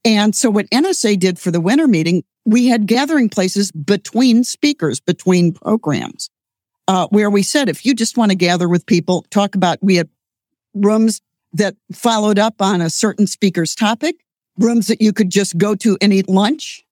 And 0.09 0.35
so 0.35 0.49
what 0.49 0.71
NSA 0.71 1.19
did 1.19 1.39
for 1.39 1.51
the 1.51 1.61
winter 1.61 1.87
meeting, 1.87 2.25
we 2.47 2.69
had 2.69 2.87
gathering 2.87 3.29
places 3.29 3.71
between 3.71 4.43
speakers, 4.43 5.01
between 5.01 5.53
programs, 5.53 6.31
uh, 6.89 7.09
where 7.09 7.29
we 7.29 7.43
said, 7.43 7.69
if 7.69 7.85
you 7.85 7.95
just 7.95 8.17
want 8.17 8.31
to 8.31 8.35
gather 8.35 8.71
with 8.71 8.87
people, 8.87 9.27
talk 9.29 9.55
about, 9.55 9.77
we 9.83 9.97
had 9.97 10.09
rooms 10.73 11.21
that 11.53 11.77
followed 11.93 12.39
up 12.39 12.63
on 12.63 12.81
a 12.81 12.89
certain 12.89 13.27
speaker's 13.27 13.75
topic, 13.75 14.17
rooms 14.57 14.87
that 14.87 15.03
you 15.03 15.13
could 15.13 15.29
just 15.29 15.59
go 15.59 15.75
to 15.75 15.99
and 16.01 16.11
eat 16.11 16.27
lunch, 16.27 16.83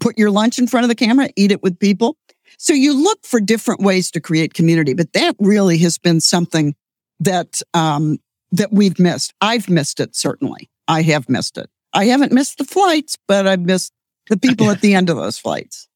put 0.00 0.18
your 0.18 0.32
lunch 0.32 0.58
in 0.58 0.66
front 0.66 0.82
of 0.82 0.88
the 0.88 0.96
camera, 0.96 1.28
eat 1.36 1.52
it 1.52 1.62
with 1.62 1.78
people. 1.78 2.16
So 2.58 2.72
you 2.72 3.00
look 3.00 3.24
for 3.24 3.40
different 3.40 3.80
ways 3.80 4.10
to 4.10 4.20
create 4.20 4.54
community, 4.54 4.92
but 4.92 5.12
that 5.12 5.36
really 5.38 5.78
has 5.78 5.98
been 5.98 6.20
something 6.20 6.74
that, 7.20 7.62
um, 7.74 8.18
that 8.50 8.72
we've 8.72 8.98
missed. 8.98 9.34
I've 9.40 9.68
missed 9.68 10.00
it, 10.00 10.16
certainly. 10.16 10.68
I 10.88 11.02
have 11.02 11.28
missed 11.28 11.56
it. 11.56 11.70
I 11.92 12.06
haven't 12.06 12.32
missed 12.32 12.58
the 12.58 12.64
flights, 12.64 13.16
but 13.26 13.46
I've 13.46 13.60
missed 13.60 13.92
the 14.28 14.36
people 14.36 14.70
at 14.70 14.80
the 14.80 14.94
end 14.94 15.10
of 15.10 15.16
those 15.16 15.38
flights. 15.38 15.88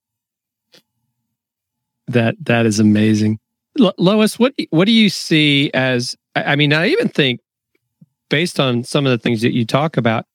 That 2.08 2.36
that 2.42 2.66
is 2.66 2.80
amazing, 2.80 3.38
Lo- 3.78 3.94
Lois. 3.96 4.38
What 4.38 4.54
what 4.70 4.84
do 4.84 4.92
you 4.92 5.08
see 5.08 5.70
as? 5.72 6.16
I 6.36 6.56
mean, 6.56 6.72
I 6.72 6.88
even 6.88 7.08
think 7.08 7.40
based 8.28 8.60
on 8.60 8.84
some 8.84 9.06
of 9.06 9.10
the 9.10 9.18
things 9.18 9.40
that 9.40 9.54
you 9.54 9.64
talk 9.64 9.96
about, 9.96 10.26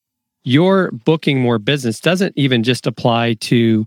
your 0.43 0.91
booking 0.91 1.39
more 1.39 1.59
business 1.59 1.99
doesn't 1.99 2.33
even 2.35 2.63
just 2.63 2.87
apply 2.87 3.33
to 3.35 3.85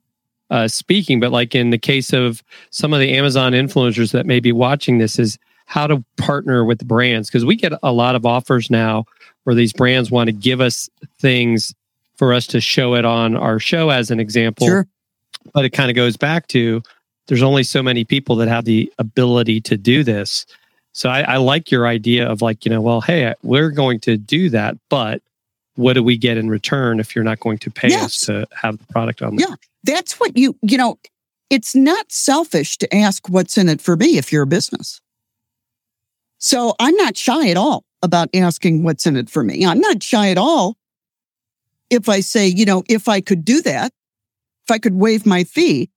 uh, 0.51 0.69
speaking, 0.69 1.19
but 1.19 1.33
like 1.33 1.55
in 1.55 1.71
the 1.71 1.79
case 1.79 2.13
of 2.13 2.43
some 2.71 2.93
of 2.93 3.01
the 3.01 3.15
Amazon 3.15 3.53
influencers 3.53 4.13
that 4.13 4.27
may 4.27 4.39
be 4.39 4.53
watching 4.53 4.99
this, 4.99 5.19
is 5.19 5.39
how 5.67 5.87
to 5.87 6.05
partner 6.19 6.65
with 6.65 6.87
brands 6.87 7.29
because 7.29 7.45
we 7.45 7.57
get 7.57 7.73
a 7.83 7.93
lot 7.93 8.15
of 8.15 8.27
offers 8.27 8.71
now 8.71 9.07
where 9.45 9.55
these 9.55 9.73
brands 9.73 10.11
want 10.11 10.29
to 10.29 10.33
give 10.33 10.61
us 10.61 10.89
things 11.19 11.75
for 12.17 12.33
us 12.33 12.47
to 12.49 12.61
show 12.61 12.95
it 12.95 13.05
on 13.05 13.37
our 13.37 13.59
show 13.59 13.91
as 13.91 14.11
an 14.11 14.21
example. 14.21 14.67
Sure. 14.67 14.87
But 15.53 15.65
it 15.65 15.71
kind 15.71 15.91
of 15.91 15.97
goes 15.97 16.17
back 16.17 16.47
to 16.49 16.83
there's 17.27 17.43
only 17.43 17.63
so 17.63 17.83
many 17.83 18.05
people 18.05 18.37
that 18.37 18.49
have 18.49 18.65
the 18.65 18.93
ability 18.99 19.61
to 19.63 19.77
do 19.77 20.05
this. 20.05 20.47
So 20.93 21.09
I, 21.09 21.23
I 21.23 21.37
like 21.39 21.71
your 21.71 21.87
idea 21.87 22.29
of 22.29 22.43
like, 22.43 22.65
you 22.65 22.71
know, 22.71 22.81
well, 22.81 23.01
hey, 23.01 23.35
we're 23.43 23.71
going 23.71 23.99
to 24.01 24.17
do 24.17 24.51
that, 24.51 24.77
but 24.89 25.23
what 25.77 25.95
do 25.95 26.03
we 26.03 26.17
get 26.19 26.37
in 26.37 26.49
return 26.51 27.01
if 27.01 27.17
you're 27.17 27.25
not 27.25 27.41
going 27.41 27.59
to 27.59 27.71
pay 27.71 27.89
Yes. 27.89 28.05
us 28.05 28.27
to 28.27 28.47
have 28.55 28.79
the 28.79 28.85
product 28.93 29.23
on 29.23 29.37
there? 29.37 29.49
Yeah. 29.49 29.55
That's 29.85 30.21
what 30.21 30.37
you, 30.37 30.57
you 30.63 30.77
know, 30.79 30.99
it's 31.51 31.75
not 31.75 32.13
selfish 32.13 32.77
to 32.79 32.95
ask 32.95 33.29
what's 33.29 33.59
in 33.59 33.69
it 33.69 33.81
for 33.81 33.97
me 33.97 34.19
if 34.19 34.33
you're 34.33 34.43
a 34.43 34.47
business. 34.47 35.01
So 36.39 36.75
I'm 36.79 36.95
not 36.97 37.17
shy 37.17 37.49
at 37.51 37.57
all 37.57 37.85
about 38.03 38.29
asking 38.35 38.83
what's 38.83 39.07
in 39.07 39.17
it 39.17 39.31
for 39.31 39.43
me. 39.45 39.65
I'm 39.65 39.81
not 39.81 40.03
shy 40.03 40.31
at 40.31 40.39
all 40.39 40.77
if 41.91 42.09
I 42.09 42.21
say, 42.21 42.49
you 42.49 42.65
know, 42.65 42.83
if 42.89 43.09
I 43.09 43.21
could 43.21 43.45
do 43.45 43.61
that, 43.63 43.93
if 44.67 44.71
I 44.71 44.79
could 44.79 44.95
waive 44.95 45.27
my 45.27 45.45
fee, 45.45 45.91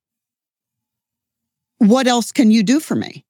what 1.77 2.07
else 2.07 2.31
can 2.31 2.51
you 2.51 2.63
do 2.63 2.79
for 2.79 2.95
me? 2.95 3.25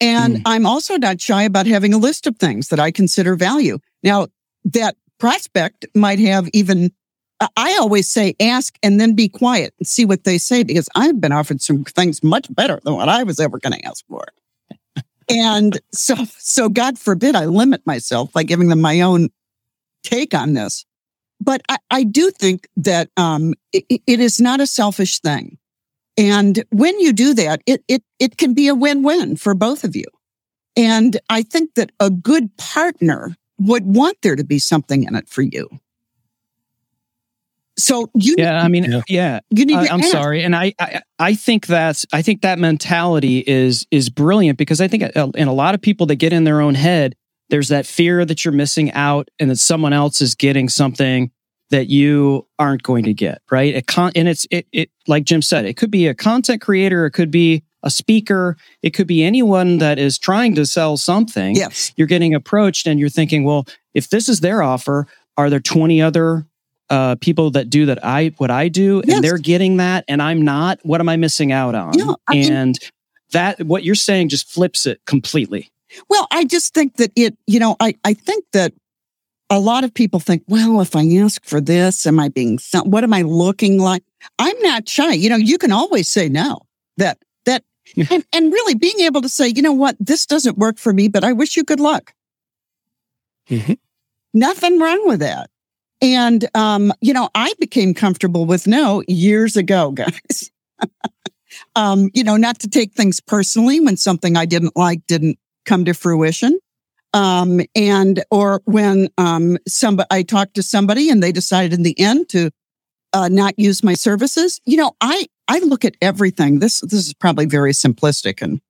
And 0.00 0.36
Mm. 0.36 0.42
I'm 0.46 0.66
also 0.66 0.96
not 0.96 1.20
shy 1.20 1.42
about 1.42 1.66
having 1.66 1.92
a 1.92 1.98
list 1.98 2.26
of 2.26 2.36
things 2.36 2.68
that 2.68 2.78
I 2.78 2.90
consider 2.92 3.34
value. 3.34 3.78
Now, 4.02 4.28
that 4.64 4.96
prospect 5.18 5.86
might 5.94 6.20
have 6.20 6.48
even, 6.52 6.92
I- 7.40 7.48
I 7.56 7.76
always 7.78 8.08
say 8.08 8.36
ask 8.38 8.78
and 8.82 9.00
then 9.00 9.14
be 9.14 9.28
quiet 9.28 9.74
and 9.78 9.88
see 9.88 10.04
what 10.04 10.22
they 10.22 10.38
say 10.38 10.62
because 10.62 10.88
I've 10.94 11.20
been 11.20 11.32
offered 11.32 11.60
some 11.60 11.82
things 11.84 12.22
much 12.22 12.52
better 12.54 12.80
than 12.84 12.94
what 12.94 13.08
I 13.08 13.24
was 13.24 13.40
ever 13.40 13.58
going 13.58 13.72
to 13.72 13.84
ask 13.84 14.04
for. 14.06 14.24
And 15.28 15.78
so, 15.92 16.14
so 16.38 16.68
God 16.68 16.98
forbid 16.98 17.34
I 17.34 17.46
limit 17.46 17.86
myself 17.86 18.32
by 18.32 18.42
giving 18.42 18.68
them 18.68 18.80
my 18.80 19.00
own 19.00 19.28
take 20.02 20.34
on 20.34 20.54
this. 20.54 20.84
But 21.40 21.62
I, 21.68 21.78
I 21.90 22.04
do 22.04 22.30
think 22.30 22.68
that 22.76 23.10
um, 23.16 23.54
it, 23.72 24.02
it 24.06 24.20
is 24.20 24.40
not 24.40 24.60
a 24.60 24.66
selfish 24.66 25.20
thing. 25.20 25.58
And 26.16 26.64
when 26.70 26.98
you 26.98 27.12
do 27.12 27.32
that, 27.34 27.62
it, 27.66 27.84
it, 27.86 28.02
it 28.18 28.38
can 28.38 28.54
be 28.54 28.66
a 28.66 28.74
win-win 28.74 29.36
for 29.36 29.54
both 29.54 29.84
of 29.84 29.94
you. 29.94 30.04
And 30.76 31.18
I 31.30 31.42
think 31.42 31.74
that 31.74 31.92
a 32.00 32.10
good 32.10 32.56
partner 32.56 33.36
would 33.58 33.84
want 33.86 34.18
there 34.22 34.36
to 34.36 34.44
be 34.44 34.58
something 34.58 35.04
in 35.04 35.14
it 35.14 35.28
for 35.28 35.42
you. 35.42 35.68
So 37.78 38.10
you, 38.14 38.34
Yeah, 38.36 38.60
I 38.62 38.68
mean, 38.68 38.84
Yeah. 38.90 39.00
yeah. 39.08 39.40
you 39.50 39.64
need 39.64 39.76
I, 39.76 39.86
I'm 39.88 40.00
ask. 40.00 40.10
sorry, 40.10 40.42
and 40.42 40.54
I, 40.56 40.74
I 40.78 41.02
I 41.18 41.34
think 41.34 41.66
that's 41.66 42.04
I 42.12 42.22
think 42.22 42.42
that 42.42 42.58
mentality 42.58 43.44
is 43.46 43.86
is 43.90 44.10
brilliant 44.10 44.58
because 44.58 44.80
I 44.80 44.88
think 44.88 45.04
uh, 45.16 45.28
in 45.34 45.48
a 45.48 45.54
lot 45.54 45.74
of 45.74 45.80
people 45.80 46.06
that 46.06 46.16
get 46.16 46.32
in 46.32 46.44
their 46.44 46.60
own 46.60 46.74
head, 46.74 47.14
there's 47.50 47.68
that 47.68 47.86
fear 47.86 48.24
that 48.24 48.44
you're 48.44 48.52
missing 48.52 48.92
out 48.92 49.28
and 49.38 49.50
that 49.50 49.56
someone 49.58 49.92
else 49.92 50.20
is 50.20 50.34
getting 50.34 50.68
something 50.68 51.30
that 51.70 51.88
you 51.88 52.46
aren't 52.58 52.82
going 52.82 53.04
to 53.04 53.12
get, 53.14 53.42
right? 53.50 53.74
It 53.74 53.86
con- 53.86 54.12
and 54.16 54.26
it's 54.28 54.46
it 54.50 54.66
it 54.72 54.90
like 55.06 55.24
Jim 55.24 55.42
said, 55.42 55.64
it 55.64 55.76
could 55.76 55.90
be 55.90 56.06
a 56.08 56.14
content 56.14 56.60
creator, 56.60 57.06
it 57.06 57.12
could 57.12 57.30
be 57.30 57.62
a 57.84 57.90
speaker, 57.90 58.56
it 58.82 58.90
could 58.90 59.06
be 59.06 59.22
anyone 59.22 59.78
that 59.78 60.00
is 60.00 60.18
trying 60.18 60.54
to 60.56 60.66
sell 60.66 60.96
something. 60.96 61.54
Yes. 61.54 61.92
You're 61.96 62.08
getting 62.08 62.34
approached 62.34 62.88
and 62.88 62.98
you're 62.98 63.08
thinking, 63.08 63.44
well, 63.44 63.66
if 63.94 64.10
this 64.10 64.28
is 64.28 64.40
their 64.40 64.62
offer, 64.62 65.06
are 65.36 65.48
there 65.48 65.60
20 65.60 66.02
other 66.02 66.44
uh, 66.90 67.16
people 67.16 67.50
that 67.52 67.68
do 67.70 67.86
that 67.86 68.04
I 68.04 68.28
what 68.38 68.50
I 68.50 68.68
do 68.68 69.02
and 69.02 69.22
they're 69.22 69.38
getting 69.38 69.76
that 69.78 70.04
and 70.08 70.22
I'm 70.22 70.42
not? 70.42 70.78
What 70.82 71.00
am 71.00 71.08
I 71.08 71.16
missing 71.16 71.52
out 71.52 71.74
on? 71.74 71.98
Yeah, 71.98 72.14
I 72.26 72.32
mean- 72.34 72.52
and 72.52 72.78
that 73.32 73.60
what 73.66 73.84
you're 73.84 73.94
saying 73.94 74.30
just 74.30 74.48
flips 74.50 74.86
it 74.86 75.00
completely. 75.04 75.70
Well, 76.08 76.26
I 76.30 76.44
just 76.44 76.72
think 76.74 76.96
that 76.96 77.12
it, 77.16 77.36
you 77.46 77.58
know, 77.60 77.76
I, 77.80 77.94
I 78.04 78.14
think 78.14 78.44
that 78.52 78.72
a 79.50 79.58
lot 79.58 79.84
of 79.84 79.92
people 79.92 80.20
think, 80.20 80.42
well, 80.48 80.80
if 80.80 80.94
I 80.96 81.06
ask 81.16 81.42
for 81.44 81.60
this, 81.60 82.06
am 82.06 82.20
I 82.20 82.28
being, 82.28 82.58
some- 82.58 82.90
what 82.90 83.04
am 83.04 83.12
I 83.14 83.22
looking 83.22 83.78
like? 83.78 84.02
I'm 84.38 84.58
not 84.60 84.88
shy. 84.88 85.12
You 85.12 85.28
know, 85.30 85.36
you 85.36 85.58
can 85.58 85.72
always 85.72 86.08
say 86.08 86.28
no. 86.28 86.60
That, 86.98 87.18
that, 87.44 87.64
and, 88.10 88.24
and 88.32 88.52
really 88.52 88.74
being 88.74 89.00
able 89.00 89.20
to 89.22 89.28
say, 89.28 89.48
you 89.48 89.62
know 89.62 89.72
what, 89.72 89.96
this 90.00 90.26
doesn't 90.26 90.58
work 90.58 90.78
for 90.78 90.92
me, 90.92 91.08
but 91.08 91.22
I 91.24 91.32
wish 91.32 91.56
you 91.56 91.64
good 91.64 91.80
luck. 91.80 92.12
Mhm. 93.48 93.78
Nothing 94.34 94.78
wrong 94.78 95.06
with 95.08 95.20
that. 95.20 95.50
And, 96.00 96.48
um, 96.54 96.92
you 97.00 97.12
know, 97.12 97.28
I 97.34 97.52
became 97.58 97.94
comfortable 97.94 98.46
with 98.46 98.66
no 98.66 99.02
years 99.08 99.56
ago, 99.56 99.90
guys. 99.92 100.50
um, 101.74 102.10
you 102.14 102.22
know, 102.22 102.36
not 102.36 102.60
to 102.60 102.68
take 102.68 102.92
things 102.92 103.20
personally 103.20 103.80
when 103.80 103.96
something 103.96 104.36
I 104.36 104.46
didn't 104.46 104.76
like 104.76 105.06
didn't 105.06 105.38
come 105.64 105.84
to 105.86 105.94
fruition. 105.94 106.58
Um, 107.14 107.60
and, 107.74 108.22
or 108.30 108.60
when, 108.64 109.08
um, 109.16 109.56
somebody, 109.66 110.06
I 110.10 110.22
talked 110.22 110.54
to 110.54 110.62
somebody 110.62 111.10
and 111.10 111.22
they 111.22 111.32
decided 111.32 111.72
in 111.72 111.82
the 111.82 111.98
end 111.98 112.28
to, 112.30 112.50
uh, 113.14 113.28
not 113.28 113.58
use 113.58 113.82
my 113.82 113.94
services. 113.94 114.60
You 114.66 114.76
know, 114.76 114.92
I, 115.00 115.26
I 115.48 115.60
look 115.60 115.86
at 115.86 115.96
everything. 116.02 116.58
This, 116.58 116.80
this 116.80 117.06
is 117.06 117.14
probably 117.14 117.46
very 117.46 117.72
simplistic 117.72 118.42
and, 118.42 118.60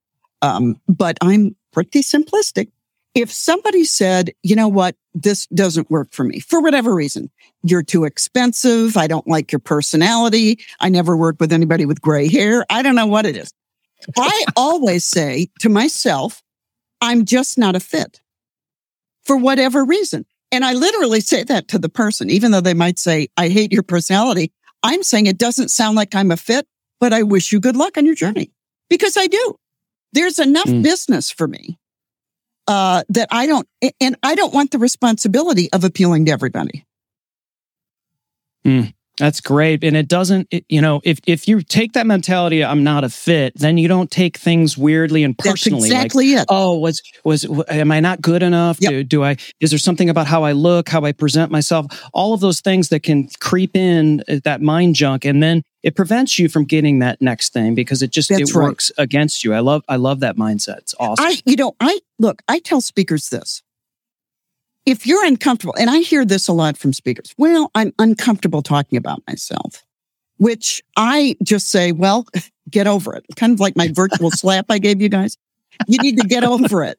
um, 0.41 0.81
but 0.89 1.18
I'm 1.20 1.57
pretty 1.72 2.01
simplistic. 2.01 2.70
If 3.14 3.32
somebody 3.32 3.84
said, 3.84 4.32
you 4.42 4.54
know 4.54 4.68
what, 4.68 4.94
this 5.14 5.46
doesn't 5.46 5.90
work 5.90 6.09
for 6.12 6.24
me 6.24 6.40
for 6.40 6.61
whatever 6.61 6.94
reason, 6.94 7.30
you're 7.62 7.82
too 7.82 8.04
expensive. 8.04 8.96
I 8.96 9.06
don't 9.06 9.26
like 9.26 9.50
your 9.50 9.59
personality. 9.59 10.61
I 10.80 10.88
never 10.88 11.16
work 11.16 11.36
with 11.40 11.52
anybody 11.52 11.84
with 11.86 12.00
gray 12.00 12.28
hair. 12.28 12.64
I 12.70 12.82
don't 12.82 12.94
know 12.94 13.06
what 13.06 13.26
it 13.26 13.36
is. 13.36 13.52
I 14.16 14.44
always 14.56 15.04
say 15.04 15.48
to 15.61 15.68
myself, 15.68 16.42
I'm 17.00 17.24
just 17.24 17.59
not 17.59 17.74
a 17.76 17.80
fit 17.80 18.20
for 19.24 19.36
whatever 19.36 19.84
reason. 19.84 20.24
And 20.52 20.64
I 20.64 20.72
literally 20.72 21.20
say 21.20 21.42
that 21.44 21.68
to 21.68 21.78
the 21.78 21.88
person, 21.88 22.30
even 22.30 22.52
though 22.52 22.61
they 22.61 22.74
might 22.74 22.98
say, 22.98 23.28
I 23.36 23.48
hate 23.48 23.72
your 23.72 23.82
personality. 23.82 24.52
I'm 24.82 25.02
saying 25.02 25.26
it 25.26 25.38
doesn't 25.38 25.70
sound 25.70 25.96
like 25.96 26.14
I'm 26.14 26.30
a 26.30 26.36
fit, 26.36 26.66
but 27.00 27.12
I 27.12 27.22
wish 27.22 27.52
you 27.52 27.61
good 27.61 27.76
luck 27.76 27.98
on 27.98 28.06
your 28.06 28.14
journey 28.14 28.52
because 28.88 29.16
I 29.16 29.26
do. 29.26 29.56
There's 30.12 30.38
enough 30.38 30.68
Mm. 30.68 30.82
business 30.82 31.30
for 31.30 31.46
me 31.46 31.78
uh, 32.69 33.03
that 33.09 33.29
I 33.33 33.47
don't, 33.47 33.66
and 34.01 34.16
I 34.23 34.35
don't 34.35 34.55
want 34.55 34.71
the 34.71 34.79
responsibility 34.79 35.69
of 35.73 35.83
appealing 35.83 36.27
to 36.27 36.33
everybody. 36.33 36.85
That's 39.19 39.41
great. 39.41 39.83
And 39.83 39.97
it 39.97 40.07
doesn't, 40.07 40.47
it, 40.51 40.64
you 40.69 40.81
know, 40.81 41.01
if, 41.03 41.19
if 41.27 41.49
you 41.49 41.61
take 41.61 41.95
that 41.95 42.07
mentality, 42.07 42.64
I'm 42.64 42.85
not 42.85 43.03
a 43.03 43.09
fit, 43.09 43.53
then 43.57 43.77
you 43.77 43.89
don't 43.89 44.11
take 44.11 44.37
things 44.37 44.79
weirdly 44.79 45.25
and 45.25 45.35
That's 45.37 45.51
personally. 45.51 45.91
like, 45.91 46.05
exactly 46.05 46.35
it. 46.35 46.47
oh, 46.49 46.79
was, 46.79 47.03
was, 47.25 47.45
am 47.69 47.91
I 47.91 47.99
not 47.99 48.21
good 48.21 48.45
enough? 48.45 48.79
Yep. 48.81 48.91
Do, 48.91 49.05
do 49.05 49.25
I, 49.25 49.37
is 49.59 49.71
there 49.71 49.79
something 49.79 50.09
about 50.09 50.29
how 50.29 50.45
I 50.45 50.53
look, 50.53 50.89
how 50.89 51.05
I 51.05 51.12
present 51.12 51.51
myself? 51.51 51.87
All 52.12 52.33
of 52.33 52.41
those 52.41 52.61
things 52.61 52.91
that 52.91 53.03
can 53.03 53.29
creep 53.41 53.75
in 53.75 54.23
uh, 54.29 54.39
that 54.45 54.62
mind 54.62 54.95
junk. 54.95 55.25
And 55.25 55.43
then 55.43 55.64
it 55.83 55.95
prevents 55.95 56.39
you 56.39 56.49
from 56.49 56.64
getting 56.64 56.99
that 56.99 57.20
next 57.22 57.53
thing 57.53 57.74
because 57.74 58.03
it 58.03 58.11
just, 58.11 58.29
That's 58.29 58.51
it 58.51 58.55
right. 58.55 58.64
works 58.64 58.91
against 58.99 59.45
you. 59.45 59.55
I 59.55 59.61
love, 59.61 59.83
I 59.89 59.97
love 59.97 60.20
that 60.20 60.37
mindset. 60.37 60.79
It's 60.79 60.95
awesome. 60.99 61.24
I, 61.24 61.37
you 61.45 61.57
know, 61.57 61.76
I 61.81 62.01
look, 62.18 62.43
I 62.49 62.59
tell 62.59 62.81
speakers 62.81 63.29
this. 63.29 63.62
If 64.87 65.07
you're 65.07 65.24
uncomfortable, 65.24 65.74
and 65.79 65.91
I 65.91 65.99
hear 65.99 66.24
this 66.24 66.49
a 66.49 66.53
lot 66.53 66.79
from 66.79 66.93
speakers, 66.93 67.35
well, 67.37 67.70
I'm 67.74 67.93
uncomfortable 67.99 68.62
talking 68.62 68.97
about 68.97 69.22
myself, 69.29 69.85
which 70.39 70.83
I 70.97 71.37
just 71.43 71.68
say, 71.70 71.93
well, 71.93 72.26
get 72.70 72.87
over 72.87 73.14
it. 73.14 73.24
Kind 73.37 73.53
of 73.53 73.61
like 73.61 73.76
my 73.76 73.89
virtual 73.93 74.31
slap 74.33 74.66
I 74.70 74.79
gave 74.79 75.01
you 75.03 75.09
guys. 75.09 75.37
You 75.87 75.99
need 75.99 76.16
to 76.18 76.26
get 76.26 76.43
over 76.43 76.83
it. 76.85 76.99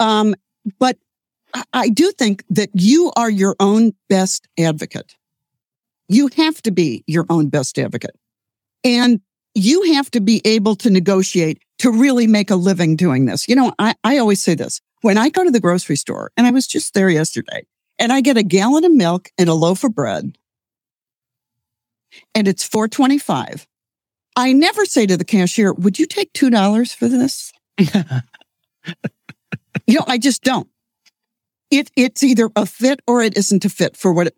Um, 0.00 0.34
but 0.78 0.96
I- 1.52 1.64
I 1.72 1.88
do 1.90 2.10
think 2.12 2.42
that 2.50 2.70
you 2.72 3.12
are 3.16 3.30
your 3.30 3.54
own 3.60 3.92
best 4.08 4.48
advocate. 4.58 5.14
You 6.08 6.28
have 6.36 6.60
to 6.62 6.70
be 6.70 7.04
your 7.06 7.26
own 7.28 7.48
best 7.48 7.78
advocate. 7.78 8.16
And 8.82 9.20
you 9.54 9.94
have 9.94 10.10
to 10.12 10.20
be 10.20 10.42
able 10.44 10.76
to 10.76 10.90
negotiate 10.90 11.62
to 11.78 11.90
really 11.90 12.26
make 12.26 12.50
a 12.50 12.56
living 12.56 12.96
doing 12.96 13.26
this. 13.26 13.48
You 13.48 13.56
know, 13.56 13.72
I, 13.78 13.94
I 14.04 14.18
always 14.18 14.42
say 14.42 14.54
this 14.54 14.80
when 15.02 15.16
I 15.18 15.28
go 15.28 15.44
to 15.44 15.50
the 15.50 15.60
grocery 15.60 15.96
store, 15.96 16.32
and 16.36 16.46
I 16.46 16.50
was 16.50 16.66
just 16.66 16.94
there 16.94 17.08
yesterday, 17.08 17.66
and 17.98 18.12
I 18.12 18.20
get 18.20 18.36
a 18.36 18.42
gallon 18.42 18.84
of 18.84 18.92
milk 18.92 19.30
and 19.38 19.48
a 19.48 19.54
loaf 19.54 19.84
of 19.84 19.94
bread, 19.94 20.36
and 22.34 22.48
it's 22.48 22.64
425. 22.64 23.66
I 24.36 24.52
never 24.52 24.84
say 24.84 25.06
to 25.06 25.16
the 25.16 25.24
cashier, 25.24 25.72
would 25.72 25.98
you 25.98 26.06
take 26.06 26.32
$2 26.32 26.94
for 26.94 27.08
this? 27.08 27.52
you 27.78 27.86
know, 29.88 30.04
I 30.06 30.18
just 30.18 30.42
don't. 30.42 30.68
It, 31.70 31.90
it's 31.96 32.22
either 32.22 32.50
a 32.56 32.66
fit 32.66 33.00
or 33.06 33.22
it 33.22 33.36
isn't 33.36 33.64
a 33.64 33.68
fit 33.68 33.96
for 33.96 34.12
what, 34.12 34.28
it, 34.28 34.34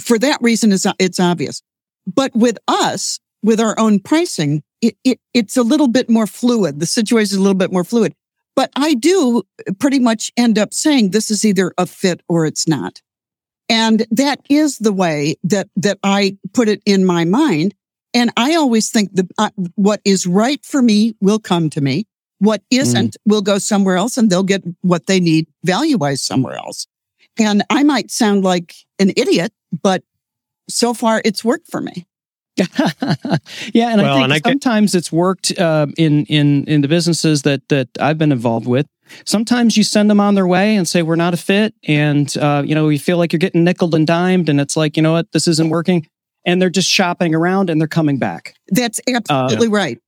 for 0.00 0.18
that 0.18 0.38
reason, 0.40 0.72
it's, 0.72 0.86
it's 0.98 1.20
obvious. 1.20 1.62
But 2.06 2.34
with 2.34 2.58
us, 2.68 3.20
with 3.42 3.60
our 3.60 3.78
own 3.78 4.00
pricing, 4.00 4.62
it, 4.80 4.96
it, 5.04 5.20
it's 5.34 5.56
a 5.56 5.62
little 5.62 5.88
bit 5.88 6.08
more 6.08 6.26
fluid. 6.26 6.80
The 6.80 6.86
situation 6.86 7.34
is 7.34 7.34
a 7.34 7.40
little 7.40 7.54
bit 7.54 7.72
more 7.72 7.84
fluid. 7.84 8.14
But 8.56 8.70
I 8.74 8.94
do 8.94 9.42
pretty 9.78 10.00
much 10.00 10.32
end 10.36 10.58
up 10.58 10.74
saying 10.74 11.10
this 11.10 11.30
is 11.30 11.44
either 11.44 11.72
a 11.78 11.86
fit 11.86 12.22
or 12.28 12.44
it's 12.44 12.66
not. 12.66 13.00
And 13.68 14.06
that 14.10 14.40
is 14.48 14.78
the 14.78 14.92
way 14.92 15.36
that, 15.44 15.68
that 15.76 15.98
I 16.02 16.38
put 16.54 16.68
it 16.68 16.82
in 16.86 17.04
my 17.04 17.24
mind. 17.24 17.74
And 18.14 18.32
I 18.36 18.54
always 18.54 18.90
think 18.90 19.12
that 19.14 19.26
uh, 19.36 19.50
what 19.74 20.00
is 20.04 20.26
right 20.26 20.64
for 20.64 20.80
me 20.80 21.14
will 21.20 21.38
come 21.38 21.70
to 21.70 21.80
me. 21.80 22.06
What 22.38 22.62
isn't 22.70 23.12
mm. 23.12 23.16
will 23.26 23.42
go 23.42 23.58
somewhere 23.58 23.96
else 23.96 24.16
and 24.16 24.30
they'll 24.30 24.42
get 24.42 24.62
what 24.80 25.06
they 25.06 25.20
need 25.20 25.46
value 25.64 25.98
wise 25.98 26.22
somewhere 26.22 26.56
else. 26.56 26.86
And 27.38 27.62
I 27.70 27.82
might 27.82 28.10
sound 28.10 28.44
like 28.44 28.74
an 28.98 29.12
idiot, 29.16 29.52
but 29.82 30.02
so 30.68 30.94
far 30.94 31.22
it's 31.24 31.44
worked 31.44 31.70
for 31.70 31.80
me. 31.80 32.06
yeah, 33.72 33.90
and 33.90 34.02
well, 34.02 34.16
I 34.16 34.18
think 34.18 34.24
and 34.24 34.32
I 34.32 34.40
sometimes 34.40 34.92
get... 34.92 34.98
it's 34.98 35.12
worked 35.12 35.56
uh, 35.58 35.86
in 35.96 36.24
in 36.26 36.64
in 36.64 36.80
the 36.80 36.88
businesses 36.88 37.42
that 37.42 37.68
that 37.68 37.88
I've 38.00 38.18
been 38.18 38.32
involved 38.32 38.66
with. 38.66 38.86
Sometimes 39.24 39.76
you 39.76 39.84
send 39.84 40.10
them 40.10 40.20
on 40.20 40.34
their 40.34 40.46
way 40.46 40.74
and 40.74 40.86
say 40.86 41.02
we're 41.02 41.16
not 41.16 41.34
a 41.34 41.36
fit, 41.36 41.74
and 41.86 42.36
uh, 42.36 42.62
you 42.66 42.74
know 42.74 42.88
you 42.88 42.98
feel 42.98 43.16
like 43.16 43.32
you're 43.32 43.38
getting 43.38 43.62
nickel 43.62 43.94
and 43.94 44.06
dimed, 44.06 44.48
and 44.48 44.60
it's 44.60 44.76
like 44.76 44.96
you 44.96 45.02
know 45.02 45.12
what 45.12 45.30
this 45.32 45.46
isn't 45.46 45.68
working, 45.68 46.08
and 46.44 46.60
they're 46.60 46.70
just 46.70 46.88
shopping 46.88 47.34
around 47.34 47.70
and 47.70 47.80
they're 47.80 47.88
coming 47.88 48.18
back. 48.18 48.54
That's 48.68 49.00
absolutely 49.08 49.68
uh, 49.68 49.70
right. 49.70 49.98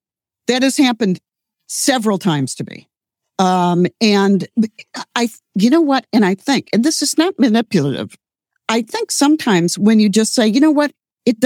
That 0.48 0.62
has 0.62 0.76
happened 0.76 1.20
several 1.68 2.18
times 2.18 2.54
to 2.56 2.64
me. 2.64 2.88
Um, 3.40 3.86
and 4.00 4.46
I, 5.16 5.28
you 5.54 5.70
know 5.70 5.80
what? 5.80 6.06
And 6.12 6.24
I 6.24 6.34
think, 6.34 6.68
and 6.72 6.84
this 6.84 7.00
is 7.00 7.16
not 7.16 7.38
manipulative. 7.38 8.16
I 8.68 8.82
think 8.82 9.10
sometimes 9.10 9.78
when 9.78 9.98
you 9.98 10.08
just 10.08 10.34
say, 10.34 10.46
you 10.46 10.60
know 10.60 10.70
what, 10.70 10.92
it, 11.24 11.36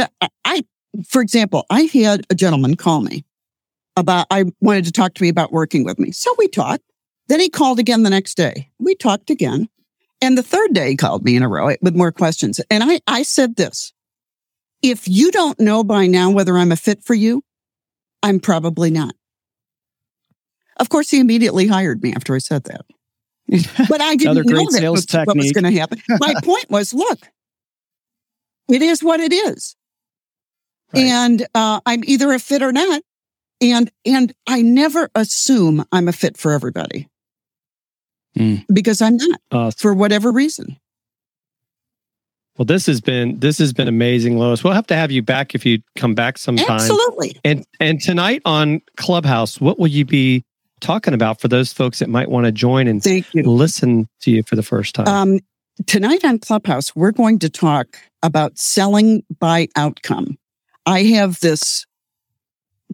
I 0.45 0.64
for 1.09 1.20
example, 1.20 1.66
I 1.70 1.82
had 1.82 2.26
a 2.30 2.34
gentleman 2.34 2.76
call 2.76 3.01
me 3.01 3.24
about, 3.97 4.26
I 4.30 4.45
wanted 4.61 4.84
to 4.86 4.92
talk 4.92 5.14
to 5.14 5.22
me 5.22 5.28
about 5.28 5.53
working 5.53 5.84
with 5.84 5.99
me. 5.99 6.12
So 6.12 6.34
we 6.38 6.49
talked. 6.49 6.82
Then 7.28 7.40
he 7.40 7.49
called 7.49 7.78
again 7.78 8.03
the 8.03 8.11
next 8.11 8.36
day. 8.36 8.70
We 8.78 8.95
talked 8.95 9.30
again. 9.30 9.68
And 10.20 10.36
the 10.36 10.42
third 10.42 10.74
day 10.74 10.90
he 10.90 10.97
called 10.97 11.24
me 11.24 11.36
in 11.36 11.42
a 11.42 11.49
row 11.49 11.74
with 11.80 11.97
more 11.97 12.12
questions. 12.12 12.61
And 12.70 12.84
I, 12.84 13.01
I 13.07 13.22
said 13.22 13.57
this, 13.57 13.92
if 14.82 15.09
you 15.09 15.30
don't 15.30 15.59
know 15.59 15.84
by 15.84 16.07
now 16.07 16.30
whether 16.30 16.57
I'm 16.57 16.72
a 16.72 16.76
fit 16.76 17.03
for 17.03 17.14
you, 17.14 17.42
I'm 18.22 18.40
probably 18.40 18.90
not. 18.90 19.14
Of 20.79 20.89
course, 20.89 21.11
he 21.11 21.20
immediately 21.20 21.66
hired 21.66 22.03
me 22.03 22.12
after 22.14 22.35
I 22.35 22.39
said 22.39 22.64
that. 22.64 22.85
But 23.89 24.01
I 24.01 24.16
didn't 24.16 24.47
know 24.47 24.66
that 24.70 24.91
was, 24.91 25.07
what 25.12 25.37
was 25.37 25.53
going 25.53 25.64
to 25.64 25.79
happen. 25.79 26.01
My 26.09 26.35
point 26.43 26.70
was, 26.70 26.95
look, 26.95 27.20
it 28.68 28.83
is 28.83 29.03
what 29.03 29.20
it 29.20 29.33
is. 29.33 29.77
Right. 30.95 31.05
And 31.05 31.47
uh, 31.55 31.81
I'm 31.85 32.03
either 32.05 32.33
a 32.33 32.39
fit 32.39 32.62
or 32.62 32.72
not. 32.72 33.03
And 33.61 33.91
and 34.05 34.33
I 34.47 34.62
never 34.62 35.11
assume 35.14 35.85
I'm 35.93 36.09
a 36.09 36.12
fit 36.12 36.37
for 36.37 36.53
everybody. 36.53 37.09
Mm. 38.37 38.64
Because 38.72 39.01
I'm 39.01 39.16
not 39.16 39.41
uh, 39.51 39.70
for 39.70 39.95
whatever 39.95 40.33
reason. 40.33 40.77
Well, 42.59 42.66
this 42.66 42.87
has 42.87 43.01
been 43.01 43.39
this 43.41 43.59
has 43.59 43.72
been 43.72 43.89
amazing, 43.89 44.39
Lois. 44.39 44.62
We'll 44.62 44.75
have 44.75 44.87
to 44.89 44.97
have 44.97 45.11
you 45.11 45.22
back 45.22 45.55
if 45.55 45.64
you 45.66 45.81
come 45.97 46.14
back 46.14 46.39
sometime. 46.39 46.70
Absolutely. 46.70 47.37
And 47.45 47.64
and 47.81 48.01
tonight 48.01 48.43
on 48.45 48.81
Clubhouse, 48.97 49.61
what 49.61 49.79
will 49.79 49.89
you 49.89 50.05
be 50.05 50.45
talking 50.81 51.14
about 51.14 51.41
for 51.41 51.49
those 51.49 51.72
folks 51.72 51.99
that 52.01 52.09
might 52.09 52.31
want 52.31 52.47
to 52.47 52.53
join 52.53 52.87
and 52.87 53.03
Thank 53.03 53.35
you. 53.35 53.43
listen 53.43 54.09
to 54.20 54.31
you 54.31 54.43
for 54.43 54.57
the 54.57 54.62
first 54.62 54.95
time? 54.95 55.09
Um, 55.09 55.41
tonight 55.87 56.25
on 56.25 56.39
Clubhouse, 56.39 56.95
we're 56.95 57.12
going 57.12 57.39
to 57.41 57.51
talk 57.51 57.99
about 58.22 58.59
selling 58.59 59.22
by 59.39 59.68
outcome. 59.77 60.39
I 60.87 61.05
have 61.05 61.41
this 61.41 61.87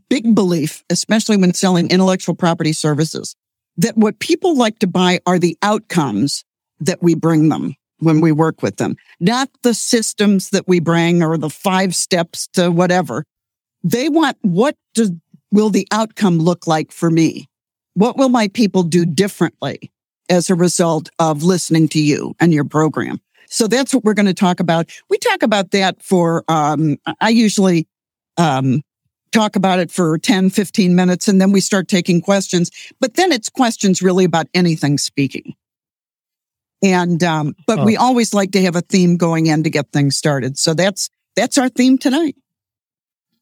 big 0.08 0.34
belief, 0.34 0.84
especially 0.90 1.36
when 1.36 1.54
selling 1.54 1.90
intellectual 1.90 2.34
property 2.34 2.72
services, 2.72 3.34
that 3.76 3.96
what 3.96 4.18
people 4.18 4.56
like 4.56 4.78
to 4.80 4.86
buy 4.86 5.20
are 5.26 5.38
the 5.38 5.56
outcomes 5.62 6.44
that 6.80 7.02
we 7.02 7.14
bring 7.14 7.48
them 7.48 7.74
when 7.98 8.20
we 8.20 8.32
work 8.32 8.62
with 8.62 8.76
them, 8.76 8.96
not 9.20 9.50
the 9.62 9.74
systems 9.74 10.50
that 10.50 10.66
we 10.66 10.80
bring 10.80 11.22
or 11.22 11.36
the 11.36 11.50
five 11.50 11.94
steps 11.94 12.48
to 12.54 12.70
whatever. 12.70 13.24
They 13.82 14.08
want 14.08 14.38
what 14.40 14.76
does, 14.94 15.12
will 15.52 15.70
the 15.70 15.86
outcome 15.90 16.38
look 16.38 16.66
like 16.66 16.92
for 16.92 17.10
me? 17.10 17.49
What 17.94 18.16
will 18.16 18.28
my 18.28 18.48
people 18.48 18.82
do 18.82 19.04
differently 19.04 19.92
as 20.28 20.50
a 20.50 20.54
result 20.54 21.10
of 21.18 21.42
listening 21.42 21.88
to 21.88 22.02
you 22.02 22.34
and 22.40 22.52
your 22.52 22.64
program? 22.64 23.20
So 23.48 23.66
that's 23.66 23.92
what 23.92 24.04
we're 24.04 24.14
going 24.14 24.26
to 24.26 24.34
talk 24.34 24.60
about. 24.60 24.90
We 25.08 25.18
talk 25.18 25.42
about 25.42 25.72
that 25.72 26.02
for, 26.02 26.44
um, 26.48 26.98
I 27.20 27.30
usually, 27.30 27.88
um, 28.36 28.82
talk 29.32 29.56
about 29.56 29.78
it 29.78 29.90
for 29.90 30.18
10, 30.18 30.50
15 30.50 30.94
minutes 30.94 31.28
and 31.28 31.40
then 31.40 31.52
we 31.52 31.60
start 31.60 31.88
taking 31.88 32.20
questions. 32.20 32.70
But 33.00 33.14
then 33.14 33.32
it's 33.32 33.48
questions 33.48 34.02
really 34.02 34.24
about 34.24 34.46
anything 34.54 34.98
speaking. 34.98 35.54
And, 36.82 37.22
um, 37.22 37.54
but 37.66 37.80
oh. 37.80 37.84
we 37.84 37.96
always 37.96 38.32
like 38.32 38.52
to 38.52 38.62
have 38.62 38.76
a 38.76 38.80
theme 38.80 39.16
going 39.16 39.46
in 39.46 39.64
to 39.64 39.70
get 39.70 39.92
things 39.92 40.16
started. 40.16 40.56
So 40.56 40.72
that's, 40.74 41.10
that's 41.36 41.58
our 41.58 41.68
theme 41.68 41.98
tonight. 41.98 42.36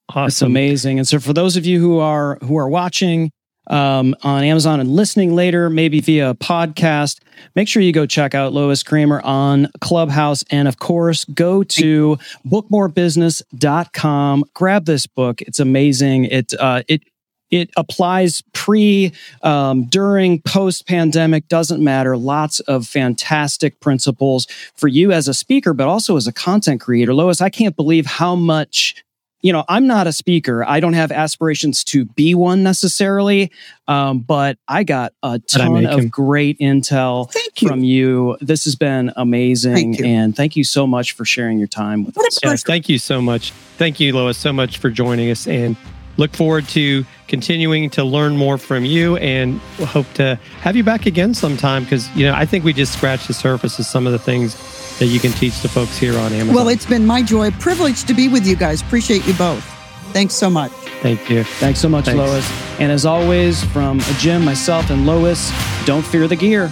Awesome. 0.09 0.25
That's 0.25 0.43
amazing. 0.43 0.99
And 0.99 1.07
so 1.07 1.21
for 1.21 1.33
those 1.33 1.57
of 1.57 1.67
you 1.67 1.81
who 1.81 1.99
are, 1.99 2.39
who 2.43 2.57
are 2.57 2.69
watching, 2.69 3.31
um, 3.69 4.15
on 4.23 4.45
Amazon 4.45 4.81
and 4.81 4.91
listening 4.91 5.35
later, 5.35 5.71
maybe 5.71 6.01
via 6.01 6.31
a 6.31 6.35
podcast, 6.35 7.21
make 7.55 7.69
sure 7.69 7.83
you 7.83 7.93
go 7.93 8.07
check 8.07 8.35
out 8.35 8.53
Lois 8.53 8.83
Creamer 8.83 9.21
on 9.23 9.69
Clubhouse. 9.81 10.43
And 10.51 10.67
of 10.69 10.79
course, 10.79 11.25
go 11.27 11.63
to 11.63 12.19
bookmorebusiness.com. 12.47 14.45
Grab 14.55 14.85
this 14.87 15.07
book. 15.07 15.43
It's 15.43 15.61
amazing. 15.61 16.25
It, 16.25 16.55
uh, 16.59 16.83
it, 16.89 17.03
it 17.51 17.71
applies 17.77 18.43
pre, 18.53 19.13
um, 19.43 19.85
during, 19.85 20.43
post 20.43 20.87
pandemic, 20.87 21.49
doesn't 21.49 21.83
matter. 21.83 22.17
Lots 22.17 22.61
of 22.61 22.87
fantastic 22.87 23.81
principles 23.81 24.47
for 24.75 24.89
you 24.89 25.13
as 25.13 25.29
a 25.29 25.35
speaker, 25.35 25.73
but 25.73 25.89
also 25.89 26.17
as 26.17 26.27
a 26.27 26.33
content 26.33 26.81
creator. 26.81 27.15
Lois, 27.15 27.41
I 27.41 27.49
can't 27.49 27.75
believe 27.75 28.05
how 28.05 28.35
much 28.35 29.03
you 29.41 29.53
know, 29.53 29.65
I'm 29.69 29.87
not 29.87 30.07
a 30.07 30.13
speaker. 30.13 30.65
I 30.65 30.81
don't 30.81 30.95
have 30.95 31.13
aspirations 31.13 31.85
to 31.85 32.05
be 32.05 32.35
one 32.35 32.63
necessarily, 32.63 33.53
um, 33.87 34.19
but 34.21 34.59
I 34.67 34.83
got 34.85 35.13
a 35.23 35.39
ton 35.39 35.87
of 35.87 36.01
him? 36.01 36.09
great 36.09 36.59
intel 36.59 37.33
you. 37.61 37.69
from 37.69 37.85
you. 37.85 38.37
This 38.41 38.65
has 38.65 38.75
been 38.75 39.13
amazing, 39.17 39.95
thank 39.95 40.01
and 40.01 40.37
thank 40.37 40.57
you 40.57 40.65
so 40.65 40.87
much 40.87 41.13
for 41.13 41.25
sharing 41.25 41.59
your 41.59 41.69
time 41.69 42.05
with 42.05 42.19
us. 42.19 42.39
Yes, 42.43 42.63
thank 42.65 42.89
you 42.89 42.99
so 42.99 43.23
much. 43.23 43.53
Thank 43.77 44.01
you, 44.01 44.13
Lois, 44.13 44.37
so 44.37 44.53
much 44.53 44.79
for 44.79 44.91
joining 44.91 45.31
us, 45.31 45.47
and 45.47 45.77
look 46.17 46.35
forward 46.35 46.67
to 46.69 47.07
continuing 47.29 47.91
to 47.91 48.03
learn 48.03 48.37
more 48.37 48.59
from 48.59 48.85
you, 48.85 49.17
and 49.19 49.61
hope 49.87 50.13
to 50.15 50.35
have 50.61 50.75
you 50.75 50.83
back 50.83 51.07
again 51.07 51.33
sometime. 51.33 51.85
Because 51.85 52.09
you 52.17 52.27
know, 52.27 52.35
I 52.35 52.45
think 52.45 52.65
we 52.65 52.73
just 52.73 52.93
scratched 52.93 53.29
the 53.29 53.35
surface 53.35 53.79
of 53.79 53.87
some 53.87 54.05
of 54.07 54.13
the 54.13 54.19
things 54.19 54.57
that 54.99 55.07
you 55.07 55.21
can 55.21 55.33
teach 55.33 55.61
the 55.61 55.69
folks 55.69 55.97
here 55.97 56.17
on 56.19 56.33
Amazon. 56.33 56.55
Well, 56.55 56.69
it's 56.69 56.87
been 56.87 57.07
my 57.07 57.23
joy, 57.23 57.51
privilege 57.53 58.05
to 58.05 58.15
be 58.15 58.29
with 58.29 58.47
you 58.47 58.57
guys. 58.57 58.83
Appreciate 58.83 59.27
you 59.27 59.35
both. 59.35 59.65
Thanks 60.13 60.35
so 60.35 60.49
much. 60.51 60.73
Thank 61.03 61.31
you. 61.31 61.45
Thanks 61.45 61.81
so 61.81 61.89
much, 61.89 62.07
Thanks. 62.07 62.19
Lois. 62.19 62.51
And 62.81 62.91
as 62.91 63.07
always, 63.07 63.63
from 63.65 64.01
Jim, 64.19 64.45
myself, 64.45 64.91
and 64.91 65.07
Lois, 65.07 65.53
don't 65.85 66.05
fear 66.05 66.27
the 66.27 66.37
gear. 66.37 66.69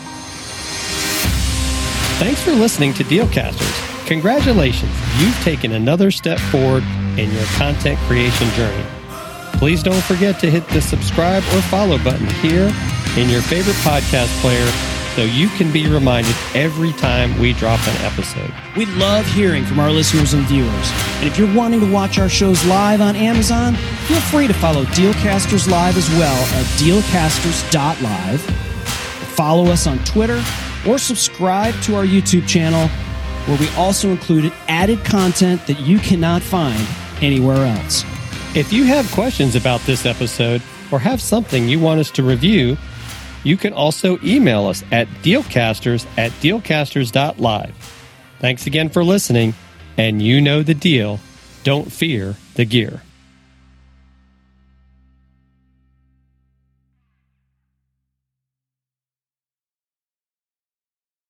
Thanks 2.18 2.42
for 2.42 2.52
listening 2.52 2.94
to 2.94 3.04
Dealcasters. 3.04 4.06
Congratulations, 4.06 4.92
you've 5.20 5.38
taken 5.42 5.72
another 5.72 6.10
step 6.10 6.38
forward 6.38 6.82
in 7.18 7.30
your 7.32 7.44
content 7.56 7.98
creation 8.00 8.48
journey. 8.50 8.84
Please 9.58 9.82
don't 9.82 10.02
forget 10.02 10.38
to 10.40 10.50
hit 10.50 10.66
the 10.68 10.80
subscribe 10.80 11.42
or 11.54 11.60
follow 11.62 11.98
button 11.98 12.26
here 12.40 12.72
in 13.16 13.28
your 13.28 13.42
favorite 13.42 13.76
podcast 13.76 14.28
player 14.40 14.95
so 15.16 15.22
you 15.22 15.48
can 15.48 15.72
be 15.72 15.88
reminded 15.88 16.34
every 16.54 16.92
time 16.92 17.36
we 17.38 17.54
drop 17.54 17.80
an 17.88 17.96
episode. 18.04 18.52
We 18.76 18.84
love 18.84 19.26
hearing 19.26 19.64
from 19.64 19.80
our 19.80 19.90
listeners 19.90 20.34
and 20.34 20.44
viewers. 20.46 20.90
And 21.16 21.26
if 21.26 21.38
you're 21.38 21.52
wanting 21.54 21.80
to 21.80 21.90
watch 21.90 22.18
our 22.18 22.28
shows 22.28 22.62
live 22.66 23.00
on 23.00 23.16
Amazon, 23.16 23.74
feel 24.06 24.20
free 24.20 24.46
to 24.46 24.52
follow 24.52 24.84
Dealcasters 24.84 25.70
Live 25.70 25.96
as 25.96 26.08
well 26.10 26.36
at 26.54 26.66
dealcasters.live. 26.78 28.40
Follow 29.34 29.66
us 29.72 29.86
on 29.86 29.98
Twitter 30.04 30.42
or 30.86 30.98
subscribe 30.98 31.74
to 31.82 31.94
our 31.96 32.04
YouTube 32.04 32.46
channel. 32.46 32.88
where 33.46 33.58
we 33.58 33.68
also 33.76 34.10
included 34.10 34.52
added 34.68 35.02
content 35.04 35.64
that 35.66 35.78
you 35.80 35.98
cannot 35.98 36.42
find 36.42 36.80
anywhere 37.22 37.64
else. 37.64 38.04
If 38.54 38.72
you 38.72 38.84
have 38.84 39.10
questions 39.12 39.54
about 39.54 39.80
this 39.82 40.04
episode 40.04 40.62
or 40.90 40.98
have 40.98 41.20
something 41.20 41.68
you 41.68 41.78
want 41.78 42.00
us 42.00 42.10
to 42.12 42.22
review, 42.22 42.76
you 43.46 43.56
can 43.56 43.72
also 43.72 44.18
email 44.24 44.66
us 44.66 44.82
at 44.90 45.06
dealcasters 45.22 46.04
at 46.18 46.32
dealcasters.live. 46.42 47.74
Thanks 48.40 48.66
again 48.66 48.88
for 48.88 49.04
listening, 49.04 49.54
and 49.96 50.20
you 50.20 50.40
know 50.40 50.64
the 50.64 50.74
deal. 50.74 51.20
Don't 51.62 51.92
fear 51.92 52.34
the 52.54 52.64
gear. 52.64 53.02